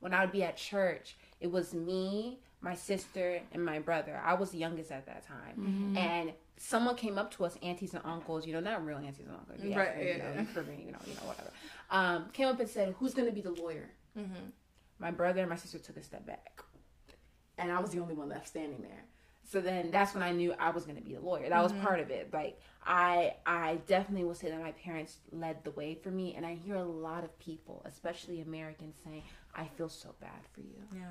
when 0.00 0.14
I 0.14 0.22
would 0.22 0.32
be 0.32 0.42
at 0.42 0.56
church 0.56 1.16
it 1.42 1.50
was 1.50 1.74
me, 1.74 2.38
my 2.60 2.74
sister, 2.74 3.40
and 3.52 3.64
my 3.64 3.80
brother. 3.80 4.18
I 4.24 4.34
was 4.34 4.50
the 4.50 4.58
youngest 4.58 4.92
at 4.92 5.06
that 5.06 5.26
time. 5.26 5.56
Mm-hmm. 5.58 5.96
And 5.96 6.32
someone 6.56 6.94
came 6.94 7.18
up 7.18 7.32
to 7.32 7.44
us, 7.44 7.58
aunties 7.62 7.94
and 7.94 8.02
uncles, 8.04 8.46
you 8.46 8.52
know, 8.52 8.60
not 8.60 8.86
real 8.86 8.98
aunties 8.98 9.26
and 9.26 9.36
uncles, 9.36 9.58
yeah, 9.62 9.76
right? 9.76 10.06
You 10.06 10.18
know, 10.18 10.44
for 10.54 10.62
me, 10.62 10.84
you 10.86 10.92
know, 10.92 10.98
you 11.04 11.14
know, 11.14 11.26
whatever. 11.26 11.50
Um, 11.90 12.26
came 12.32 12.46
up 12.46 12.60
and 12.60 12.68
said, 12.68 12.94
"Who's 13.00 13.12
going 13.12 13.26
to 13.26 13.34
be 13.34 13.40
the 13.40 13.50
lawyer?" 13.50 13.90
Mm-hmm. 14.16 14.50
My 15.00 15.10
brother 15.10 15.40
and 15.40 15.50
my 15.50 15.56
sister 15.56 15.78
took 15.78 15.96
a 15.96 16.02
step 16.02 16.24
back, 16.24 16.62
and 17.58 17.72
I 17.72 17.80
was 17.80 17.90
the 17.90 17.98
only 17.98 18.14
one 18.14 18.28
left 18.28 18.46
standing 18.46 18.80
there. 18.82 19.04
So 19.44 19.60
then 19.60 19.90
that's 19.90 20.14
when 20.14 20.22
I 20.22 20.32
knew 20.32 20.54
I 20.58 20.70
was 20.70 20.84
going 20.84 20.96
to 20.96 21.02
be 21.02 21.14
a 21.14 21.20
lawyer. 21.20 21.48
That 21.48 21.62
was 21.62 21.72
mm-hmm. 21.72 21.82
part 21.82 22.00
of 22.00 22.10
it. 22.10 22.32
Like 22.32 22.60
I, 22.84 23.34
I 23.46 23.78
definitely 23.86 24.24
will 24.24 24.34
say 24.34 24.50
that 24.50 24.60
my 24.60 24.72
parents 24.72 25.18
led 25.30 25.62
the 25.64 25.72
way 25.72 25.94
for 25.94 26.10
me, 26.10 26.34
and 26.34 26.44
I 26.46 26.54
hear 26.54 26.76
a 26.76 26.84
lot 26.84 27.24
of 27.24 27.38
people, 27.38 27.82
especially 27.84 28.40
Americans, 28.40 28.96
saying, 29.04 29.22
I 29.54 29.66
feel 29.66 29.88
so 29.88 30.14
bad 30.20 30.40
for 30.52 30.60
you. 30.60 30.82
Yeah. 30.94 31.02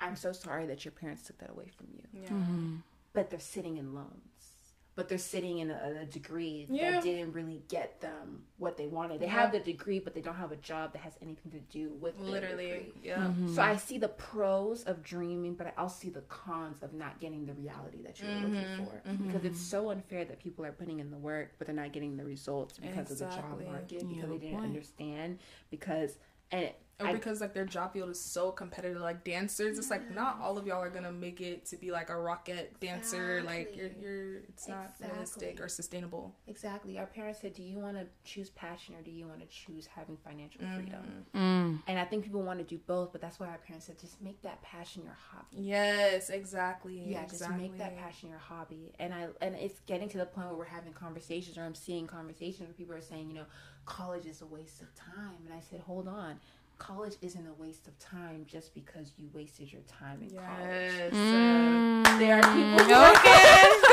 I'm 0.00 0.16
so 0.16 0.32
sorry 0.32 0.66
that 0.66 0.84
your 0.84 0.92
parents 0.92 1.22
took 1.22 1.38
that 1.38 1.50
away 1.50 1.70
from 1.76 1.86
you. 1.94 2.02
Yeah. 2.22 2.28
Mm-hmm. 2.28 2.76
But 3.12 3.30
they're 3.30 3.40
sitting 3.40 3.78
in 3.78 3.94
loans. 3.94 4.55
But 4.96 5.08
they're 5.08 5.18
sitting 5.18 5.58
in 5.58 5.70
a, 5.70 5.98
a 6.02 6.04
degree 6.06 6.66
yeah. 6.68 6.92
that 6.92 7.02
didn't 7.02 7.32
really 7.32 7.62
get 7.68 8.00
them 8.00 8.44
what 8.56 8.78
they 8.78 8.86
wanted. 8.86 9.20
They 9.20 9.26
yeah. 9.26 9.32
have 9.32 9.52
the 9.52 9.60
degree, 9.60 9.98
but 9.98 10.14
they 10.14 10.22
don't 10.22 10.36
have 10.36 10.52
a 10.52 10.56
job 10.56 10.94
that 10.94 11.02
has 11.02 11.12
anything 11.20 11.52
to 11.52 11.60
do 11.60 11.92
with 12.00 12.18
literally. 12.18 12.70
Degree. 12.70 12.92
Yeah. 13.04 13.18
Mm-hmm. 13.18 13.54
So 13.54 13.60
I 13.60 13.76
see 13.76 13.98
the 13.98 14.08
pros 14.08 14.84
of 14.84 15.02
dreaming, 15.02 15.54
but 15.54 15.66
I 15.66 15.72
also 15.76 16.00
see 16.00 16.08
the 16.08 16.22
cons 16.22 16.82
of 16.82 16.94
not 16.94 17.20
getting 17.20 17.44
the 17.44 17.52
reality 17.52 17.98
that 18.04 18.18
you're 18.18 18.30
mm-hmm. 18.30 18.54
looking 18.54 18.86
for. 18.86 19.02
Mm-hmm. 19.06 19.26
Because 19.26 19.44
it's 19.44 19.60
so 19.60 19.90
unfair 19.90 20.24
that 20.24 20.42
people 20.42 20.64
are 20.64 20.72
putting 20.72 20.98
in 20.98 21.10
the 21.10 21.18
work, 21.18 21.52
but 21.58 21.66
they're 21.66 21.76
not 21.76 21.92
getting 21.92 22.16
the 22.16 22.24
results 22.24 22.78
because 22.78 23.10
exactly. 23.10 23.26
of 23.26 23.58
the 23.58 23.64
job 23.64 23.72
market, 23.72 24.08
because 24.08 24.30
they 24.30 24.38
didn't 24.38 24.54
point. 24.54 24.64
understand. 24.64 25.38
Because 25.70 26.16
and 26.50 26.64
it, 26.64 26.80
or 27.00 27.12
because 27.12 27.40
like 27.40 27.52
their 27.52 27.64
job 27.64 27.92
field 27.92 28.08
is 28.08 28.18
so 28.18 28.50
competitive 28.50 29.00
like 29.00 29.22
dancers 29.22 29.78
it's 29.78 29.90
like 29.90 30.14
not 30.14 30.38
all 30.40 30.56
of 30.56 30.66
y'all 30.66 30.80
are 30.80 30.90
gonna 30.90 31.12
make 31.12 31.40
it 31.40 31.66
to 31.66 31.76
be 31.76 31.90
like 31.90 32.08
a 32.08 32.14
Rockette 32.14 32.68
dancer 32.80 33.38
exactly. 33.38 33.58
like 33.58 33.76
you're 33.76 33.90
you're 34.00 34.36
it's 34.48 34.66
not 34.66 34.84
exactly. 34.84 35.08
realistic 35.08 35.60
or 35.60 35.68
sustainable 35.68 36.34
exactly 36.46 36.98
our 36.98 37.06
parents 37.06 37.40
said 37.40 37.52
do 37.52 37.62
you 37.62 37.78
want 37.78 37.96
to 37.96 38.06
choose 38.24 38.48
passion 38.50 38.94
or 38.94 39.02
do 39.02 39.10
you 39.10 39.26
want 39.26 39.40
to 39.40 39.46
choose 39.46 39.86
having 39.86 40.16
financial 40.16 40.62
mm-hmm. 40.62 40.74
freedom 40.76 41.26
mm. 41.34 41.78
and 41.86 41.98
i 41.98 42.04
think 42.04 42.24
people 42.24 42.42
want 42.42 42.58
to 42.58 42.64
do 42.64 42.80
both 42.86 43.12
but 43.12 43.20
that's 43.20 43.38
why 43.38 43.46
our 43.46 43.58
parents 43.58 43.86
said 43.86 43.98
just 43.98 44.20
make 44.22 44.40
that 44.42 44.60
passion 44.62 45.02
your 45.04 45.16
hobby 45.30 45.62
yes 45.62 46.30
exactly 46.30 47.02
yeah 47.06 47.22
exactly. 47.22 47.38
just 47.38 47.60
make 47.60 47.78
that 47.78 47.96
passion 47.98 48.30
your 48.30 48.38
hobby 48.38 48.92
and 48.98 49.12
i 49.12 49.26
and 49.42 49.54
it's 49.56 49.80
getting 49.80 50.08
to 50.08 50.16
the 50.16 50.26
point 50.26 50.46
where 50.48 50.56
we're 50.56 50.64
having 50.64 50.92
conversations 50.94 51.58
or 51.58 51.62
i'm 51.62 51.74
seeing 51.74 52.06
conversations 52.06 52.68
where 52.68 52.74
people 52.74 52.94
are 52.94 53.02
saying 53.02 53.28
you 53.28 53.34
know 53.34 53.44
college 53.84 54.26
is 54.26 54.42
a 54.42 54.46
waste 54.46 54.82
of 54.82 54.92
time 54.94 55.38
and 55.44 55.54
i 55.54 55.60
said 55.60 55.80
hold 55.80 56.08
on 56.08 56.40
college 56.78 57.14
isn't 57.22 57.46
a 57.46 57.54
waste 57.54 57.86
of 57.88 57.98
time 57.98 58.44
just 58.46 58.74
because 58.74 59.12
you 59.16 59.28
wasted 59.32 59.72
your 59.72 59.82
time 59.82 60.22
in 60.22 60.30
yes. 60.30 60.42
college. 60.42 61.12
Mm. 61.12 62.18
There 62.18 62.36
are 62.36 62.54
people. 62.54 62.96
okay. 63.10 63.82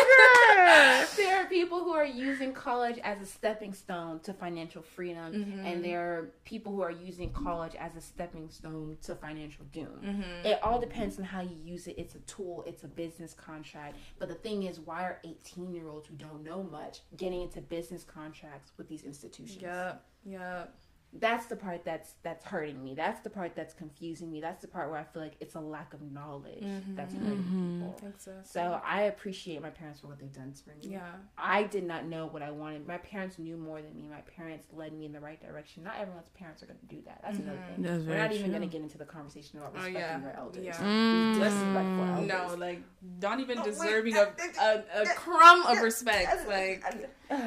there 1.17 1.41
are 1.41 1.45
people 1.47 1.83
who 1.83 1.93
are 1.93 2.05
using 2.05 2.53
college 2.53 2.97
as 3.03 3.21
a 3.21 3.25
stepping 3.25 3.73
stone 3.73 4.19
to 4.21 4.33
financial 4.33 4.81
freedom, 4.81 5.33
Mm-hmm. 5.33 5.65
and 5.65 5.83
there 5.83 6.01
are 6.01 6.31
people 6.45 6.71
who 6.71 6.81
are 6.81 6.91
using 6.91 7.31
college 7.31 7.75
as 7.75 7.95
a 7.95 8.01
stepping 8.01 8.49
stone 8.49 8.97
to 9.03 9.15
financial 9.15 9.65
doom. 9.71 9.99
Mm-hmm. 10.03 10.45
It 10.45 10.59
all 10.63 10.79
depends 10.79 11.17
on 11.17 11.25
how 11.25 11.41
you 11.41 11.55
use 11.63 11.87
it. 11.87 11.95
It's 11.97 12.15
a 12.15 12.19
tool, 12.19 12.63
it's 12.67 12.83
a 12.83 12.87
business 12.87 13.33
contract. 13.33 13.97
But 14.19 14.29
the 14.29 14.35
thing 14.35 14.63
is, 14.63 14.79
why 14.79 15.03
are 15.03 15.19
18 15.23 15.73
year 15.73 15.87
olds 15.87 16.07
who 16.07 16.15
don't 16.15 16.43
know 16.43 16.63
much 16.63 16.99
getting 17.17 17.41
into 17.41 17.61
business 17.61 18.03
contracts 18.03 18.71
with 18.77 18.87
these 18.87 19.03
institutions? 19.03 19.61
Yep. 19.61 20.03
Yep. 20.25 20.75
That's 21.19 21.45
the 21.45 21.55
part 21.55 21.85
that's 21.85 22.13
that's 22.23 22.43
hurting 22.43 22.83
me. 22.83 22.95
That's 22.95 23.19
the 23.21 23.29
part 23.29 23.55
that's 23.55 23.73
confusing 23.73 24.31
me. 24.31 24.41
That's 24.41 24.61
the 24.61 24.67
part 24.67 24.89
where 24.89 24.97
I 24.99 25.03
feel 25.03 25.21
like 25.21 25.35
it's 25.39 25.53
a 25.53 25.59
lack 25.59 25.93
of 25.93 26.01
knowledge 26.01 26.63
that's 26.95 27.13
hurting 27.13 27.37
people. 27.43 27.95
Exactly. 28.15 28.33
So 28.43 28.81
I 28.83 29.03
appreciate 29.03 29.61
my 29.61 29.69
parents 29.69 29.99
for 29.99 30.07
what 30.07 30.19
they've 30.19 30.33
done 30.33 30.53
for 30.53 30.71
me. 30.71 30.93
Yeah. 30.93 31.01
I 31.37 31.63
did 31.63 31.83
not 31.83 32.05
know 32.07 32.25
what 32.27 32.41
I 32.41 32.49
wanted. 32.49 32.87
My 32.87 32.97
parents 32.97 33.37
knew 33.37 33.57
more 33.57 33.79
than 33.81 33.95
me. 33.95 34.07
My 34.09 34.21
parents 34.21 34.65
led 34.73 34.91
me 34.93 35.05
in 35.05 35.11
the 35.13 35.19
right 35.19 35.39
direction. 35.39 35.83
Not 35.83 35.95
everyone's 35.99 36.29
parents 36.29 36.63
are 36.63 36.65
going 36.65 36.79
to 36.79 36.85
do 36.87 37.01
that. 37.05 37.21
That's 37.23 37.37
another 37.37 37.59
thing. 37.75 37.83
That's 37.83 37.99
We're 37.99 38.05
very 38.05 38.19
not 38.19 38.33
even 38.33 38.49
going 38.49 38.61
to 38.63 38.67
get 38.67 38.81
into 38.81 38.97
the 38.97 39.05
conversation 39.05 39.59
about 39.59 39.73
Oh, 39.73 39.83
respecting 39.83 40.01
yeah. 40.01 40.21
your 40.21 40.35
elders. 40.35 40.65
Yeah. 40.65 40.77
Mm. 40.77 41.33
Disrespect 41.35 41.87
for 41.97 42.05
elders. 42.11 42.27
No, 42.27 42.55
like 42.59 42.81
not 43.21 43.39
even 43.39 43.59
Oh, 43.59 43.63
deserving 43.63 44.17
uh, 44.17 44.21
of 44.21 44.83
a, 44.97 45.01
a 45.03 45.05
crumb 45.15 45.65
of 45.67 45.77
respect. 45.83 46.47
Like 46.47 46.83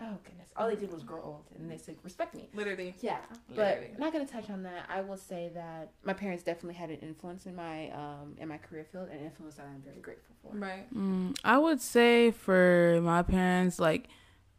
oh 0.00 0.16
goodness, 0.24 0.48
all 0.56 0.68
they 0.68 0.76
did 0.76 0.92
was 0.92 1.02
grow 1.02 1.22
old, 1.22 1.44
and 1.58 1.70
they 1.70 1.76
said 1.76 1.96
respect 2.02 2.34
me. 2.34 2.48
literally. 2.54 2.94
Yeah, 3.00 3.18
but 3.48 3.56
Literally. 3.78 3.90
not 3.98 4.12
gonna 4.12 4.26
touch 4.26 4.50
on 4.50 4.62
that. 4.64 4.86
I 4.88 5.00
will 5.00 5.16
say 5.16 5.50
that 5.54 5.90
my 6.04 6.12
parents 6.12 6.42
definitely 6.42 6.74
had 6.74 6.90
an 6.90 6.96
influence 6.96 7.46
in 7.46 7.54
my 7.54 7.90
um 7.90 8.34
in 8.38 8.48
my 8.48 8.58
career 8.58 8.84
field, 8.90 9.08
an 9.10 9.20
influence 9.20 9.56
that 9.56 9.66
I'm 9.66 9.82
very 9.82 10.00
grateful 10.00 10.34
for. 10.42 10.56
Right. 10.56 10.92
Mm, 10.94 11.36
I 11.44 11.58
would 11.58 11.80
say 11.80 12.30
for 12.30 13.00
my 13.02 13.22
parents, 13.22 13.78
like 13.78 14.08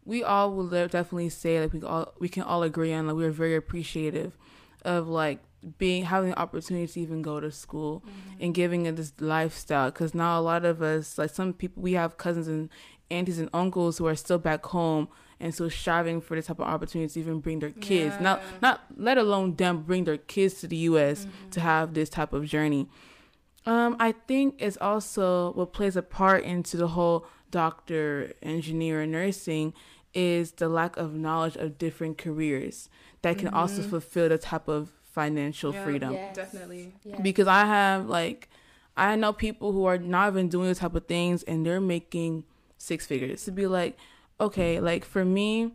we 0.05 0.23
all 0.23 0.51
will 0.53 0.67
definitely 0.67 1.29
say 1.29 1.59
like 1.59 1.73
we 1.73 1.81
all 1.83 2.13
we 2.19 2.29
can 2.29 2.43
all 2.43 2.63
agree 2.63 2.93
on 2.93 3.07
like 3.07 3.15
we 3.15 3.25
are 3.25 3.31
very 3.31 3.55
appreciative 3.55 4.37
of 4.83 5.07
like 5.07 5.39
being 5.77 6.05
having 6.05 6.31
the 6.31 6.39
opportunity 6.39 6.87
to 6.87 6.99
even 6.99 7.21
go 7.21 7.39
to 7.39 7.51
school 7.51 8.03
and 8.39 8.55
giving 8.55 8.87
it 8.87 8.95
this 8.95 9.13
lifestyle 9.19 9.91
because 9.91 10.15
now 10.15 10.39
a 10.39 10.41
lot 10.41 10.65
of 10.65 10.81
us 10.81 11.19
like 11.19 11.29
some 11.29 11.53
people 11.53 11.83
we 11.83 11.93
have 11.93 12.17
cousins 12.17 12.47
and 12.47 12.67
aunties 13.11 13.37
and 13.37 13.47
uncles 13.53 13.99
who 13.99 14.07
are 14.07 14.15
still 14.15 14.39
back 14.39 14.65
home 14.65 15.07
and 15.41 15.53
so 15.53 15.67
striving 15.69 16.21
for 16.21 16.35
this 16.35 16.45
type 16.47 16.59
of 16.59 16.67
opportunity 16.67 17.11
to 17.13 17.19
even 17.19 17.39
bring 17.39 17.59
their 17.59 17.71
kids 17.71 18.15
not 18.19 18.39
Yeah. 18.39 18.57
not 18.61 18.81
let 18.95 19.17
alone 19.17 19.55
them 19.55 19.81
bring 19.81 20.03
their 20.05 20.17
kids 20.17 20.53
to 20.61 20.67
the 20.67 20.77
us 20.77 21.25
to 21.51 21.59
have 21.59 21.93
this 21.93 22.09
type 22.09 22.31
of 22.33 22.45
journey 22.45 22.87
um, 23.65 23.95
I 23.99 24.13
think 24.13 24.55
it's 24.57 24.77
also 24.77 25.51
what 25.53 25.71
plays 25.73 25.95
a 25.95 26.01
part 26.01 26.43
into 26.43 26.77
the 26.77 26.87
whole 26.89 27.27
doctor, 27.51 28.33
engineer, 28.41 29.05
nursing 29.05 29.73
is 30.15 30.53
the 30.53 30.67
lack 30.67 30.97
of 30.97 31.13
knowledge 31.13 31.55
of 31.57 31.77
different 31.77 32.17
careers 32.17 32.89
that 33.21 33.37
can 33.37 33.49
also 33.49 33.83
fulfill 33.83 34.29
the 34.29 34.37
type 34.39 34.67
of 34.67 34.91
financial 35.03 35.73
Yeah. 35.73 35.83
freedom. 35.83 36.13
Yes. 36.13 36.35
Definitely. 36.35 36.93
Yeah. 37.03 37.21
Because 37.21 37.47
I 37.47 37.65
have 37.65 38.07
like, 38.09 38.49
I 38.97 39.15
know 39.15 39.31
people 39.31 39.73
who 39.73 39.85
are 39.85 39.97
not 39.99 40.29
even 40.33 40.49
doing 40.49 40.67
this 40.69 40.79
type 40.79 40.95
of 40.95 41.05
things 41.05 41.43
and 41.43 41.63
they're 41.65 41.79
making 41.79 42.45
six 42.79 43.05
figures. 43.05 43.45
To 43.45 43.51
be 43.51 43.67
like, 43.67 43.95
okay, 44.41 44.79
like 44.79 45.05
for 45.05 45.23
me, 45.23 45.71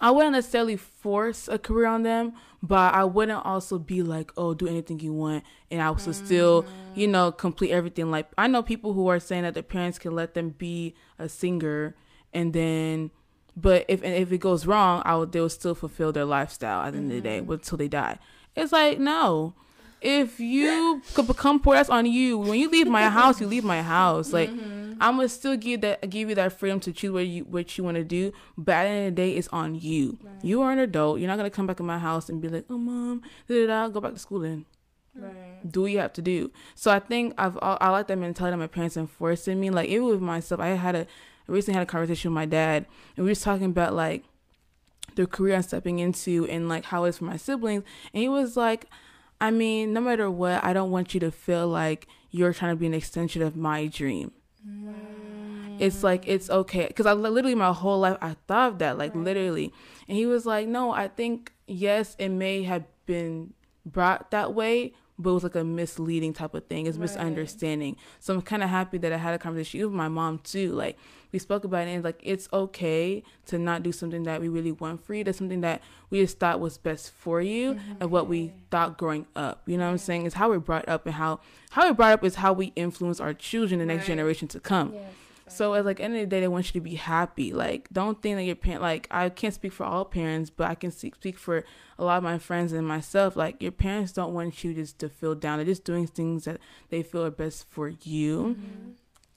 I 0.00 0.10
wouldn't 0.10 0.32
necessarily 0.32 0.76
force 0.76 1.48
a 1.48 1.58
career 1.58 1.86
on 1.86 2.02
them, 2.02 2.32
but 2.62 2.94
I 2.94 3.04
wouldn't 3.04 3.44
also 3.44 3.78
be 3.78 4.02
like, 4.02 4.32
oh, 4.36 4.54
do 4.54 4.66
anything 4.66 5.00
you 5.00 5.12
want, 5.12 5.44
and 5.70 5.82
I 5.82 5.86
also 5.86 6.12
still, 6.12 6.64
you 6.94 7.06
know, 7.06 7.30
complete 7.32 7.72
everything. 7.72 8.10
Like 8.10 8.28
I 8.38 8.46
know 8.46 8.62
people 8.62 8.92
who 8.92 9.08
are 9.08 9.20
saying 9.20 9.42
that 9.42 9.54
their 9.54 9.62
parents 9.62 9.98
can 9.98 10.14
let 10.14 10.34
them 10.34 10.50
be 10.50 10.94
a 11.18 11.28
singer, 11.28 11.94
and 12.32 12.52
then, 12.52 13.10
but 13.56 13.84
if 13.88 14.02
and 14.02 14.14
if 14.14 14.32
it 14.32 14.38
goes 14.38 14.66
wrong, 14.66 15.02
I 15.04 15.16
would 15.16 15.32
they'll 15.32 15.48
still 15.48 15.74
fulfill 15.74 16.12
their 16.12 16.24
lifestyle 16.24 16.82
at 16.82 16.92
the 16.92 16.98
end 16.98 17.10
of 17.10 17.16
the 17.16 17.20
day 17.20 17.40
mm-hmm. 17.40 17.52
until 17.52 17.78
they 17.78 17.88
die. 17.88 18.18
It's 18.56 18.72
like 18.72 18.98
no. 18.98 19.54
If 20.00 20.38
you 20.38 21.00
could 21.14 21.26
become 21.26 21.60
poor, 21.60 21.76
that's 21.76 21.88
on 21.88 22.04
you. 22.04 22.36
When 22.36 22.58
you 22.58 22.68
leave 22.68 22.86
my 22.86 23.08
house, 23.08 23.40
you 23.40 23.46
leave 23.46 23.64
my 23.64 23.80
house. 23.80 24.34
Like 24.34 24.50
mm-hmm. 24.50 24.83
I'm 25.00 25.16
gonna 25.16 25.28
still 25.28 25.56
give 25.56 25.80
that 25.82 26.08
give 26.10 26.28
you 26.28 26.34
that 26.34 26.52
freedom 26.52 26.80
to 26.80 26.92
choose 26.92 27.12
what 27.12 27.26
you 27.26 27.44
what 27.44 27.76
you 27.76 27.84
want 27.84 27.96
to 27.96 28.04
do. 28.04 28.32
But 28.56 28.72
at 28.72 28.82
the 28.84 28.88
end 28.90 29.08
of 29.08 29.14
the 29.16 29.22
day, 29.22 29.32
it's 29.36 29.48
on 29.48 29.74
you. 29.74 30.18
You 30.42 30.62
are 30.62 30.72
an 30.72 30.78
adult. 30.78 31.20
You're 31.20 31.28
not 31.28 31.36
gonna 31.36 31.50
come 31.50 31.66
back 31.66 31.80
in 31.80 31.86
my 31.86 31.98
house 31.98 32.28
and 32.28 32.40
be 32.40 32.48
like, 32.48 32.64
"Oh, 32.70 32.78
mom, 32.78 33.22
da 33.48 33.66
da 33.66 33.66
da, 33.66 33.88
go 33.88 34.00
back 34.00 34.12
to 34.12 34.18
school 34.18 34.40
then." 34.40 34.66
Right. 35.16 35.60
do 35.70 35.82
what 35.82 35.92
you 35.92 35.98
have 36.00 36.12
to 36.14 36.22
do. 36.22 36.50
So 36.74 36.90
I 36.90 36.98
think 36.98 37.34
I've 37.38 37.56
I 37.62 37.90
like 37.90 38.08
that 38.08 38.18
mentality 38.18 38.52
that 38.52 38.58
my 38.58 38.66
parents 38.66 38.96
enforced 38.96 39.46
in 39.46 39.60
me. 39.60 39.70
Like 39.70 39.88
even 39.88 40.06
with 40.06 40.20
myself, 40.20 40.60
I 40.60 40.68
had 40.70 40.96
a 40.96 41.06
I 41.48 41.52
recently 41.52 41.74
had 41.78 41.84
a 41.84 41.86
conversation 41.86 42.32
with 42.32 42.34
my 42.34 42.46
dad, 42.46 42.86
and 43.16 43.24
we 43.24 43.30
was 43.30 43.40
talking 43.40 43.66
about 43.66 43.94
like 43.94 44.24
the 45.14 45.26
career 45.26 45.54
I'm 45.54 45.62
stepping 45.62 46.00
into 46.00 46.46
and 46.50 46.68
like 46.68 46.86
how 46.86 47.04
it's 47.04 47.18
for 47.18 47.24
my 47.24 47.36
siblings. 47.36 47.84
And 48.12 48.22
he 48.22 48.28
was 48.28 48.56
like, 48.56 48.86
I 49.40 49.50
mean, 49.50 49.92
no 49.92 50.00
matter 50.00 50.30
what, 50.30 50.64
I 50.64 50.72
don't 50.72 50.90
want 50.90 51.14
you 51.14 51.20
to 51.20 51.30
feel 51.30 51.68
like 51.68 52.08
you're 52.30 52.52
trying 52.52 52.72
to 52.72 52.76
be 52.76 52.86
an 52.86 52.94
extension 52.94 53.42
of 53.42 53.54
my 53.56 53.86
dream. 53.86 54.32
It's 55.78 56.04
like 56.04 56.24
it's 56.26 56.48
okay 56.50 56.86
because 56.86 57.06
I 57.06 57.12
literally 57.14 57.54
my 57.56 57.72
whole 57.72 58.00
life 58.00 58.16
I 58.20 58.36
thought 58.46 58.72
of 58.72 58.78
that 58.78 58.96
like 58.96 59.14
literally, 59.14 59.72
and 60.08 60.16
he 60.16 60.24
was 60.26 60.46
like, 60.46 60.68
no, 60.68 60.92
I 60.92 61.08
think 61.08 61.52
yes, 61.66 62.14
it 62.18 62.28
may 62.28 62.62
have 62.62 62.84
been 63.06 63.54
brought 63.84 64.30
that 64.30 64.54
way, 64.54 64.94
but 65.18 65.30
it 65.30 65.32
was 65.34 65.42
like 65.42 65.56
a 65.56 65.64
misleading 65.64 66.32
type 66.32 66.54
of 66.54 66.66
thing. 66.66 66.86
It's 66.86 66.96
misunderstanding. 66.96 67.96
So 68.20 68.34
I'm 68.34 68.42
kind 68.42 68.62
of 68.62 68.68
happy 68.68 68.98
that 68.98 69.12
I 69.12 69.16
had 69.16 69.34
a 69.34 69.38
conversation 69.38 69.80
with 69.80 69.92
my 69.92 70.08
mom 70.08 70.38
too. 70.38 70.72
Like 70.72 70.96
we 71.34 71.40
spoke 71.40 71.64
about 71.64 71.88
it, 71.88 71.90
and 71.90 72.04
like 72.04 72.20
it's 72.22 72.48
okay 72.52 73.24
to 73.46 73.58
not 73.58 73.82
do 73.82 73.90
something 73.90 74.22
that 74.22 74.40
we 74.40 74.48
really 74.48 74.70
want 74.70 75.04
for 75.04 75.14
you. 75.14 75.24
That's 75.24 75.36
something 75.36 75.62
that 75.62 75.82
we 76.08 76.20
just 76.20 76.38
thought 76.38 76.60
was 76.60 76.78
best 76.78 77.10
for 77.10 77.40
you 77.40 77.74
mm-hmm. 77.74 77.94
and 78.00 78.10
what 78.12 78.28
we 78.28 78.52
thought 78.70 78.96
growing 78.96 79.26
up. 79.34 79.62
You 79.66 79.76
know 79.76 79.86
what 79.86 79.90
I'm 79.90 79.98
saying? 79.98 80.26
It's 80.26 80.36
how 80.36 80.48
we're 80.48 80.60
brought 80.60 80.88
up 80.88 81.06
and 81.06 81.16
how 81.16 81.40
how 81.70 81.88
we're 81.88 81.94
brought 81.94 82.12
up 82.12 82.24
is 82.24 82.36
how 82.36 82.52
we 82.52 82.66
influence 82.76 83.18
our 83.18 83.34
children, 83.34 83.80
the 83.80 83.86
next 83.86 84.02
Right. 84.02 84.14
generation 84.14 84.46
to 84.46 84.60
come. 84.60 84.94
Yes. 84.94 85.12
So 85.48 85.74
at 85.74 85.84
like 85.84 85.98
end 85.98 86.14
of 86.14 86.20
the 86.20 86.26
day, 86.26 86.38
they 86.38 86.48
want 86.48 86.66
you 86.66 86.80
to 86.80 86.80
be 86.80 86.94
happy. 86.94 87.52
Like, 87.52 87.88
don't 87.92 88.22
think 88.22 88.36
that 88.36 88.44
your 88.44 88.54
parent. 88.54 88.80
Like, 88.80 89.08
I 89.10 89.28
can't 89.28 89.52
speak 89.52 89.72
for 89.72 89.84
all 89.84 90.04
parents, 90.04 90.50
but 90.50 90.70
I 90.70 90.76
can 90.76 90.92
speak 90.92 91.16
speak 91.16 91.36
for 91.36 91.64
a 91.98 92.04
lot 92.04 92.18
of 92.18 92.22
my 92.22 92.38
friends 92.38 92.72
and 92.72 92.86
myself. 92.86 93.34
Like, 93.34 93.60
your 93.60 93.72
parents 93.72 94.12
don't 94.12 94.32
want 94.32 94.62
you 94.62 94.72
just 94.72 95.00
to 95.00 95.08
feel 95.08 95.34
down. 95.34 95.58
They're 95.58 95.66
just 95.66 95.84
doing 95.84 96.06
things 96.06 96.44
that 96.44 96.60
they 96.90 97.02
feel 97.02 97.24
are 97.24 97.30
best 97.30 97.66
for 97.68 97.88
you. 97.88 98.56
Mm-hmm. 98.56 98.90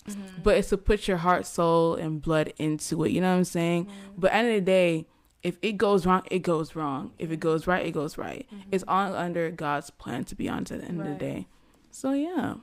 Mm-hmm. 0.08 0.42
But 0.44 0.58
it's 0.58 0.70
to 0.70 0.78
put 0.78 1.08
your 1.08 1.18
heart, 1.18 1.46
soul, 1.46 1.96
and 1.96 2.22
blood 2.22 2.54
into 2.58 3.04
it. 3.04 3.12
You 3.12 3.22
know 3.22 3.32
what 3.32 3.38
I'm 3.38 3.44
saying? 3.44 3.86
Mm-hmm. 3.86 4.12
But 4.18 4.32
at 4.32 4.44
the 4.44 4.48
end 4.48 4.48
of 4.50 4.66
the 4.66 4.72
day, 4.72 5.08
if 5.44 5.58
it 5.62 5.74
goes 5.78 6.06
wrong, 6.06 6.24
it 6.32 6.40
goes 6.40 6.76
wrong. 6.76 7.12
If 7.18 7.30
it 7.30 7.34
mm-hmm. 7.34 7.40
goes 7.42 7.68
right, 7.68 7.86
it 7.86 7.92
goes 7.92 8.18
right. 8.18 8.48
It's 8.72 8.84
all 8.88 9.16
under 9.16 9.50
God's 9.52 9.90
plan. 9.90 10.24
To 10.26 10.36
be 10.36 10.50
on 10.50 10.66
to 10.66 10.78
the 10.78 10.86
end 10.86 11.02
of 11.02 11.08
the 11.08 11.14
day. 11.14 11.48
So 11.92 12.12
yeah. 12.14 12.56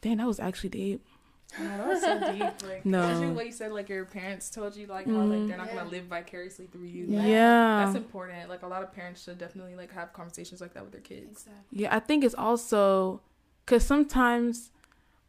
Dang, 0.00 0.18
that 0.18 0.26
was 0.26 0.40
actually 0.40 0.70
deep. 0.70 1.06
No, 1.58 1.64
that 1.76 1.86
was 1.86 2.00
so 2.00 2.32
deep. 2.32 2.68
Like, 2.68 2.84
No. 2.84 3.02
especially 3.02 3.34
what 3.34 3.46
you 3.46 3.52
said, 3.52 3.72
like 3.72 3.88
your 3.88 4.04
parents 4.04 4.50
told 4.50 4.76
you, 4.76 4.86
like 4.86 5.06
how 5.06 5.22
like 5.22 5.48
they're 5.48 5.56
not 5.56 5.68
gonna 5.68 5.88
live 5.88 6.04
vicariously 6.04 6.66
through 6.66 6.86
you. 6.86 7.06
Like, 7.06 7.26
Yeah. 7.26 7.84
that's 7.84 7.96
important. 7.96 8.48
Like 8.48 8.62
a 8.62 8.66
lot 8.66 8.82
of 8.82 8.92
parents 8.92 9.22
should 9.22 9.38
definitely 9.38 9.74
like 9.74 9.92
have 9.92 10.12
conversations 10.12 10.60
like 10.60 10.74
that 10.74 10.82
with 10.82 10.92
their 10.92 11.00
kids. 11.00 11.46
Yeah, 11.70 11.94
I 11.94 12.00
think 12.00 12.24
it's 12.24 12.34
also 12.34 13.22
because 13.64 13.84
sometimes 13.84 14.70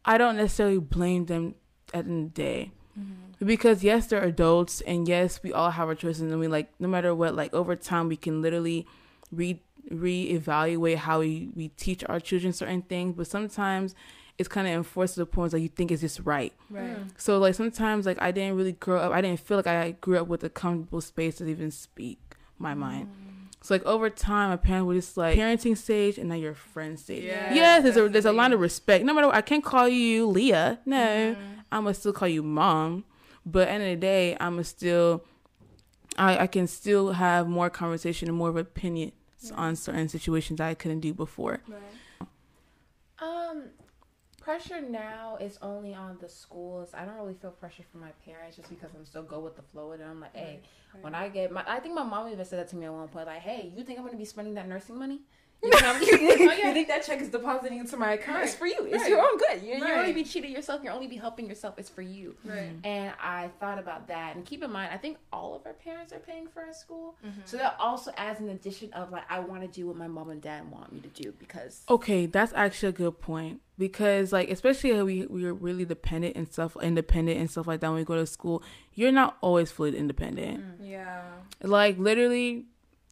I 0.06 0.16
don't 0.18 0.36
necessarily 0.36 0.78
blame 0.78 1.26
them 1.26 1.56
at 1.92 2.04
the 2.04 2.10
end 2.10 2.26
of 2.28 2.34
the 2.34 2.42
day. 2.42 2.72
Mm-hmm. 2.98 3.44
Because 3.44 3.84
yes, 3.84 4.06
they're 4.06 4.24
adults, 4.24 4.80
and 4.82 5.06
yes, 5.06 5.42
we 5.42 5.52
all 5.52 5.70
have 5.70 5.88
our 5.88 5.94
choices, 5.94 6.22
and 6.22 6.40
we 6.40 6.48
like 6.48 6.72
no 6.80 6.88
matter 6.88 7.14
what, 7.14 7.34
like 7.34 7.52
over 7.52 7.76
time, 7.76 8.08
we 8.08 8.16
can 8.16 8.40
literally 8.40 8.86
re 9.30 9.60
reevaluate 9.90 10.96
how 10.96 11.20
we 11.20 11.50
we 11.54 11.68
teach 11.68 12.02
our 12.08 12.18
children 12.20 12.52
certain 12.52 12.82
things. 12.82 13.14
But 13.14 13.26
sometimes 13.26 13.94
it's 14.38 14.48
kind 14.48 14.66
of 14.66 14.74
enforced 14.74 15.14
to 15.14 15.20
the 15.20 15.26
point 15.26 15.52
like 15.52 15.62
you 15.62 15.68
think 15.68 15.90
it's 15.90 16.00
just 16.00 16.20
right. 16.20 16.52
Right. 16.70 16.96
So 17.18 17.38
like 17.38 17.54
sometimes 17.54 18.06
like 18.06 18.20
I 18.20 18.30
didn't 18.30 18.56
really 18.56 18.72
grow 18.72 19.00
up. 19.00 19.12
I 19.12 19.20
didn't 19.20 19.40
feel 19.40 19.56
like 19.58 19.66
I 19.66 19.92
grew 20.00 20.18
up 20.18 20.28
with 20.28 20.44
a 20.44 20.50
comfortable 20.50 21.00
space 21.00 21.36
to 21.36 21.46
even 21.46 21.70
speak 21.70 22.36
my 22.58 22.74
mind. 22.74 23.08
Mm-hmm. 23.08 23.25
So 23.66 23.74
like 23.74 23.84
over 23.84 24.08
time, 24.08 24.50
my 24.50 24.56
parents 24.56 24.86
were 24.86 24.94
just 24.94 25.16
like 25.16 25.36
parenting 25.36 25.76
stage 25.76 26.18
and 26.18 26.28
now 26.28 26.36
you're 26.36 26.54
friend 26.54 26.96
stage. 27.00 27.24
Yeah, 27.24 27.52
yes, 27.52 27.82
there's 27.82 27.96
a 27.96 28.08
there's 28.08 28.24
a 28.24 28.30
lot 28.30 28.52
of 28.52 28.60
respect. 28.60 29.04
No 29.04 29.12
matter 29.12 29.26
what, 29.26 29.34
I 29.34 29.40
can't 29.42 29.64
call 29.64 29.88
you 29.88 30.26
Leah. 30.28 30.78
No, 30.86 30.96
Mm-hmm. 30.96 31.60
I'm 31.72 31.82
gonna 31.82 31.94
still 31.94 32.12
call 32.12 32.28
you 32.28 32.44
mom. 32.44 33.04
But 33.44 33.66
end 33.66 33.82
of 33.82 33.88
the 33.88 33.96
day, 33.96 34.36
I'm 34.38 34.52
gonna 34.52 34.62
still, 34.62 35.24
I 36.16 36.38
I 36.44 36.46
can 36.46 36.68
still 36.68 37.12
have 37.14 37.48
more 37.48 37.68
conversation 37.68 38.28
and 38.28 38.38
more 38.38 38.50
of 38.50 38.56
opinions 38.56 39.12
on 39.54 39.74
certain 39.74 40.08
situations 40.08 40.60
I 40.60 40.74
couldn't 40.74 41.00
do 41.00 41.12
before. 41.12 41.58
Right. 41.66 42.28
Um, 43.18 43.64
pressure 44.46 44.80
now 44.80 45.36
is 45.40 45.58
only 45.60 45.92
on 45.92 46.16
the 46.20 46.28
schools. 46.28 46.90
I 46.94 47.04
don't 47.04 47.16
really 47.16 47.34
feel 47.34 47.50
pressure 47.50 47.82
from 47.90 48.00
my 48.00 48.12
parents 48.24 48.56
just 48.56 48.68
because 48.68 48.90
I'm 48.96 49.04
still 49.04 49.24
go 49.24 49.40
with 49.40 49.56
the 49.56 49.62
flow 49.62 49.90
it. 49.90 50.00
I'm 50.00 50.20
like, 50.20 50.36
hey, 50.36 50.60
when 51.00 51.16
I 51.16 51.28
get 51.28 51.50
my, 51.50 51.64
I 51.66 51.80
think 51.80 51.96
my 51.96 52.04
mom 52.04 52.28
even 52.28 52.44
said 52.44 52.60
that 52.60 52.68
to 52.68 52.76
me 52.76 52.86
at 52.86 52.92
one 52.92 53.08
point, 53.08 53.26
like, 53.26 53.40
hey, 53.40 53.72
you 53.76 53.82
think 53.82 53.98
I'm 53.98 54.04
gonna 54.06 54.16
be 54.16 54.24
spending 54.24 54.54
that 54.54 54.68
nursing 54.68 54.96
money? 54.96 55.22
You, 55.62 55.70
know, 55.70 55.96
you, 55.98 56.06
you, 56.18 56.50
you 56.52 56.72
think 56.72 56.88
that 56.88 57.04
check 57.04 57.20
is 57.20 57.28
depositing 57.28 57.78
into 57.78 57.96
my 57.96 58.12
account? 58.12 58.44
It's 58.44 58.54
for 58.54 58.66
you. 58.66 58.76
It's 58.84 59.02
Right. 59.02 59.10
your 59.10 59.20
own 59.20 59.38
good. 59.38 59.62
You, 59.62 59.72
Right. 59.74 59.88
You'll 59.88 59.98
only 59.98 60.12
be 60.12 60.24
cheating 60.24 60.52
yourself. 60.52 60.82
You'll 60.84 60.94
only 60.94 61.06
be 61.06 61.16
helping 61.16 61.48
yourself. 61.48 61.78
It's 61.78 61.88
for 61.88 62.02
you. 62.02 62.36
Right. 62.44 62.70
And 62.84 63.12
I 63.20 63.50
thought 63.58 63.78
about 63.78 64.08
that. 64.08 64.36
And 64.36 64.44
keep 64.44 64.62
in 64.62 64.70
mind, 64.70 64.90
I 64.92 64.96
think 64.96 65.18
all 65.32 65.54
of 65.54 65.66
our 65.66 65.72
parents 65.72 66.12
are 66.12 66.18
paying 66.18 66.46
for 66.46 66.62
our 66.62 66.72
school. 66.72 67.16
Mm-hmm. 67.26 67.40
So 67.46 67.56
that 67.56 67.76
also 67.80 68.12
adds 68.16 68.40
an 68.40 68.50
addition 68.50 68.92
of 68.92 69.10
like, 69.10 69.24
I 69.28 69.40
want 69.40 69.62
to 69.62 69.68
do 69.68 69.86
what 69.86 69.96
my 69.96 70.08
mom 70.08 70.30
and 70.30 70.40
dad 70.40 70.70
want 70.70 70.92
me 70.92 71.00
to 71.00 71.08
do 71.08 71.32
because. 71.32 71.82
Okay, 71.88 72.26
that's 72.26 72.52
actually 72.54 72.90
a 72.90 72.92
good 72.92 73.18
point 73.20 73.60
because 73.78 74.32
like 74.32 74.50
especially 74.50 74.94
how 74.94 75.04
we 75.04 75.26
we're 75.26 75.52
really 75.52 75.84
dependent 75.84 76.34
and 76.34 76.50
stuff 76.50 76.76
independent 76.82 77.38
and 77.38 77.50
stuff 77.50 77.66
like 77.66 77.80
that 77.80 77.88
when 77.88 77.96
we 77.98 78.04
go 78.04 78.14
to 78.16 78.26
school, 78.26 78.62
you're 78.94 79.12
not 79.12 79.36
always 79.40 79.70
fully 79.70 79.96
independent. 79.96 80.64
Yeah. 80.80 81.22
Like 81.62 81.98
literally 81.98 82.66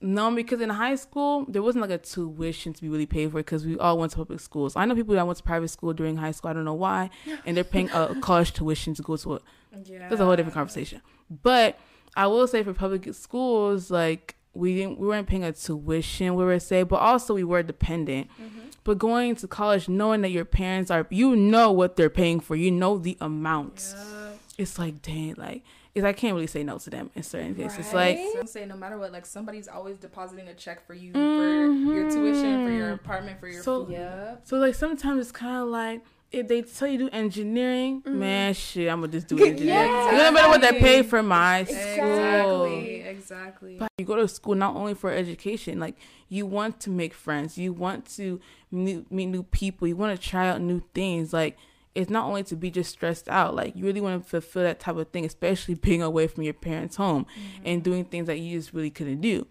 no, 0.04 0.30
because 0.34 0.60
in 0.60 0.68
high 0.70 0.94
school 0.96 1.46
there 1.48 1.62
wasn't 1.62 1.82
like 1.82 1.90
a 1.90 1.98
tuition 1.98 2.72
to 2.74 2.82
be 2.82 2.88
really 2.88 3.06
paid 3.06 3.30
for 3.30 3.38
because 3.38 3.64
we 3.64 3.78
all 3.78 3.98
went 3.98 4.12
to 4.12 4.18
public 4.18 4.38
schools. 4.40 4.76
I 4.76 4.84
know 4.84 4.94
people 4.94 5.14
that 5.14 5.26
went 5.26 5.38
to 5.38 5.42
private 5.44 5.68
school 5.68 5.92
during 5.94 6.16
high 6.16 6.30
school. 6.32 6.50
I 6.50 6.54
don't 6.54 6.64
know 6.64 6.74
why, 6.74 7.10
and 7.46 7.56
they're 7.56 7.64
paying 7.64 7.90
a 7.90 8.14
college 8.20 8.52
tuition 8.52 8.94
to 8.94 9.02
go 9.02 9.16
to 9.16 9.34
a 9.36 9.40
Yeah. 9.84 10.08
that's 10.08 10.20
a 10.20 10.24
whole 10.24 10.36
different 10.36 10.54
conversation. 10.54 11.00
But 11.42 11.78
I 12.14 12.26
will 12.26 12.46
say 12.46 12.62
for 12.62 12.74
public 12.74 13.12
schools, 13.14 13.90
like 13.90 14.36
we 14.52 14.74
didn't 14.76 14.98
we 14.98 15.08
weren't 15.08 15.26
paying 15.26 15.42
a 15.44 15.52
tuition, 15.52 16.34
we 16.34 16.44
were 16.44 16.60
say, 16.60 16.82
but 16.82 16.96
also 16.96 17.34
we 17.34 17.44
were 17.44 17.62
dependent. 17.62 18.28
Mm-hmm. 18.40 18.60
But 18.84 18.98
going 18.98 19.34
to 19.36 19.48
college, 19.48 19.88
knowing 19.88 20.20
that 20.20 20.30
your 20.30 20.44
parents 20.44 20.90
are, 20.90 21.06
you 21.08 21.34
know 21.34 21.72
what 21.72 21.96
they're 21.96 22.10
paying 22.10 22.38
for, 22.40 22.54
you 22.54 22.70
know 22.70 22.98
the 22.98 23.16
amounts. 23.20 23.94
Yeah. 23.96 24.30
It's 24.58 24.78
like 24.78 25.00
dang, 25.02 25.34
like 25.38 25.62
it's, 25.94 26.04
I 26.04 26.12
can't 26.12 26.34
really 26.34 26.46
say 26.46 26.64
no 26.64 26.78
to 26.78 26.90
them 26.90 27.10
in 27.14 27.22
certain 27.22 27.54
cases. 27.54 27.92
Right? 27.92 28.16
like 28.18 28.32
So 28.32 28.40
I'm 28.40 28.46
saying 28.46 28.68
no 28.68 28.76
matter 28.76 28.98
what, 28.98 29.12
like 29.12 29.26
somebody's 29.26 29.68
always 29.68 29.96
depositing 29.96 30.48
a 30.48 30.54
check 30.54 30.84
for 30.86 30.94
you 30.94 31.12
for 31.12 31.92
your 31.94 32.10
tuition, 32.10 32.66
for 32.66 32.72
your 32.72 32.86
mm-hmm. 32.86 33.04
apartment, 33.04 33.40
for 33.40 33.48
your 33.48 33.62
So- 33.62 33.84
food. 33.84 33.92
Yeah. 33.92 34.36
so 34.44 34.58
like 34.58 34.74
sometimes 34.74 35.20
it's 35.20 35.32
kind 35.32 35.56
of 35.56 35.68
like. 35.68 36.02
If 36.32 36.48
they 36.48 36.62
tell 36.62 36.88
you 36.88 36.98
to 36.98 37.04
do 37.04 37.10
engineering, 37.10 38.02
mm-hmm. 38.02 38.18
man, 38.18 38.54
shit, 38.54 38.90
I'm 38.90 39.02
gonna 39.02 39.12
just 39.12 39.28
do 39.28 39.36
Yeah, 39.38 39.46
engineering. 39.46 39.92
You 39.92 40.12
know 40.18 40.32
better 40.32 40.48
what 40.48 40.60
they 40.62 40.80
pay 40.80 41.04
for 41.04 41.22
my 41.22 41.62
school. 41.62 42.64
Exactly. 42.64 43.00
Exactly. 43.02 43.76
But 43.78 43.88
you 43.98 44.04
go 44.04 44.16
to 44.16 44.26
school 44.26 44.56
not 44.56 44.74
only 44.74 44.94
for 44.94 45.12
education, 45.12 45.78
like 45.78 45.96
you 46.28 46.44
want 46.44 46.80
to 46.80 46.90
make 46.90 47.14
friends, 47.14 47.56
you 47.56 47.72
want 47.72 48.06
to 48.16 48.40
meet, 48.72 49.12
meet 49.12 49.26
new 49.26 49.44
people, 49.44 49.86
you 49.86 49.94
want 49.94 50.18
to 50.18 50.28
try 50.28 50.48
out 50.48 50.60
new 50.60 50.82
things. 50.92 51.32
Like 51.32 51.56
it's 51.94 52.10
not 52.10 52.26
only 52.26 52.42
to 52.44 52.56
be 52.56 52.70
just 52.70 52.90
stressed 52.90 53.28
out, 53.28 53.54
like 53.54 53.76
you 53.76 53.84
really 53.84 54.00
want 54.00 54.22
to 54.22 54.28
fulfill 54.28 54.62
that 54.64 54.80
type 54.80 54.96
of 54.96 55.08
thing, 55.08 55.24
especially 55.24 55.74
being 55.86 56.02
away 56.02 56.26
from 56.26 56.42
your 56.42 56.54
parents' 56.54 56.96
home 56.96 57.24
mm-hmm. 57.24 57.62
and 57.64 57.82
doing 57.82 58.04
things 58.04 58.26
that 58.26 58.38
you 58.38 58.58
just 58.58 58.72
really 58.72 58.90
couldn't 58.90 59.20
do. 59.20 59.46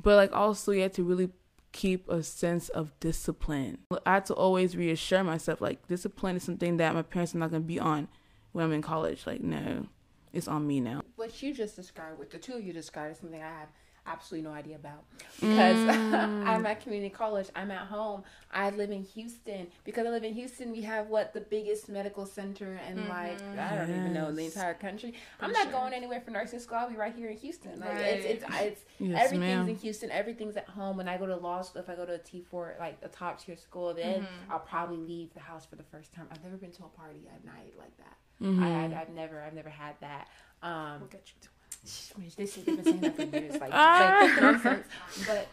But 0.00 0.16
like 0.16 0.32
also 0.32 0.72
you 0.72 0.82
have 0.82 0.92
to 0.92 1.04
really 1.04 1.30
keep 1.72 2.08
a 2.08 2.22
sense 2.22 2.68
of 2.70 2.98
discipline. 3.00 3.78
I 4.04 4.14
had 4.14 4.26
to 4.26 4.34
always 4.34 4.76
reassure 4.76 5.24
myself 5.24 5.60
like 5.60 5.86
discipline 5.88 6.36
is 6.36 6.42
something 6.42 6.76
that 6.78 6.94
my 6.94 7.02
parents 7.02 7.34
are 7.34 7.38
not 7.38 7.50
gonna 7.50 7.60
be 7.60 7.80
on 7.80 8.08
when 8.52 8.64
I'm 8.64 8.72
in 8.72 8.82
college. 8.82 9.26
Like 9.26 9.40
no, 9.40 9.86
it's 10.32 10.48
on 10.48 10.66
me 10.66 10.80
now. 10.80 11.02
what 11.16 11.42
you 11.42 11.54
just 11.54 11.76
described, 11.76 12.18
what 12.18 12.30
the 12.30 12.38
two 12.38 12.54
of 12.54 12.64
you 12.64 12.72
described, 12.72 13.12
is 13.12 13.18
something 13.18 13.42
I 13.42 13.46
have 13.46 13.68
absolutely 14.06 14.48
no 14.48 14.54
idea 14.54 14.76
about 14.76 15.04
because 15.40 15.88
I'm 15.88 16.64
at 16.66 16.80
community 16.82 17.12
college. 17.14 17.48
I'm 17.54 17.70
at 17.70 17.86
home. 17.86 18.22
I 18.52 18.70
live 18.70 18.90
in 18.90 19.02
Houston. 19.02 19.66
Because 19.84 20.06
I 20.06 20.10
live 20.10 20.24
in 20.24 20.32
Houston, 20.34 20.72
we 20.72 20.82
have 20.82 21.08
what 21.08 21.34
the 21.34 21.40
biggest 21.40 21.88
medical 21.88 22.24
center 22.26 22.78
and 22.88 23.08
like 23.08 23.40
I 23.58 23.76
don't 23.76 23.90
even 23.90 24.12
know 24.12 24.32
the 24.32 24.44
entire 24.44 24.74
country. 24.74 25.14
I'm 25.40 25.52
not 25.52 25.64
sure. 25.64 25.72
going 25.72 25.92
anywhere 25.92 26.20
for 26.20 26.30
nursing 26.30 26.60
school. 26.60 26.78
I'll 26.78 26.90
be 26.90 26.96
right 26.96 27.14
here 27.14 27.28
in 27.30 27.36
Houston. 27.36 27.78
Like 27.80 27.90
Right. 27.90 28.04
it's 28.04 28.24
it's 28.24 28.44
it's 28.60 28.84
Yes, 28.98 29.24
everything's 29.26 29.40
ma'am. 29.40 29.68
in 29.68 29.76
Houston. 29.76 30.10
Everything's 30.10 30.56
at 30.56 30.68
home. 30.68 30.96
When 30.96 31.08
I 31.08 31.16
go 31.18 31.26
to 31.26 31.36
law 31.36 31.62
school, 31.62 31.82
if 31.82 31.88
I 31.90 31.94
go 31.94 32.06
to 32.06 32.14
a 32.14 32.18
T 32.18 32.42
four 32.50 32.74
like 32.78 32.98
a 33.02 33.08
top 33.08 33.40
tier 33.40 33.56
school, 33.56 33.92
then 33.94 34.26
I'll 34.50 34.60
probably 34.60 34.96
leave 34.98 35.34
the 35.34 35.40
house 35.40 35.66
for 35.66 35.76
the 35.76 35.82
first 35.84 36.12
time. 36.12 36.26
I've 36.30 36.42
never 36.42 36.56
been 36.56 36.72
to 36.72 36.84
a 36.84 36.88
party 36.88 37.28
at 37.34 37.44
night 37.44 37.74
like 37.78 37.96
that. 37.98 38.16
Mm-hmm. 38.42 38.62
I, 38.62 38.84
I, 38.96 39.00
I've 39.02 39.10
never 39.10 39.42
I've 39.42 39.54
never 39.54 39.70
had 39.70 39.94
that. 40.00 40.28
Um, 40.62 41.00
We'll 41.00 41.08
get 41.08 41.22
you 41.26 41.34
to 41.42 41.48
This 41.82 42.12
they've 42.54 42.64
been 42.64 42.84
saying 42.84 43.60
like, 43.60 43.70
Ah. 43.72 44.60
like. 44.64 44.84
But 45.26 45.48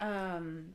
um, 0.00 0.74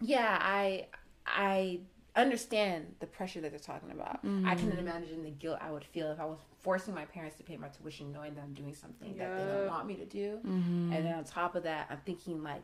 yeah, 0.00 0.38
I 0.40 0.86
I 1.26 1.80
understand 2.16 2.94
the 3.00 3.06
pressure 3.06 3.40
that 3.40 3.50
they're 3.50 3.60
talking 3.60 3.90
about. 3.92 4.20
I 4.44 4.54
can 4.54 4.72
imagine 4.72 5.22
the 5.22 5.30
guilt 5.30 5.58
I 5.60 5.70
would 5.70 5.84
feel 5.84 6.10
if 6.10 6.18
I 6.20 6.24
was 6.24 6.38
forcing 6.60 6.94
my 6.94 7.04
parents 7.04 7.36
to 7.36 7.44
pay 7.44 7.56
my 7.56 7.68
tuition, 7.68 8.12
knowing 8.12 8.34
that 8.34 8.42
I'm 8.42 8.54
doing 8.54 8.74
something 8.74 9.16
that 9.18 9.38
they 9.38 9.44
don't 9.44 9.68
want 9.68 9.86
me 9.86 9.94
to 9.96 10.04
do. 10.04 10.38
Mm-hmm. 10.44 10.92
And 10.92 11.06
then 11.06 11.14
on 11.14 11.24
top 11.24 11.54
of 11.54 11.62
that, 11.62 11.86
I'm 11.90 12.00
thinking 12.04 12.42
like, 12.42 12.62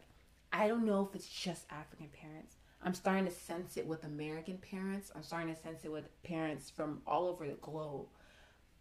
I 0.53 0.67
don't 0.67 0.85
know 0.85 1.07
if 1.09 1.15
it's 1.15 1.29
just 1.29 1.67
African 1.71 2.09
parents. 2.09 2.57
I'm 2.83 2.95
starting 2.95 3.25
to 3.25 3.31
sense 3.31 3.77
it 3.77 3.87
with 3.87 4.05
American 4.05 4.59
parents. 4.59 5.11
I'm 5.15 5.23
starting 5.23 5.55
to 5.55 5.61
sense 5.61 5.85
it 5.85 5.93
with 5.93 6.05
parents 6.23 6.69
from 6.69 7.01
all 7.07 7.29
over 7.29 7.47
the 7.47 7.55
globe. 7.55 8.07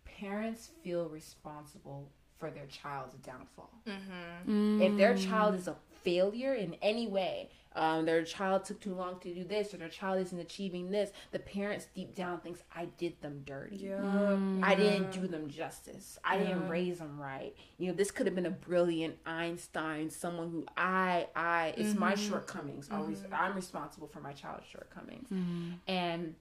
Parents 0.06 0.70
feel 0.84 1.08
responsible 1.08 2.10
for 2.44 2.52
their 2.52 2.66
child's 2.66 3.14
downfall. 3.26 3.72
Mm-hmm. 3.88 4.82
If 4.82 4.98
their 4.98 5.16
child 5.16 5.56
is 5.56 5.70
a 5.70 5.78
failure 6.04 6.54
in 6.54 6.76
any 6.82 7.08
way, 7.08 7.50
um, 7.74 8.06
their 8.06 8.22
child 8.26 8.66
took 8.66 8.82
too 8.82 8.94
long 8.94 9.18
to 9.22 9.34
do 9.34 9.46
this, 9.46 9.74
or 9.74 9.78
their 9.78 9.88
child 9.88 10.20
isn't 10.20 10.38
achieving 10.38 10.92
this, 10.92 11.12
the 11.32 11.40
parents 11.40 11.88
deep 11.96 12.14
down 12.14 12.42
thinks 12.42 12.62
I 12.76 12.90
did 12.98 13.22
them 13.22 13.44
dirty. 13.46 13.78
Yeah. 13.78 14.38
I 14.62 14.76
didn't 14.76 15.14
do 15.14 15.26
them 15.26 15.48
justice. 15.48 16.20
I 16.26 16.38
didn't 16.38 16.68
raise 16.68 17.00
them 17.00 17.18
right. 17.18 17.56
You 17.78 17.88
know, 17.88 17.94
this 17.94 18.12
could 18.12 18.26
have 18.26 18.36
been 18.36 18.46
a 18.46 18.52
brilliant 18.52 19.16
Einstein, 19.26 20.10
someone 20.10 20.52
who 20.52 20.66
I, 20.76 21.28
I, 21.38 21.74
it's 21.78 21.98
my 21.98 22.12
mm-hmm. 22.12 22.30
shortcomings. 22.30 22.90
Always, 22.92 23.20
mm-hmm. 23.20 23.36
I'm 23.36 23.56
responsible 23.56 24.08
for 24.08 24.20
my 24.20 24.34
child's 24.34 24.66
shortcomings, 24.68 25.30
and. 25.88 26.36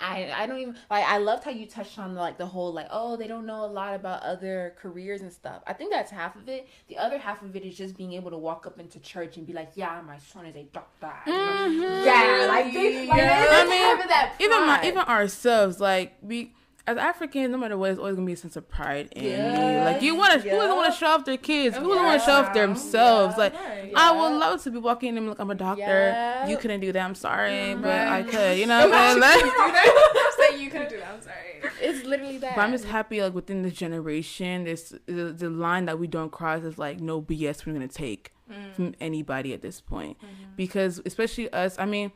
I, 0.00 0.32
I 0.34 0.46
don't 0.46 0.58
even 0.58 0.76
like 0.90 1.04
I 1.04 1.18
loved 1.18 1.44
how 1.44 1.50
you 1.50 1.66
touched 1.66 1.98
on 1.98 2.14
like 2.14 2.38
the 2.38 2.46
whole 2.46 2.72
like 2.72 2.88
oh 2.90 3.16
they 3.16 3.26
don't 3.26 3.46
know 3.46 3.64
a 3.64 3.66
lot 3.66 3.94
about 3.94 4.22
other 4.22 4.74
careers 4.78 5.22
and 5.22 5.32
stuff. 5.32 5.62
I 5.66 5.72
think 5.72 5.92
that's 5.92 6.10
half 6.10 6.36
of 6.36 6.48
it. 6.48 6.68
The 6.88 6.98
other 6.98 7.18
half 7.18 7.42
of 7.42 7.54
it 7.56 7.64
is 7.64 7.76
just 7.76 7.96
being 7.96 8.12
able 8.14 8.30
to 8.30 8.38
walk 8.38 8.66
up 8.66 8.78
into 8.78 8.98
church 9.00 9.36
and 9.36 9.46
be 9.46 9.52
like, 9.52 9.72
yeah, 9.74 10.00
my 10.06 10.18
son 10.18 10.46
is 10.46 10.56
a 10.56 10.64
doctor. 10.64 11.12
Mm-hmm. 11.26 12.06
Yeah, 12.06 12.46
like, 12.48 12.72
they, 12.72 13.06
like 13.06 13.18
Yeah. 13.18 13.46
I 13.50 13.64
mean, 13.64 14.08
that 14.08 14.34
even 14.40 14.66
my 14.66 14.84
even 14.84 14.98
ourselves 14.98 15.80
like 15.80 16.16
we 16.22 16.52
as 16.90 16.96
Africans, 16.96 17.50
no 17.50 17.58
matter 17.58 17.78
what, 17.78 17.86
there's 17.86 17.98
always 17.98 18.16
gonna 18.16 18.26
be 18.26 18.32
a 18.32 18.36
sense 18.36 18.56
of 18.56 18.68
pride 18.68 19.08
in 19.12 19.24
Yeah. 19.24 19.78
you. 19.78 19.84
Like 19.84 20.02
you 20.02 20.16
want 20.16 20.34
to, 20.34 20.48
who 20.48 20.56
doesn't 20.56 20.76
want 20.76 20.92
to 20.92 20.98
show 20.98 21.06
off 21.06 21.24
their 21.24 21.36
kids? 21.36 21.76
Who 21.76 21.88
doesn't 21.88 22.04
want 22.04 22.20
to 22.20 22.26
show 22.26 22.32
off 22.32 22.52
themselves? 22.52 23.34
Yeah. 23.36 23.44
Like 23.44 23.54
Right. 23.54 23.92
I 23.94 24.10
would 24.12 24.38
love 24.38 24.62
to 24.64 24.70
be 24.70 24.78
walking 24.78 25.10
in 25.10 25.18
and 25.18 25.28
look, 25.28 25.38
I'm 25.38 25.50
a 25.50 25.54
doctor. 25.54 25.82
Yeah. 25.82 26.48
You 26.48 26.56
couldn't 26.56 26.80
do 26.80 26.92
that. 26.92 27.04
I'm 27.04 27.14
sorry, 27.14 27.74
but 27.74 27.84
Right. 27.84 28.08
I 28.08 28.22
could. 28.22 28.58
You 28.58 28.66
know, 28.70 28.88
what 28.88 28.96
I'm 28.96 29.20
saying? 29.22 29.46
Like, 29.46 30.48
Say 30.50 30.62
you 30.62 30.70
couldn't 30.70 30.90
do 30.90 30.98
that. 30.98 31.08
I'm 31.14 31.22
sorry. 31.22 31.36
It's 31.80 32.04
literally 32.04 32.38
that. 32.38 32.56
But 32.56 32.62
I'm 32.62 32.72
just 32.72 32.86
happy, 32.86 33.22
like 33.22 33.34
within 33.34 33.62
this 33.62 33.74
generation, 33.74 34.64
this 34.64 34.94
the, 35.06 35.32
the 35.32 35.50
line 35.50 35.86
that 35.86 35.98
we 35.98 36.06
don't 36.06 36.32
cross 36.32 36.62
is 36.62 36.78
like 36.78 37.00
no 37.00 37.20
BS 37.22 37.66
we're 37.66 37.72
gonna 37.72 37.88
take 37.88 38.32
mm. 38.50 38.72
from 38.74 38.94
anybody 39.00 39.52
at 39.52 39.62
this 39.62 39.80
point, 39.80 40.18
mm-hmm. 40.18 40.52
because 40.56 41.00
especially 41.04 41.52
us. 41.52 41.78
I 41.78 41.86
mean, 41.86 42.12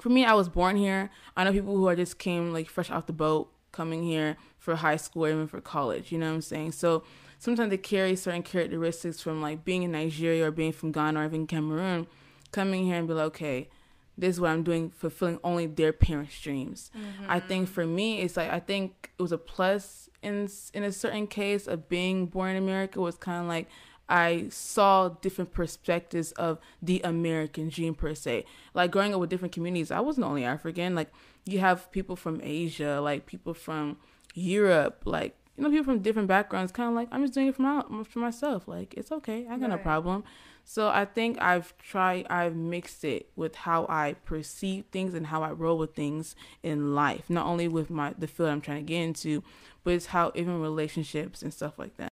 for 0.00 0.08
me, 0.08 0.24
I 0.24 0.34
was 0.34 0.48
born 0.48 0.76
here. 0.76 1.10
I 1.36 1.44
know 1.44 1.52
people 1.52 1.76
who 1.76 1.86
are 1.88 1.96
just 1.96 2.18
came 2.18 2.52
like 2.52 2.68
fresh 2.68 2.90
off 2.90 3.06
the 3.06 3.12
boat, 3.12 3.52
coming 3.76 4.02
here 4.02 4.36
for 4.58 4.76
high 4.76 4.96
school 4.96 5.26
or 5.26 5.30
even 5.30 5.46
for 5.46 5.60
college. 5.60 6.10
You 6.10 6.18
know 6.18 6.28
what 6.28 6.36
I'm 6.36 6.42
saying? 6.42 6.72
So 6.72 7.04
sometimes 7.38 7.70
they 7.70 7.76
carry 7.76 8.16
certain 8.16 8.42
characteristics 8.42 9.20
from 9.20 9.42
like 9.42 9.64
being 9.64 9.82
in 9.82 9.92
Nigeria 9.92 10.46
or 10.46 10.50
being 10.50 10.72
from 10.72 10.92
Ghana 10.92 11.20
or 11.20 11.24
even 11.26 11.46
Cameroon, 11.46 12.06
coming 12.52 12.84
here 12.84 12.96
and 12.96 13.06
be 13.06 13.14
like, 13.14 13.26
okay, 13.26 13.68
this 14.18 14.36
is 14.36 14.40
what 14.40 14.50
I'm 14.50 14.62
doing, 14.62 14.90
fulfilling 14.90 15.38
only 15.44 15.66
their 15.66 15.92
parents' 15.92 16.40
dreams. 16.40 16.90
I 17.28 17.38
mm-hmm. 17.38 17.48
think 17.48 17.68
for 17.68 17.86
me, 17.86 18.20
it's 18.20 18.36
like 18.36 18.50
I 18.50 18.60
think 18.60 19.10
it 19.18 19.22
was 19.22 19.32
a 19.32 19.38
plus 19.38 20.08
in 20.22 20.48
in 20.72 20.82
a 20.82 20.92
certain 20.92 21.26
case 21.26 21.66
of 21.66 21.88
being 21.88 22.26
born 22.26 22.52
in 22.52 22.56
America 22.56 23.00
was 23.00 23.16
kind 23.16 23.42
of 23.42 23.48
like 23.48 23.68
I 24.08 24.46
saw 24.50 25.08
different 25.08 25.52
perspectives 25.52 26.32
of 26.32 26.58
the 26.80 27.00
American 27.02 27.68
dream 27.68 27.94
per 27.94 28.14
se. 28.14 28.46
Like 28.72 28.90
growing 28.90 29.12
up 29.12 29.20
with 29.20 29.30
different 29.30 29.52
communities, 29.52 29.90
I 29.90 30.00
wasn't 30.00 30.26
only 30.26 30.44
African. 30.44 30.94
Like 30.94 31.12
you 31.46 31.60
have 31.60 31.90
people 31.92 32.16
from 32.16 32.40
Asia, 32.42 33.00
like 33.00 33.24
people 33.26 33.54
from 33.54 33.96
Europe, 34.34 35.02
like 35.04 35.36
you 35.56 35.62
know 35.62 35.70
people 35.70 35.84
from 35.84 36.00
different 36.00 36.28
backgrounds. 36.28 36.72
Kind 36.72 36.90
of 36.90 36.94
like 36.94 37.08
I'm 37.12 37.22
just 37.22 37.34
doing 37.34 37.46
it 37.46 37.56
for 37.56 37.62
my 37.62 37.82
for 38.04 38.18
myself. 38.18 38.68
Like 38.68 38.94
it's 38.94 39.10
okay, 39.12 39.46
I 39.48 39.56
got 39.56 39.70
no 39.70 39.78
problem. 39.78 40.24
So 40.68 40.88
I 40.88 41.04
think 41.04 41.40
I've 41.40 41.78
tried, 41.78 42.26
I've 42.28 42.56
mixed 42.56 43.04
it 43.04 43.30
with 43.36 43.54
how 43.54 43.86
I 43.88 44.16
perceive 44.24 44.86
things 44.90 45.14
and 45.14 45.28
how 45.28 45.44
I 45.44 45.52
roll 45.52 45.78
with 45.78 45.94
things 45.94 46.34
in 46.64 46.92
life. 46.92 47.30
Not 47.30 47.46
only 47.46 47.68
with 47.68 47.88
my 47.88 48.14
the 48.18 48.26
field 48.26 48.48
I'm 48.50 48.60
trying 48.60 48.84
to 48.84 48.92
get 48.92 49.00
into, 49.00 49.44
but 49.84 49.94
it's 49.94 50.06
how 50.06 50.32
even 50.34 50.60
relationships 50.60 51.40
and 51.40 51.54
stuff 51.54 51.78
like 51.78 51.96
that. 51.98 52.10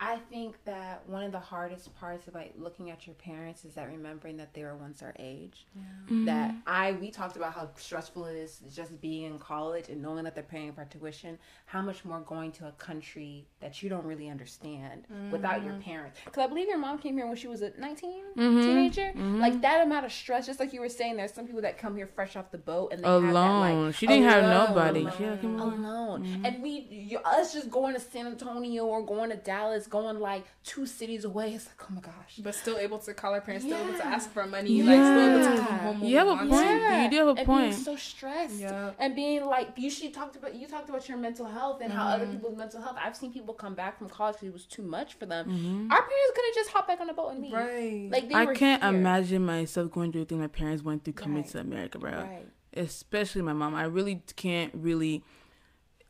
I 0.00 0.16
think 0.30 0.56
that 0.64 1.02
one 1.08 1.24
of 1.24 1.32
the 1.32 1.40
hardest 1.40 1.94
parts 1.96 2.28
of 2.28 2.34
like 2.34 2.54
looking 2.56 2.90
at 2.90 3.06
your 3.06 3.14
parents 3.14 3.64
is 3.64 3.74
that 3.74 3.88
remembering 3.88 4.36
that 4.36 4.54
they 4.54 4.62
were 4.62 4.76
once 4.76 5.02
our 5.02 5.14
age. 5.18 5.66
Mm-hmm. 5.76 6.24
That 6.26 6.54
I 6.66 6.92
we 6.92 7.10
talked 7.10 7.36
about 7.36 7.52
how 7.52 7.70
stressful 7.76 8.26
it 8.26 8.36
is 8.36 8.60
just 8.74 9.00
being 9.00 9.24
in 9.24 9.38
college 9.38 9.88
and 9.88 10.00
knowing 10.00 10.24
that 10.24 10.34
they're 10.36 10.44
paying 10.44 10.72
for 10.72 10.84
tuition. 10.84 11.36
How 11.66 11.82
much 11.82 12.04
more 12.04 12.20
going 12.20 12.52
to 12.52 12.68
a 12.68 12.72
country 12.72 13.46
that 13.60 13.82
you 13.82 13.88
don't 13.88 14.04
really 14.04 14.28
understand 14.28 15.06
without 15.32 15.64
your 15.64 15.72
mm-hmm. 15.72 15.82
parents? 15.82 16.20
Because 16.24 16.44
I 16.44 16.46
believe 16.46 16.68
your 16.68 16.78
mom 16.78 16.98
came 16.98 17.16
here 17.16 17.26
when 17.26 17.36
she 17.36 17.48
was 17.48 17.62
a 17.62 17.72
19 17.76 18.10
mm-hmm. 18.36 18.60
teenager. 18.60 19.12
Like 19.16 19.60
that 19.62 19.84
amount 19.84 20.06
of 20.06 20.12
stress, 20.12 20.46
just 20.46 20.60
like 20.60 20.72
you 20.72 20.80
were 20.80 20.88
saying, 20.88 21.16
there's 21.16 21.34
some 21.34 21.46
people 21.46 21.62
that 21.62 21.76
come 21.76 21.96
here 21.96 22.06
fresh 22.06 22.36
off 22.36 22.52
the 22.52 22.58
boat 22.58 22.92
and 22.92 23.02
they 23.02 23.08
have 23.08 23.22
that, 23.22 23.30
Alone. 23.30 23.86
like, 23.86 23.94
she 23.96 24.06
didn't 24.06 24.28
have 24.28 24.44
nobody. 24.44 25.00
alone 25.00 25.12
She 25.16 25.24
had 25.24 25.40
come 25.40 25.60
on. 25.60 25.84
alone. 25.84 26.42
And 26.44 26.62
we, 26.62 26.86
you, 26.90 27.18
us 27.18 27.52
just 27.52 27.70
going 27.70 27.94
to 27.94 28.00
San 28.00 28.26
Antonio 28.26 28.86
or 28.86 29.04
going 29.04 29.30
to 29.30 29.36
Dallas, 29.36 29.87
going 29.88 30.18
like 30.20 30.44
two 30.64 30.86
cities 30.86 31.24
away. 31.24 31.54
It's 31.54 31.66
like, 31.66 31.82
oh 31.90 31.94
my 31.94 32.00
gosh. 32.00 32.40
But 32.42 32.54
still 32.54 32.78
able 32.78 32.98
to 32.98 33.14
call 33.14 33.32
our 33.34 33.40
parents, 33.40 33.64
still 33.66 33.78
able 33.78 33.96
to 33.98 34.06
ask 34.06 34.30
for 34.30 34.46
money, 34.46 34.82
like 34.82 34.96
still 34.96 35.20
able 35.20 35.56
to 35.56 35.62
come 35.62 35.78
home. 35.78 36.00
when 36.00 36.10
You 36.10 36.16
have 36.18 36.28
a 36.28 36.36
point. 36.36 36.50
to. 36.50 37.02
You 37.04 37.10
do 37.10 37.16
have 37.18 37.26
a 37.28 37.40
and 37.40 37.46
point. 37.46 37.70
being 37.70 37.82
so 37.84 37.96
stressed. 37.96 38.54
Yeah. 38.60 38.90
And 38.98 39.14
being 39.14 39.44
like, 39.44 39.70
you 39.76 39.90
she 39.90 40.10
talked 40.10 40.36
about 40.36 40.54
you 40.54 40.66
talked 40.66 40.88
about 40.88 41.08
your 41.08 41.18
mental 41.18 41.46
health 41.46 41.80
and 41.82 41.92
how 41.92 42.04
Mm-hmm. 42.08 42.22
other 42.22 42.26
people's 42.32 42.56
mental 42.56 42.80
health. 42.80 42.96
I've 43.02 43.16
seen 43.16 43.32
people 43.32 43.54
come 43.54 43.74
back 43.74 43.98
from 43.98 44.08
college 44.08 44.34
because 44.36 44.48
it 44.48 44.52
was 44.52 44.64
too 44.66 44.82
much 44.82 45.14
for 45.14 45.26
them. 45.26 45.46
Mm-hmm. 45.46 45.92
Our 45.92 45.98
parents 45.98 46.32
could 46.34 46.44
have 46.46 46.54
just 46.54 46.70
hopped 46.70 46.88
back 46.88 47.00
on 47.00 47.06
the 47.06 47.12
boat 47.12 47.30
and 47.32 47.42
leave. 47.42 47.52
Right. 47.52 48.08
Like 48.10 48.28
they 48.28 48.34
I 48.34 48.44
were 48.44 48.54
can't 48.54 48.82
here. 48.82 48.92
imagine 48.94 49.44
myself 49.44 49.90
going 49.90 50.12
through 50.12 50.22
the 50.22 50.26
thing 50.26 50.40
my 50.40 50.46
parents 50.46 50.82
went 50.82 51.04
through 51.04 51.14
coming 51.14 51.42
Right. 51.42 51.50
to 51.52 51.60
America, 51.60 51.98
bro. 51.98 52.12
Right. 52.12 52.46
Especially 52.74 53.42
my 53.42 53.52
mom. 53.52 53.74
I 53.74 53.84
really 53.84 54.22
can't 54.36 54.72
really. 54.74 55.22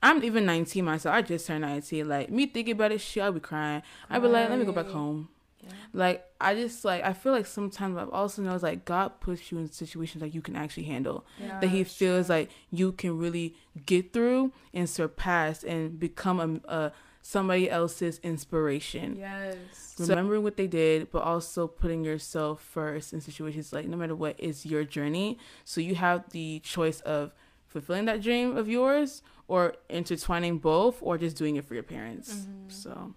I'm 0.02 0.22
even 0.22 0.46
19 0.46 0.84
myself. 0.84 1.14
I 1.14 1.22
just 1.22 1.46
turned 1.46 1.62
19. 1.62 2.08
Like 2.08 2.30
me 2.30 2.46
thinking 2.46 2.72
about 2.72 2.92
it, 2.92 3.00
shit, 3.00 3.22
I'll 3.22 3.32
be 3.32 3.40
crying. 3.40 3.82
I'd 4.08 4.22
be 4.22 4.28
like, 4.28 4.48
let 4.48 4.58
me 4.58 4.64
go 4.64 4.72
back 4.72 4.86
home. 4.86 5.28
Yeah. 5.60 5.70
Like 5.92 6.24
I 6.40 6.54
just 6.54 6.84
like 6.84 7.02
I 7.02 7.12
feel 7.12 7.32
like 7.32 7.46
sometimes 7.46 7.96
I've 7.98 8.10
also 8.10 8.42
knows 8.42 8.62
like 8.62 8.84
God 8.84 9.20
puts 9.20 9.50
you 9.50 9.58
in 9.58 9.70
situations 9.72 10.20
that 10.20 10.32
you 10.32 10.40
can 10.40 10.54
actually 10.54 10.84
handle. 10.84 11.26
Yeah, 11.40 11.58
that 11.60 11.68
He 11.68 11.82
feels 11.82 12.26
true. 12.26 12.36
like 12.36 12.50
you 12.70 12.92
can 12.92 13.18
really 13.18 13.56
get 13.86 14.12
through 14.12 14.52
and 14.72 14.88
surpass 14.88 15.64
and 15.64 15.98
become 15.98 16.62
a, 16.68 16.72
a 16.72 16.92
somebody 17.22 17.68
else's 17.68 18.20
inspiration. 18.22 19.16
Yes. 19.18 19.96
remembering 19.98 20.44
what 20.44 20.56
they 20.56 20.68
did, 20.68 21.10
but 21.10 21.22
also 21.24 21.66
putting 21.66 22.04
yourself 22.04 22.62
first 22.62 23.12
in 23.12 23.20
situations 23.20 23.72
like 23.72 23.86
no 23.88 23.96
matter 23.96 24.14
what 24.14 24.38
is 24.38 24.64
your 24.64 24.84
journey. 24.84 25.38
So 25.64 25.80
you 25.80 25.96
have 25.96 26.30
the 26.30 26.60
choice 26.60 27.00
of 27.00 27.32
fulfilling 27.66 28.04
that 28.06 28.22
dream 28.22 28.56
of 28.56 28.68
yours 28.68 29.22
or 29.48 29.74
intertwining 29.88 30.58
both 30.58 30.98
or 31.02 31.18
just 31.18 31.36
doing 31.36 31.56
it 31.56 31.64
for 31.64 31.74
your 31.74 31.82
parents. 31.82 32.32
Mm-hmm. 32.32 32.68
So 32.68 33.14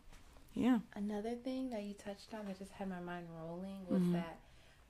yeah. 0.54 0.80
Another 0.96 1.36
thing 1.36 1.70
that 1.70 1.84
you 1.84 1.94
touched 1.94 2.34
on 2.34 2.46
that 2.48 2.58
just 2.60 2.72
had 2.72 2.90
my 2.90 3.00
mind 3.00 3.28
rolling 3.40 3.86
was 3.88 4.02
Mm-hmm. 4.02 4.14
that 4.14 4.40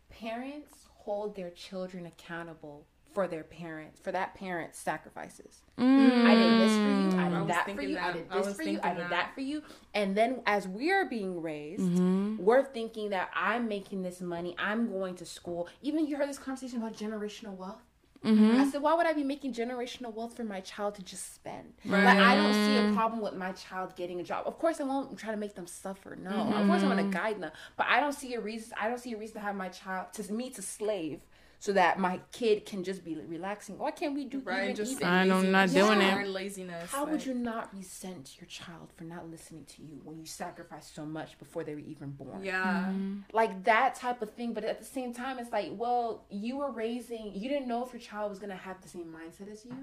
parents 0.09 0.85
hold 0.95 1.35
their 1.35 1.49
children 1.49 2.05
accountable 2.05 2.85
for 3.13 3.27
their 3.27 3.43
parents, 3.43 3.99
for 3.99 4.11
that 4.13 4.33
parent's 4.35 4.79
sacrifices. 4.79 5.63
Mm. 5.77 6.25
I 6.25 6.33
did 6.35 6.61
this 6.61 6.71
for 6.71 7.17
you, 7.17 7.19
I 7.21 7.25
I 7.25 7.29
did 7.29 7.39
was 7.39 7.47
that 7.49 7.59
for 7.65 7.65
thinking 7.71 7.89
you, 7.89 7.97
I 7.99 8.11
did 8.13 8.29
this 8.31 8.45
was 8.47 8.55
for 8.55 8.63
you, 8.63 8.79
I 8.81 8.89
did 8.93 9.03
that. 9.03 9.09
that 9.09 9.35
for 9.35 9.41
you. 9.41 9.63
And 9.93 10.15
then 10.15 10.41
as 10.45 10.65
we're 10.67 11.05
being 11.05 11.41
raised, 11.41 11.81
Mm-hmm. 11.83 12.37
we're 12.37 12.63
thinking 12.63 13.09
that 13.09 13.29
I'm 13.35 13.67
making 13.67 14.03
this 14.03 14.21
money, 14.21 14.55
I'm 14.57 14.89
going 14.91 15.15
to 15.15 15.25
school. 15.25 15.67
Even 15.81 16.07
you 16.07 16.15
heard 16.15 16.29
this 16.29 16.37
conversation 16.39 16.77
about 16.81 16.93
generational 16.95 17.57
wealth. 17.57 17.81
Mm-hmm. 18.23 18.61
I 18.61 18.69
said, 18.69 18.81
why 18.83 18.93
would 18.93 19.07
I 19.07 19.13
be 19.13 19.23
making 19.23 19.53
generational 19.53 20.13
wealth 20.13 20.37
for 20.37 20.43
my 20.43 20.61
child 20.61 20.95
to 20.95 21.03
just 21.03 21.33
spend? 21.33 21.73
Like, 21.85 22.05
I 22.05 22.35
don't 22.35 22.53
see 22.53 22.77
a 22.77 22.93
problem 22.93 23.21
with 23.21 23.33
my 23.33 23.51
child 23.53 23.95
getting 23.95 24.19
a 24.19 24.23
job. 24.23 24.45
Of 24.45 24.59
course, 24.59 24.79
I 24.79 24.83
won't 24.83 25.17
try 25.17 25.31
to 25.31 25.37
make 25.37 25.55
them 25.55 25.65
suffer. 25.65 26.15
No, 26.15 26.29
of 26.29 26.67
course, 26.67 26.83
I 26.83 26.87
want 26.87 26.99
to 26.99 27.17
guide 27.17 27.41
them. 27.41 27.51
But 27.77 27.87
I 27.89 27.99
don't 27.99 28.13
see 28.13 28.35
a 28.35 28.39
reason. 28.39 28.73
I 28.79 28.89
don't 28.89 28.99
see 28.99 29.13
a 29.13 29.17
reason 29.17 29.35
to 29.35 29.41
have 29.41 29.55
my 29.55 29.69
child 29.69 30.13
to 30.13 30.31
me 30.31 30.51
to 30.51 30.61
slave 30.61 31.21
so 31.61 31.71
that 31.73 31.99
my 31.99 32.19
kid 32.31 32.65
can 32.65 32.83
just 32.83 33.05
be 33.05 33.15
relaxing. 33.27 33.77
Why 33.77 33.91
can't 33.91 34.15
we 34.15 34.25
do 34.25 34.39
Right, 34.39 34.63
even, 34.63 34.75
just 34.75 34.93
even 34.93 35.07
I 35.07 35.25
know, 35.25 35.37
I'm 35.37 35.51
not 35.51 35.69
laziness. 35.69 35.87
doing 35.87 36.01
Yeah. 36.01 36.21
it. 36.21 36.27
Laziness. 36.27 36.89
how 36.91 37.05
would 37.05 37.23
you 37.23 37.35
not 37.35 37.71
resent 37.71 38.35
your 38.41 38.47
child 38.47 38.89
for 38.97 39.03
not 39.03 39.29
listening 39.29 39.65
to 39.65 39.83
you 39.83 40.01
when 40.03 40.17
you 40.17 40.25
sacrificed 40.25 40.95
so 40.95 41.05
much 41.05 41.37
before 41.37 41.63
they 41.63 41.75
were 41.75 41.81
even 41.81 42.09
born? 42.13 42.43
Yeah. 42.43 42.87
Mm-hmm. 42.89 43.17
Like 43.31 43.63
that 43.65 43.93
type 43.93 44.23
of 44.23 44.31
thing. 44.31 44.53
But 44.53 44.63
at 44.63 44.79
the 44.79 44.85
same 44.85 45.13
time, 45.13 45.37
it's 45.37 45.51
like, 45.51 45.69
well, 45.73 46.25
you 46.31 46.57
were 46.57 46.71
raising, 46.71 47.31
you 47.35 47.47
didn't 47.47 47.67
know 47.67 47.85
if 47.85 47.93
your 47.93 48.01
child 48.01 48.31
was 48.31 48.39
going 48.39 48.49
to 48.49 48.55
have 48.55 48.81
the 48.81 48.89
same 48.89 49.13
mindset 49.13 49.51
as 49.51 49.63
you, 49.63 49.75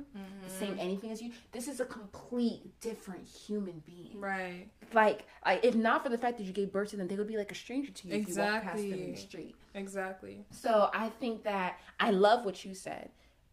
the 0.45 0.51
same 0.51 0.77
anything 0.81 1.13
as 1.13 1.23
you. 1.23 1.31
This 1.53 1.69
is 1.69 1.79
a 1.79 1.85
complete 1.85 2.81
different 2.81 3.25
human 3.29 3.85
being. 3.87 4.19
Right. 4.21 4.67
Like, 4.93 5.27
like, 5.47 5.65
if 5.65 5.77
not 5.77 6.03
for 6.03 6.09
the 6.09 6.19
fact 6.19 6.39
that 6.39 6.45
you 6.45 6.53
gave 6.53 6.73
birth 6.73 6.91
to 6.91 6.97
them, 6.97 7.07
they 7.07 7.15
would 7.15 7.29
be 7.29 7.37
like 7.37 7.53
a 7.53 7.55
stranger 7.55 7.93
to 7.93 8.09
you 8.09 8.15
if 8.15 8.29
you 8.29 8.35
walk 8.37 8.63
past 8.65 8.77
them 8.79 8.85
in 8.87 8.93
Exactly. 8.93 9.13
the 9.13 9.17
street. 9.19 9.55
Exactly. 9.79 10.45
So 10.51 10.91
I 10.93 11.09
think 11.09 11.45
that 11.45 11.79
I 11.99 12.11
love 12.11 12.45
what 12.45 12.65
you 12.65 12.75
said, 12.75 13.11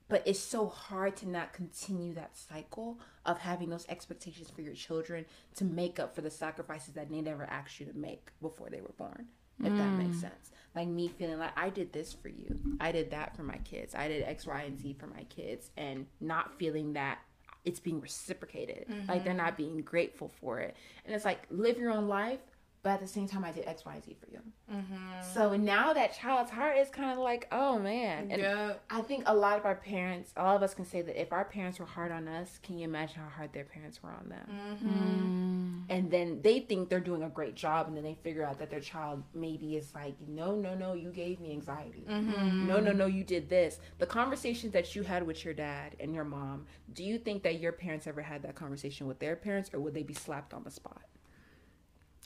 but 0.09 0.23
it's 0.25 0.39
so 0.39 0.67
hard 0.67 1.15
to 1.17 1.29
not 1.29 1.53
continue 1.53 2.13
that 2.15 2.37
cycle 2.37 2.99
of 3.25 3.39
having 3.39 3.69
those 3.69 3.85
expectations 3.89 4.49
for 4.49 4.61
your 4.61 4.73
children 4.73 5.25
to 5.55 5.65
make 5.65 5.99
up 5.99 6.15
for 6.15 6.21
the 6.21 6.31
sacrifices 6.31 6.93
that 6.93 7.09
they 7.09 7.21
never 7.21 7.43
asked 7.43 7.79
you 7.79 7.85
to 7.85 7.97
make 7.97 8.29
before 8.41 8.69
they 8.69 8.81
were 8.81 8.93
born. 8.97 9.27
If 9.63 9.71
that 9.77 9.91
makes 9.91 10.17
mm. 10.17 10.21
sense. 10.21 10.51
Like 10.75 10.89
me 10.89 11.07
feeling 11.07 11.39
like 11.39 11.57
I 11.57 11.69
did 11.69 11.93
this 11.93 12.11
for 12.11 12.27
you. 12.27 12.59
I 12.81 12.91
did 12.91 13.11
that 13.11 13.37
for 13.37 13.43
my 13.43 13.57
kids. 13.59 13.95
I 13.95 14.09
did 14.09 14.23
X, 14.23 14.45
Y, 14.45 14.61
and 14.63 14.77
Z 14.77 14.97
for 14.99 15.07
my 15.07 15.23
kids 15.23 15.71
and 15.77 16.07
not 16.19 16.59
feeling 16.59 16.91
that 16.93 17.19
it's 17.63 17.79
being 17.79 18.01
reciprocated. 18.01 18.85
Like 19.07 19.23
they're 19.23 19.33
mm-hmm. 19.33 19.45
not 19.45 19.57
being 19.57 19.81
grateful 19.81 20.29
for 20.41 20.59
it. 20.59 20.75
And 21.05 21.15
it's 21.15 21.23
like 21.23 21.47
live 21.49 21.77
your 21.77 21.91
own 21.91 22.09
life, 22.09 22.41
but 22.85 22.91
at 22.91 22.99
the 22.99 23.07
same 23.07 23.27
time 23.27 23.43
I 23.43 23.51
did 23.51 23.65
X, 23.65 23.83
Y, 23.83 23.93
Z 23.93 23.95
and 23.95 24.03
Z 24.03 24.15
for 24.21 24.31
you. 24.31 24.39
Mm-hmm. 24.71 25.33
So 25.33 25.57
now 25.57 25.91
that 25.93 26.15
child's 26.15 26.51
heart 26.51 26.77
is 26.77 26.87
kind 26.89 27.11
of 27.11 27.17
like, 27.17 27.47
oh 27.51 27.79
man. 27.79 28.27
And 28.29 28.39
yeah. 28.39 28.73
I 28.91 29.01
think 29.01 29.23
a 29.25 29.33
lot 29.33 29.57
of 29.57 29.65
our 29.65 29.73
parents, 29.73 30.31
all 30.37 30.55
of 30.55 30.61
us 30.61 30.75
can 30.75 30.85
say 30.85 31.01
that 31.01 31.19
if 31.19 31.33
our 31.33 31.45
parents 31.45 31.79
were 31.79 31.87
hard 31.87 32.11
on 32.11 32.27
us, 32.27 32.59
can 32.61 32.77
you 32.77 32.85
imagine 32.85 33.21
how 33.23 33.29
hard 33.29 33.53
their 33.53 33.63
parents 33.63 34.03
were 34.03 34.11
on 34.11 34.29
them? 34.29 34.47
Mm-hmm. 34.51 34.89
Mm. 34.89 35.83
And 35.89 36.11
then 36.11 36.41
they 36.43 36.59
think 36.59 36.89
they're 36.89 36.99
doing 36.99 37.23
a 37.23 37.29
great 37.29 37.55
job, 37.55 37.87
and 37.87 37.97
then 37.97 38.03
they 38.03 38.17
figure 38.23 38.43
out 38.43 38.59
that 38.59 38.69
their 38.69 38.79
child 38.79 39.23
maybe 39.33 39.77
is 39.77 39.91
like, 39.95 40.13
no, 40.27 40.53
no, 40.53 40.75
no, 40.75 40.93
you 40.93 41.09
gave 41.09 41.39
me 41.39 41.53
anxiety. 41.53 42.05
Mm-hmm. 42.07 42.67
No, 42.67 42.79
no, 42.79 42.91
no, 42.91 43.07
you 43.07 43.23
did 43.23 43.49
this. 43.49 43.79
The 43.97 44.05
conversations 44.05 44.73
that 44.73 44.95
you 44.95 45.01
had 45.01 45.25
with 45.25 45.43
your 45.43 45.55
dad 45.55 45.95
and 45.99 46.13
your 46.13 46.23
mom, 46.23 46.67
do 46.93 47.03
you 47.03 47.17
think 47.17 47.41
that 47.43 47.59
your 47.59 47.71
parents 47.71 48.05
ever 48.05 48.21
had 48.21 48.43
that 48.43 48.53
conversation 48.53 49.07
with 49.07 49.17
their 49.17 49.35
parents, 49.35 49.71
or 49.73 49.79
would 49.79 49.95
they 49.95 50.03
be 50.03 50.13
slapped 50.13 50.53
on 50.53 50.63
the 50.63 50.71
spot? 50.71 51.01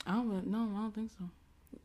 I 0.06 0.12
don't 0.12 0.46
no, 0.46 0.58
I 0.76 0.80
don't 0.82 0.94
think 0.94 1.10
so. 1.18 1.24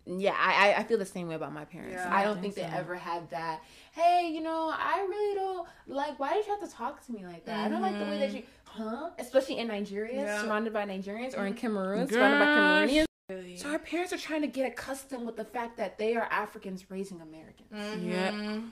Yeah, 0.07 0.35
I, 0.37 0.69
I- 0.71 0.79
I 0.79 0.83
feel 0.83 0.97
the 0.97 1.05
same 1.05 1.27
way 1.27 1.35
about 1.35 1.53
my 1.53 1.65
parents. 1.65 1.95
Yeah, 1.95 2.13
I 2.13 2.21
I 2.21 2.23
don't 2.23 2.41
think 2.41 2.55
think, 2.55 2.67
they 2.67 2.73
so. 2.73 2.79
ever 2.79 2.95
had 2.95 3.29
that. 3.31 3.61
Hey, 3.91 4.31
you 4.33 4.41
know, 4.41 4.71
I 4.73 5.05
really 5.07 5.35
don't 5.35 5.67
like. 5.87 6.19
Why 6.19 6.33
did 6.33 6.45
you 6.45 6.51
have 6.59 6.69
to 6.69 6.75
talk 6.75 7.05
to 7.05 7.11
me 7.11 7.25
like 7.25 7.45
that? 7.45 7.65
I 7.65 7.69
don't 7.69 7.81
like 7.81 7.97
the 7.97 8.05
way 8.05 8.19
that 8.19 8.29
mm-hmm. 8.29 8.37
you, 8.37 8.43
huh? 8.65 9.09
Especially 9.17 9.57
in 9.57 9.67
Nigeria, 9.67 10.21
Yeah. 10.21 10.41
surrounded 10.41 10.73
by 10.73 10.85
Nigerians, 10.85 11.37
or 11.37 11.45
in 11.45 11.53
mm-hmm. 11.53 11.61
Cameroon, 11.61 12.07
surrounded 12.07 12.39
by 12.39 12.45
Cameroonians. 12.45 13.05
Really. 13.29 13.57
So 13.57 13.71
our 13.71 13.79
parents 13.79 14.13
are 14.13 14.17
trying 14.17 14.41
to 14.41 14.47
get 14.47 14.71
accustomed 14.71 15.25
with 15.25 15.35
the 15.35 15.45
fact 15.45 15.77
that 15.77 15.97
they 15.97 16.15
are 16.15 16.27
Africans 16.29 16.91
raising 16.91 17.21
Americans, 17.21 18.03
Yeah. 18.03 18.31
Mm-hmm. 18.31 18.67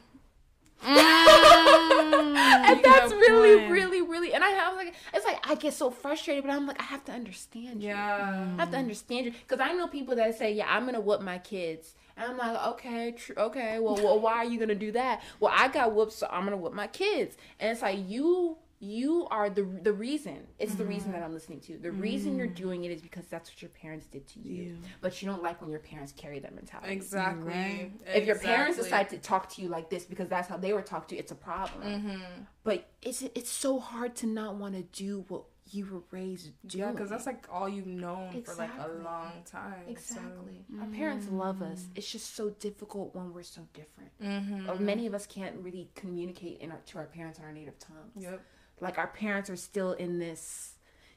Mm-hmm. 0.84 2.36
and 2.65 2.84
that's 2.84 3.11
really, 3.11 3.59
point. 3.59 3.71
really, 3.71 4.01
really. 4.01 4.34
And 4.34 4.43
I 4.43 4.49
have 4.49 4.75
like, 4.75 4.93
it's 5.13 5.25
like 5.25 5.39
I 5.49 5.55
get 5.55 5.73
so 5.73 5.89
frustrated, 5.89 6.43
but 6.43 6.51
I'm 6.53 6.67
like, 6.67 6.79
I 6.79 6.84
have 6.86 7.03
to 7.05 7.11
understand 7.11 7.81
you. 7.81 7.89
Yeah. 7.89 8.47
I 8.57 8.61
have 8.61 8.71
to 8.71 8.77
understand 8.77 9.25
you 9.25 9.31
because 9.31 9.59
I 9.59 9.73
know 9.73 9.88
people 9.88 10.15
that 10.15 10.38
say, 10.38 10.53
"Yeah, 10.53 10.67
I'm 10.69 10.86
gonna 10.86 10.99
whoop 11.01 11.21
my 11.21 11.38
kids," 11.39 11.95
and 12.17 12.29
I'm 12.29 12.38
like, 12.38 12.67
"Okay, 12.73 13.11
tr- 13.11 13.34
okay. 13.38 13.79
Well, 13.79 13.95
well, 13.95 14.19
why 14.19 14.34
are 14.38 14.45
you 14.45 14.59
gonna 14.59 14.75
do 14.75 14.91
that?" 14.93 15.21
Well, 15.39 15.53
I 15.55 15.67
got 15.67 15.93
whooped, 15.93 16.13
so 16.13 16.27
I'm 16.29 16.43
gonna 16.43 16.57
whoop 16.57 16.73
my 16.73 16.88
kids. 16.88 17.38
And 17.59 17.71
it's 17.71 17.81
like 17.81 17.99
you, 18.07 18.57
you 18.84 19.27
are 19.31 19.49
the 19.49 19.63
the 19.63 19.93
reason. 19.93 20.45
It's 20.59 20.75
the 20.75 20.86
reason 20.86 21.11
that 21.11 21.19
mm-hmm. 21.19 21.27
I'm 21.27 21.34
listening 21.34 21.61
to. 21.61 21.73
You. 21.73 21.79
The 21.79 21.91
reason 21.91 22.38
you're 22.38 22.47
mm-hmm. 22.47 22.55
doing 22.55 22.84
it 22.84 22.91
is 22.91 23.01
because 23.01 23.25
that's 23.27 23.49
what 23.49 23.61
your 23.61 23.69
parents 23.69 24.05
did 24.07 24.27
to 24.27 24.39
you. 24.39 24.63
Yeah. 24.63 24.89
But 25.01 25.21
you 25.21 25.29
don't 25.29 25.41
like 25.41 25.61
when 25.61 25.71
your 25.71 25.79
parents 25.79 26.13
carry 26.15 26.39
that 26.39 26.53
mentality. 26.53 26.91
Exactly. 26.91 27.47
Right. 27.47 27.91
If 28.13 28.25
your 28.25 28.38
parents 28.38 28.77
decide 28.77 29.09
to 29.09 29.17
talk 29.17 29.49
to 29.53 29.61
you 29.61 29.69
like 29.69 29.89
this 29.89 30.03
because 30.03 30.27
that's 30.27 30.49
how 30.49 30.57
they 30.57 30.73
were 30.73 30.81
talked 30.81 31.09
to, 31.09 31.17
it's 31.17 31.31
a 31.31 31.36
problem. 31.36 31.84
Mm-hmm. 31.84 32.21
But 32.63 32.89
it's 33.01 33.21
it's 33.21 33.49
so 33.49 33.79
hard 33.79 34.15
to 34.17 34.27
not 34.27 34.55
want 34.55 34.75
to 34.75 34.84
do 34.84 35.23
what 35.29 35.43
you 35.71 35.86
were 35.86 36.01
raised 36.11 36.51
doing. 36.67 36.84
Yeah, 36.84 36.91
because 36.91 37.09
that's 37.09 37.25
like 37.25 37.47
all 37.51 37.67
you've 37.67 37.88
known 37.88 38.43
for 38.43 38.55
like 38.55 38.71
a 38.77 38.89
long 39.03 39.31
time. 39.45 39.84
so- 39.86 39.91
Exactly. 39.91 40.65
Our 40.79 40.88
parents 40.88 41.27
love 41.31 41.61
us. 41.61 41.86
It's 41.95 42.11
just 42.11 42.36
so 42.36 42.49
difficult 42.51 43.15
when 43.15 43.34
we're 43.34 43.43
so 43.43 43.61
different. 43.73 44.11
Mm-hmm. 44.21 44.86
Many 44.86 45.07
of 45.07 45.13
us 45.13 45.25
can't 45.25 45.55
really 45.61 45.89
communicate 45.95 46.59
in 46.59 46.71
our, 46.71 46.79
to 46.88 46.97
our 46.99 47.05
parents 47.05 47.39
in 47.39 47.45
our 47.45 47.51
native 47.51 47.79
tongues. 47.79 48.11
Yep. 48.17 48.41
Like 48.84 48.97
our 48.97 49.07
parents 49.07 49.49
are 49.49 49.55
still 49.55 49.93
in 49.93 50.19
this 50.19 50.73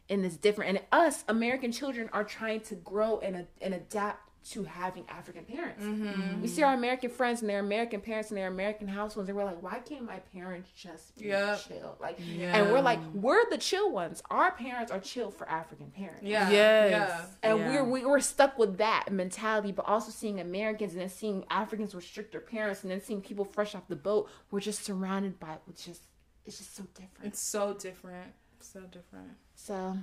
in 0.08 0.22
this 0.22 0.36
different 0.36 0.76
and 0.76 0.80
us 0.92 1.24
American 1.28 1.72
children 1.72 2.08
are 2.12 2.22
trying 2.22 2.60
to 2.60 2.76
grow 2.76 3.18
and, 3.18 3.34
a, 3.36 3.46
and 3.60 3.74
adapt 3.74 4.20
to 4.52 4.62
having 4.62 5.04
African 5.08 5.44
parents. 5.44 5.82
Mm-hmm. 5.82 6.40
We 6.40 6.46
see 6.46 6.62
our 6.62 6.72
American 6.74 7.10
friends 7.10 7.40
and 7.40 7.50
their 7.50 7.58
American 7.58 8.00
parents 8.00 8.30
and 8.30 8.38
their 8.38 8.46
American 8.46 8.86
households, 8.86 9.28
and 9.28 9.36
we're 9.36 9.42
like, 9.44 9.60
why 9.60 9.80
can't 9.80 10.04
my 10.04 10.20
parents 10.32 10.70
just 10.76 11.16
be 11.18 11.26
Yep. 11.26 11.60
chill? 11.66 11.96
Like, 12.00 12.20
Yeah. 12.20 12.56
and 12.56 12.72
we're 12.72 12.80
like, 12.80 13.00
we're 13.12 13.50
the 13.50 13.58
chill 13.58 13.90
ones. 13.90 14.22
Our 14.30 14.52
parents 14.52 14.92
are 14.92 15.00
chill 15.00 15.32
for 15.32 15.48
African 15.48 15.90
parents. 15.90 16.22
Yeah. 16.22 16.48
Yes. 16.48 16.90
Yeah. 16.92 17.26
And 17.50 17.58
Yeah. 17.58 17.66
we're 17.72 17.84
we 17.90 18.04
we're 18.06 18.20
stuck 18.20 18.56
with 18.56 18.78
that 18.78 19.06
mentality, 19.10 19.72
but 19.72 19.84
also 19.88 20.12
seeing 20.12 20.38
Americans 20.38 20.92
and 20.92 21.00
then 21.00 21.08
seeing 21.08 21.44
Africans 21.50 21.92
with 21.92 22.04
stricter 22.04 22.38
parents, 22.38 22.84
and 22.84 22.90
then 22.92 23.00
seeing 23.00 23.20
people 23.22 23.44
fresh 23.44 23.74
off 23.74 23.88
the 23.88 23.96
boat. 23.96 24.30
We're 24.52 24.60
just 24.60 24.84
surrounded 24.84 25.40
by 25.40 25.56
it's 25.68 25.84
just 25.84 26.02
it's 26.46 26.58
just 26.58 26.76
so 26.76 26.84
different. 26.94 27.26
It's 27.26 27.40
so 27.40 27.74
different. 27.74 28.32
So 28.60 28.80
different. 28.80 29.30
So 29.54 29.96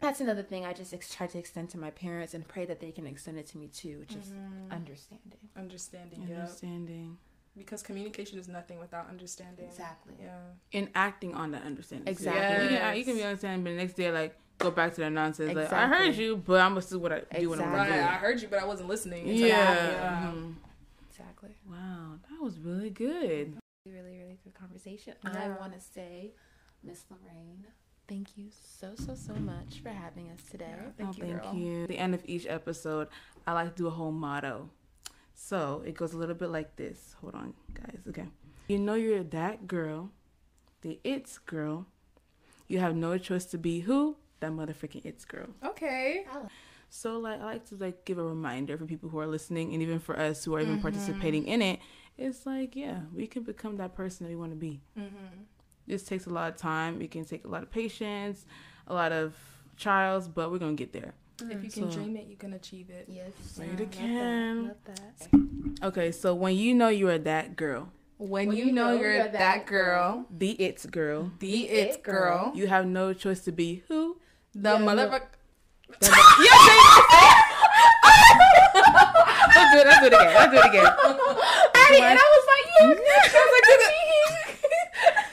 that's 0.00 0.20
another 0.20 0.42
thing 0.42 0.64
I 0.66 0.72
just 0.72 0.92
ex- 0.92 1.14
try 1.14 1.26
to 1.26 1.38
extend 1.38 1.70
to 1.70 1.78
my 1.78 1.90
parents 1.90 2.34
and 2.34 2.46
pray 2.46 2.64
that 2.66 2.80
they 2.80 2.90
can 2.92 3.06
extend 3.06 3.38
it 3.38 3.46
to 3.48 3.58
me 3.58 3.68
too, 3.68 3.98
which 4.00 4.12
is 4.14 4.32
understanding. 4.70 5.38
Understanding. 5.56 6.26
Yeah. 6.28 6.40
Understanding. 6.40 7.18
Because 7.56 7.82
communication 7.82 8.38
is 8.38 8.48
nothing 8.48 8.78
without 8.78 9.08
understanding. 9.08 9.64
Exactly. 9.64 10.12
Yeah. 10.20 10.36
And 10.74 10.88
acting 10.94 11.34
on 11.34 11.52
that 11.52 11.62
understanding. 11.64 12.04
too. 12.06 12.10
Exactly. 12.10 12.64
You, 12.74 12.78
can, 12.78 12.96
you 12.98 13.04
can 13.04 13.14
be 13.16 13.22
understanding, 13.22 13.64
but 13.64 13.70
the 13.70 13.76
next 13.76 13.94
day, 13.94 14.10
like, 14.12 14.36
go 14.58 14.70
back 14.70 14.94
to 14.96 15.00
that 15.00 15.10
nonsense. 15.12 15.50
Exactly. 15.52 15.78
Like, 15.78 15.84
I 15.84 15.88
heard 15.88 16.16
you, 16.16 16.36
but 16.36 16.60
I'm 16.60 16.72
going 16.72 16.82
to 16.84 16.90
do 16.90 16.98
what 16.98 17.12
I 17.12 17.38
do 17.40 17.48
what 17.48 17.60
I'm 17.60 17.72
Right. 17.72 17.88
going 17.88 18.00
I 18.02 18.14
heard 18.16 18.42
you, 18.42 18.48
but 18.48 18.58
I 18.58 18.66
wasn't 18.66 18.90
listening. 18.90 19.24
do. 19.24 19.30
It's 19.32 19.40
like, 19.40 19.48
Yeah. 19.50 19.90
yeah. 19.90 20.32
Mhm. 20.34 20.54
Exactly. 21.08 21.56
Wow. 21.66 22.18
That 22.28 22.42
was 22.42 22.58
really 22.58 22.90
good. 22.90 23.56
Really, 23.86 24.18
really 24.18 24.38
good 24.42 24.54
conversation. 24.54 25.14
Yeah. 25.24 25.44
I 25.56 25.60
want 25.60 25.72
to 25.74 25.80
say, 25.80 26.32
Miss 26.82 27.04
Lorraine, 27.10 27.66
thank 28.08 28.36
you 28.36 28.46
so 28.50 28.94
so 28.96 29.14
so 29.14 29.34
much 29.34 29.80
for 29.82 29.90
having 29.90 30.28
us 30.30 30.40
today. 30.50 30.74
Yeah. 30.76 30.90
Thank 30.96 31.10
oh, 31.10 31.12
you, 31.16 31.24
thank 31.24 31.42
girl. 31.42 31.54
you. 31.54 31.82
At 31.84 31.88
the 31.88 31.98
end 31.98 32.14
of 32.14 32.22
each 32.26 32.46
episode, 32.48 33.08
I 33.46 33.52
like 33.52 33.70
to 33.70 33.82
do 33.82 33.86
a 33.86 33.90
whole 33.90 34.12
motto. 34.12 34.70
So 35.34 35.82
it 35.86 35.94
goes 35.94 36.14
a 36.14 36.18
little 36.18 36.34
bit 36.34 36.48
like 36.50 36.74
this. 36.76 37.14
Hold 37.20 37.34
on, 37.36 37.54
guys. 37.74 37.98
Okay. 38.08 38.26
You 38.68 38.78
know 38.78 38.94
you're 38.94 39.22
that 39.22 39.66
girl, 39.68 40.10
the 40.82 40.98
it's 41.04 41.38
girl. 41.38 41.86
You 42.66 42.80
have 42.80 42.96
no 42.96 43.16
choice 43.18 43.44
to 43.46 43.58
be 43.58 43.80
who? 43.80 44.16
That 44.40 44.50
motherfucking 44.50 45.04
it's 45.04 45.24
girl. 45.24 45.46
Okay. 45.64 46.24
So 46.90 47.18
like 47.18 47.40
I 47.40 47.44
like 47.44 47.66
to 47.68 47.76
like 47.76 48.04
give 48.04 48.18
a 48.18 48.24
reminder 48.24 48.76
for 48.76 48.86
people 48.86 49.08
who 49.08 49.18
are 49.20 49.26
listening 49.26 49.72
and 49.72 49.82
even 49.82 49.98
for 50.00 50.18
us 50.18 50.44
who 50.44 50.54
are 50.54 50.60
Mm-hmm. 50.60 50.70
even 50.70 50.82
participating 50.82 51.46
in 51.46 51.62
it. 51.62 51.78
It's 52.18 52.46
like, 52.46 52.74
yeah, 52.76 53.00
we 53.14 53.26
can 53.26 53.42
become 53.42 53.76
that 53.76 53.94
person 53.94 54.24
that 54.26 54.30
we 54.30 54.36
want 54.36 54.52
to 54.52 54.56
be. 54.56 54.80
Mm-hmm. 54.98 55.42
This 55.86 56.02
takes 56.02 56.26
a 56.26 56.30
lot 56.30 56.50
of 56.50 56.56
time. 56.56 57.00
It 57.02 57.10
can 57.10 57.24
take 57.24 57.44
a 57.44 57.48
lot 57.48 57.62
of 57.62 57.70
patience, 57.70 58.46
a 58.86 58.94
lot 58.94 59.12
of 59.12 59.34
trials, 59.76 60.26
but 60.28 60.50
we're 60.50 60.58
gonna 60.58 60.72
get 60.74 60.92
there. 60.92 61.12
If 61.42 61.62
you 61.62 61.70
can 61.70 61.90
So- 61.90 61.98
dream 61.98 62.16
it, 62.16 62.26
you 62.26 62.36
can 62.36 62.54
achieve 62.54 62.88
it. 62.90 63.06
Yes, 63.08 63.32
Right 63.58 63.70
love 63.70 63.80
again. 63.80 64.74
That, 64.84 64.98
love 65.32 65.42
that. 65.80 65.86
Okay, 65.88 66.10
so 66.10 66.34
when 66.34 66.56
you 66.56 66.74
know 66.74 66.88
you 66.88 67.08
are 67.10 67.18
that 67.18 67.56
girl, 67.56 67.90
When, 68.18 68.50
you, 68.52 68.72
know, 68.72 68.98
you're, 68.98 69.28
that 69.28 69.66
girl, 69.66 70.24
the 70.30 70.52
it's 70.52 70.86
girl, 70.86 71.32
the 71.38 71.68
it 71.68 72.02
girl, 72.02 72.50
you 72.54 72.66
have 72.66 72.86
no 72.86 73.12
choice 73.12 73.40
to 73.40 73.52
be 73.52 73.82
who? 73.88 74.16
the 74.54 74.70
Yeah, 74.70 74.78
motherfucker. 74.78 75.26
Let's 79.54 79.72
do 79.72 79.78
it. 79.78 79.86
Let's 79.86 80.00
do 80.00 80.06
it 80.06 80.12
again. 80.14 80.34
Let's 80.34 80.52
do 80.52 80.58
it 80.58 80.66
again. 80.66 80.86
Hey, 81.88 82.00
and 82.02 82.18
I 82.18 82.26
was 82.34 82.44
like, 82.52 82.66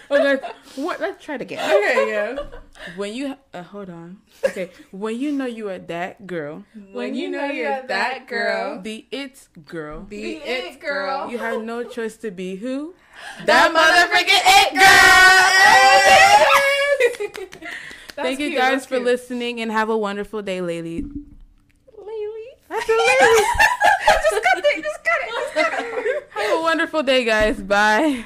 Okay, 0.10 0.42
what? 0.84 1.00
Let's 1.00 1.24
try 1.24 1.36
it 1.36 1.42
again. 1.42 1.60
Okay, 1.74 2.10
yeah. 2.12 2.38
When 2.96 3.14
you 3.14 3.36
uh, 3.54 3.64
hold 3.64 3.90
on. 3.90 4.18
Okay, 4.46 4.70
when 4.92 5.18
you 5.20 5.32
know 5.32 5.46
you 5.46 5.70
are 5.70 5.80
that 5.80 6.28
girl, 6.28 6.64
When 6.92 7.16
you 7.16 7.30
know 7.30 7.46
you're 7.46 7.82
that 7.88 8.28
girl, 8.28 8.82
the 8.82 9.06
it's 9.12 9.48
girl, 9.66 10.06
the 10.10 10.36
it 10.44 10.80
girl, 10.82 11.30
you 11.32 11.38
have 11.38 11.62
no 11.64 11.84
choice 11.84 12.18
to 12.18 12.32
be 12.32 12.56
who? 12.58 12.94
that 13.46 13.72
motherfucking 13.72 14.42
it 14.46 14.74
girl. 14.74 14.84
Thank 18.16 18.40
you 18.40 18.50
cute, 18.50 18.60
guys 18.60 18.86
for 18.86 18.96
cute. 18.98 19.06
listening 19.06 19.62
and 19.62 19.72
have 19.72 19.90
a 19.90 19.98
wonderful 19.98 20.42
day, 20.42 20.62
lady. 20.62 21.02
Laylee. 21.02 22.54
That's 22.70 22.90
a 22.90 22.94
lady. 22.94 23.46
just 24.30 24.44
cut 24.44 24.58
it. 24.58 24.84
Just 24.84 25.04
cut 25.04 25.20
it. 25.22 25.30
Just 25.30 25.54
cut 25.54 25.86
it. 25.86 26.30
have 26.32 26.60
a 26.60 26.62
wonderful 26.62 27.04
day, 27.04 27.24
guys. 27.24 27.62
Bye. 27.62 28.26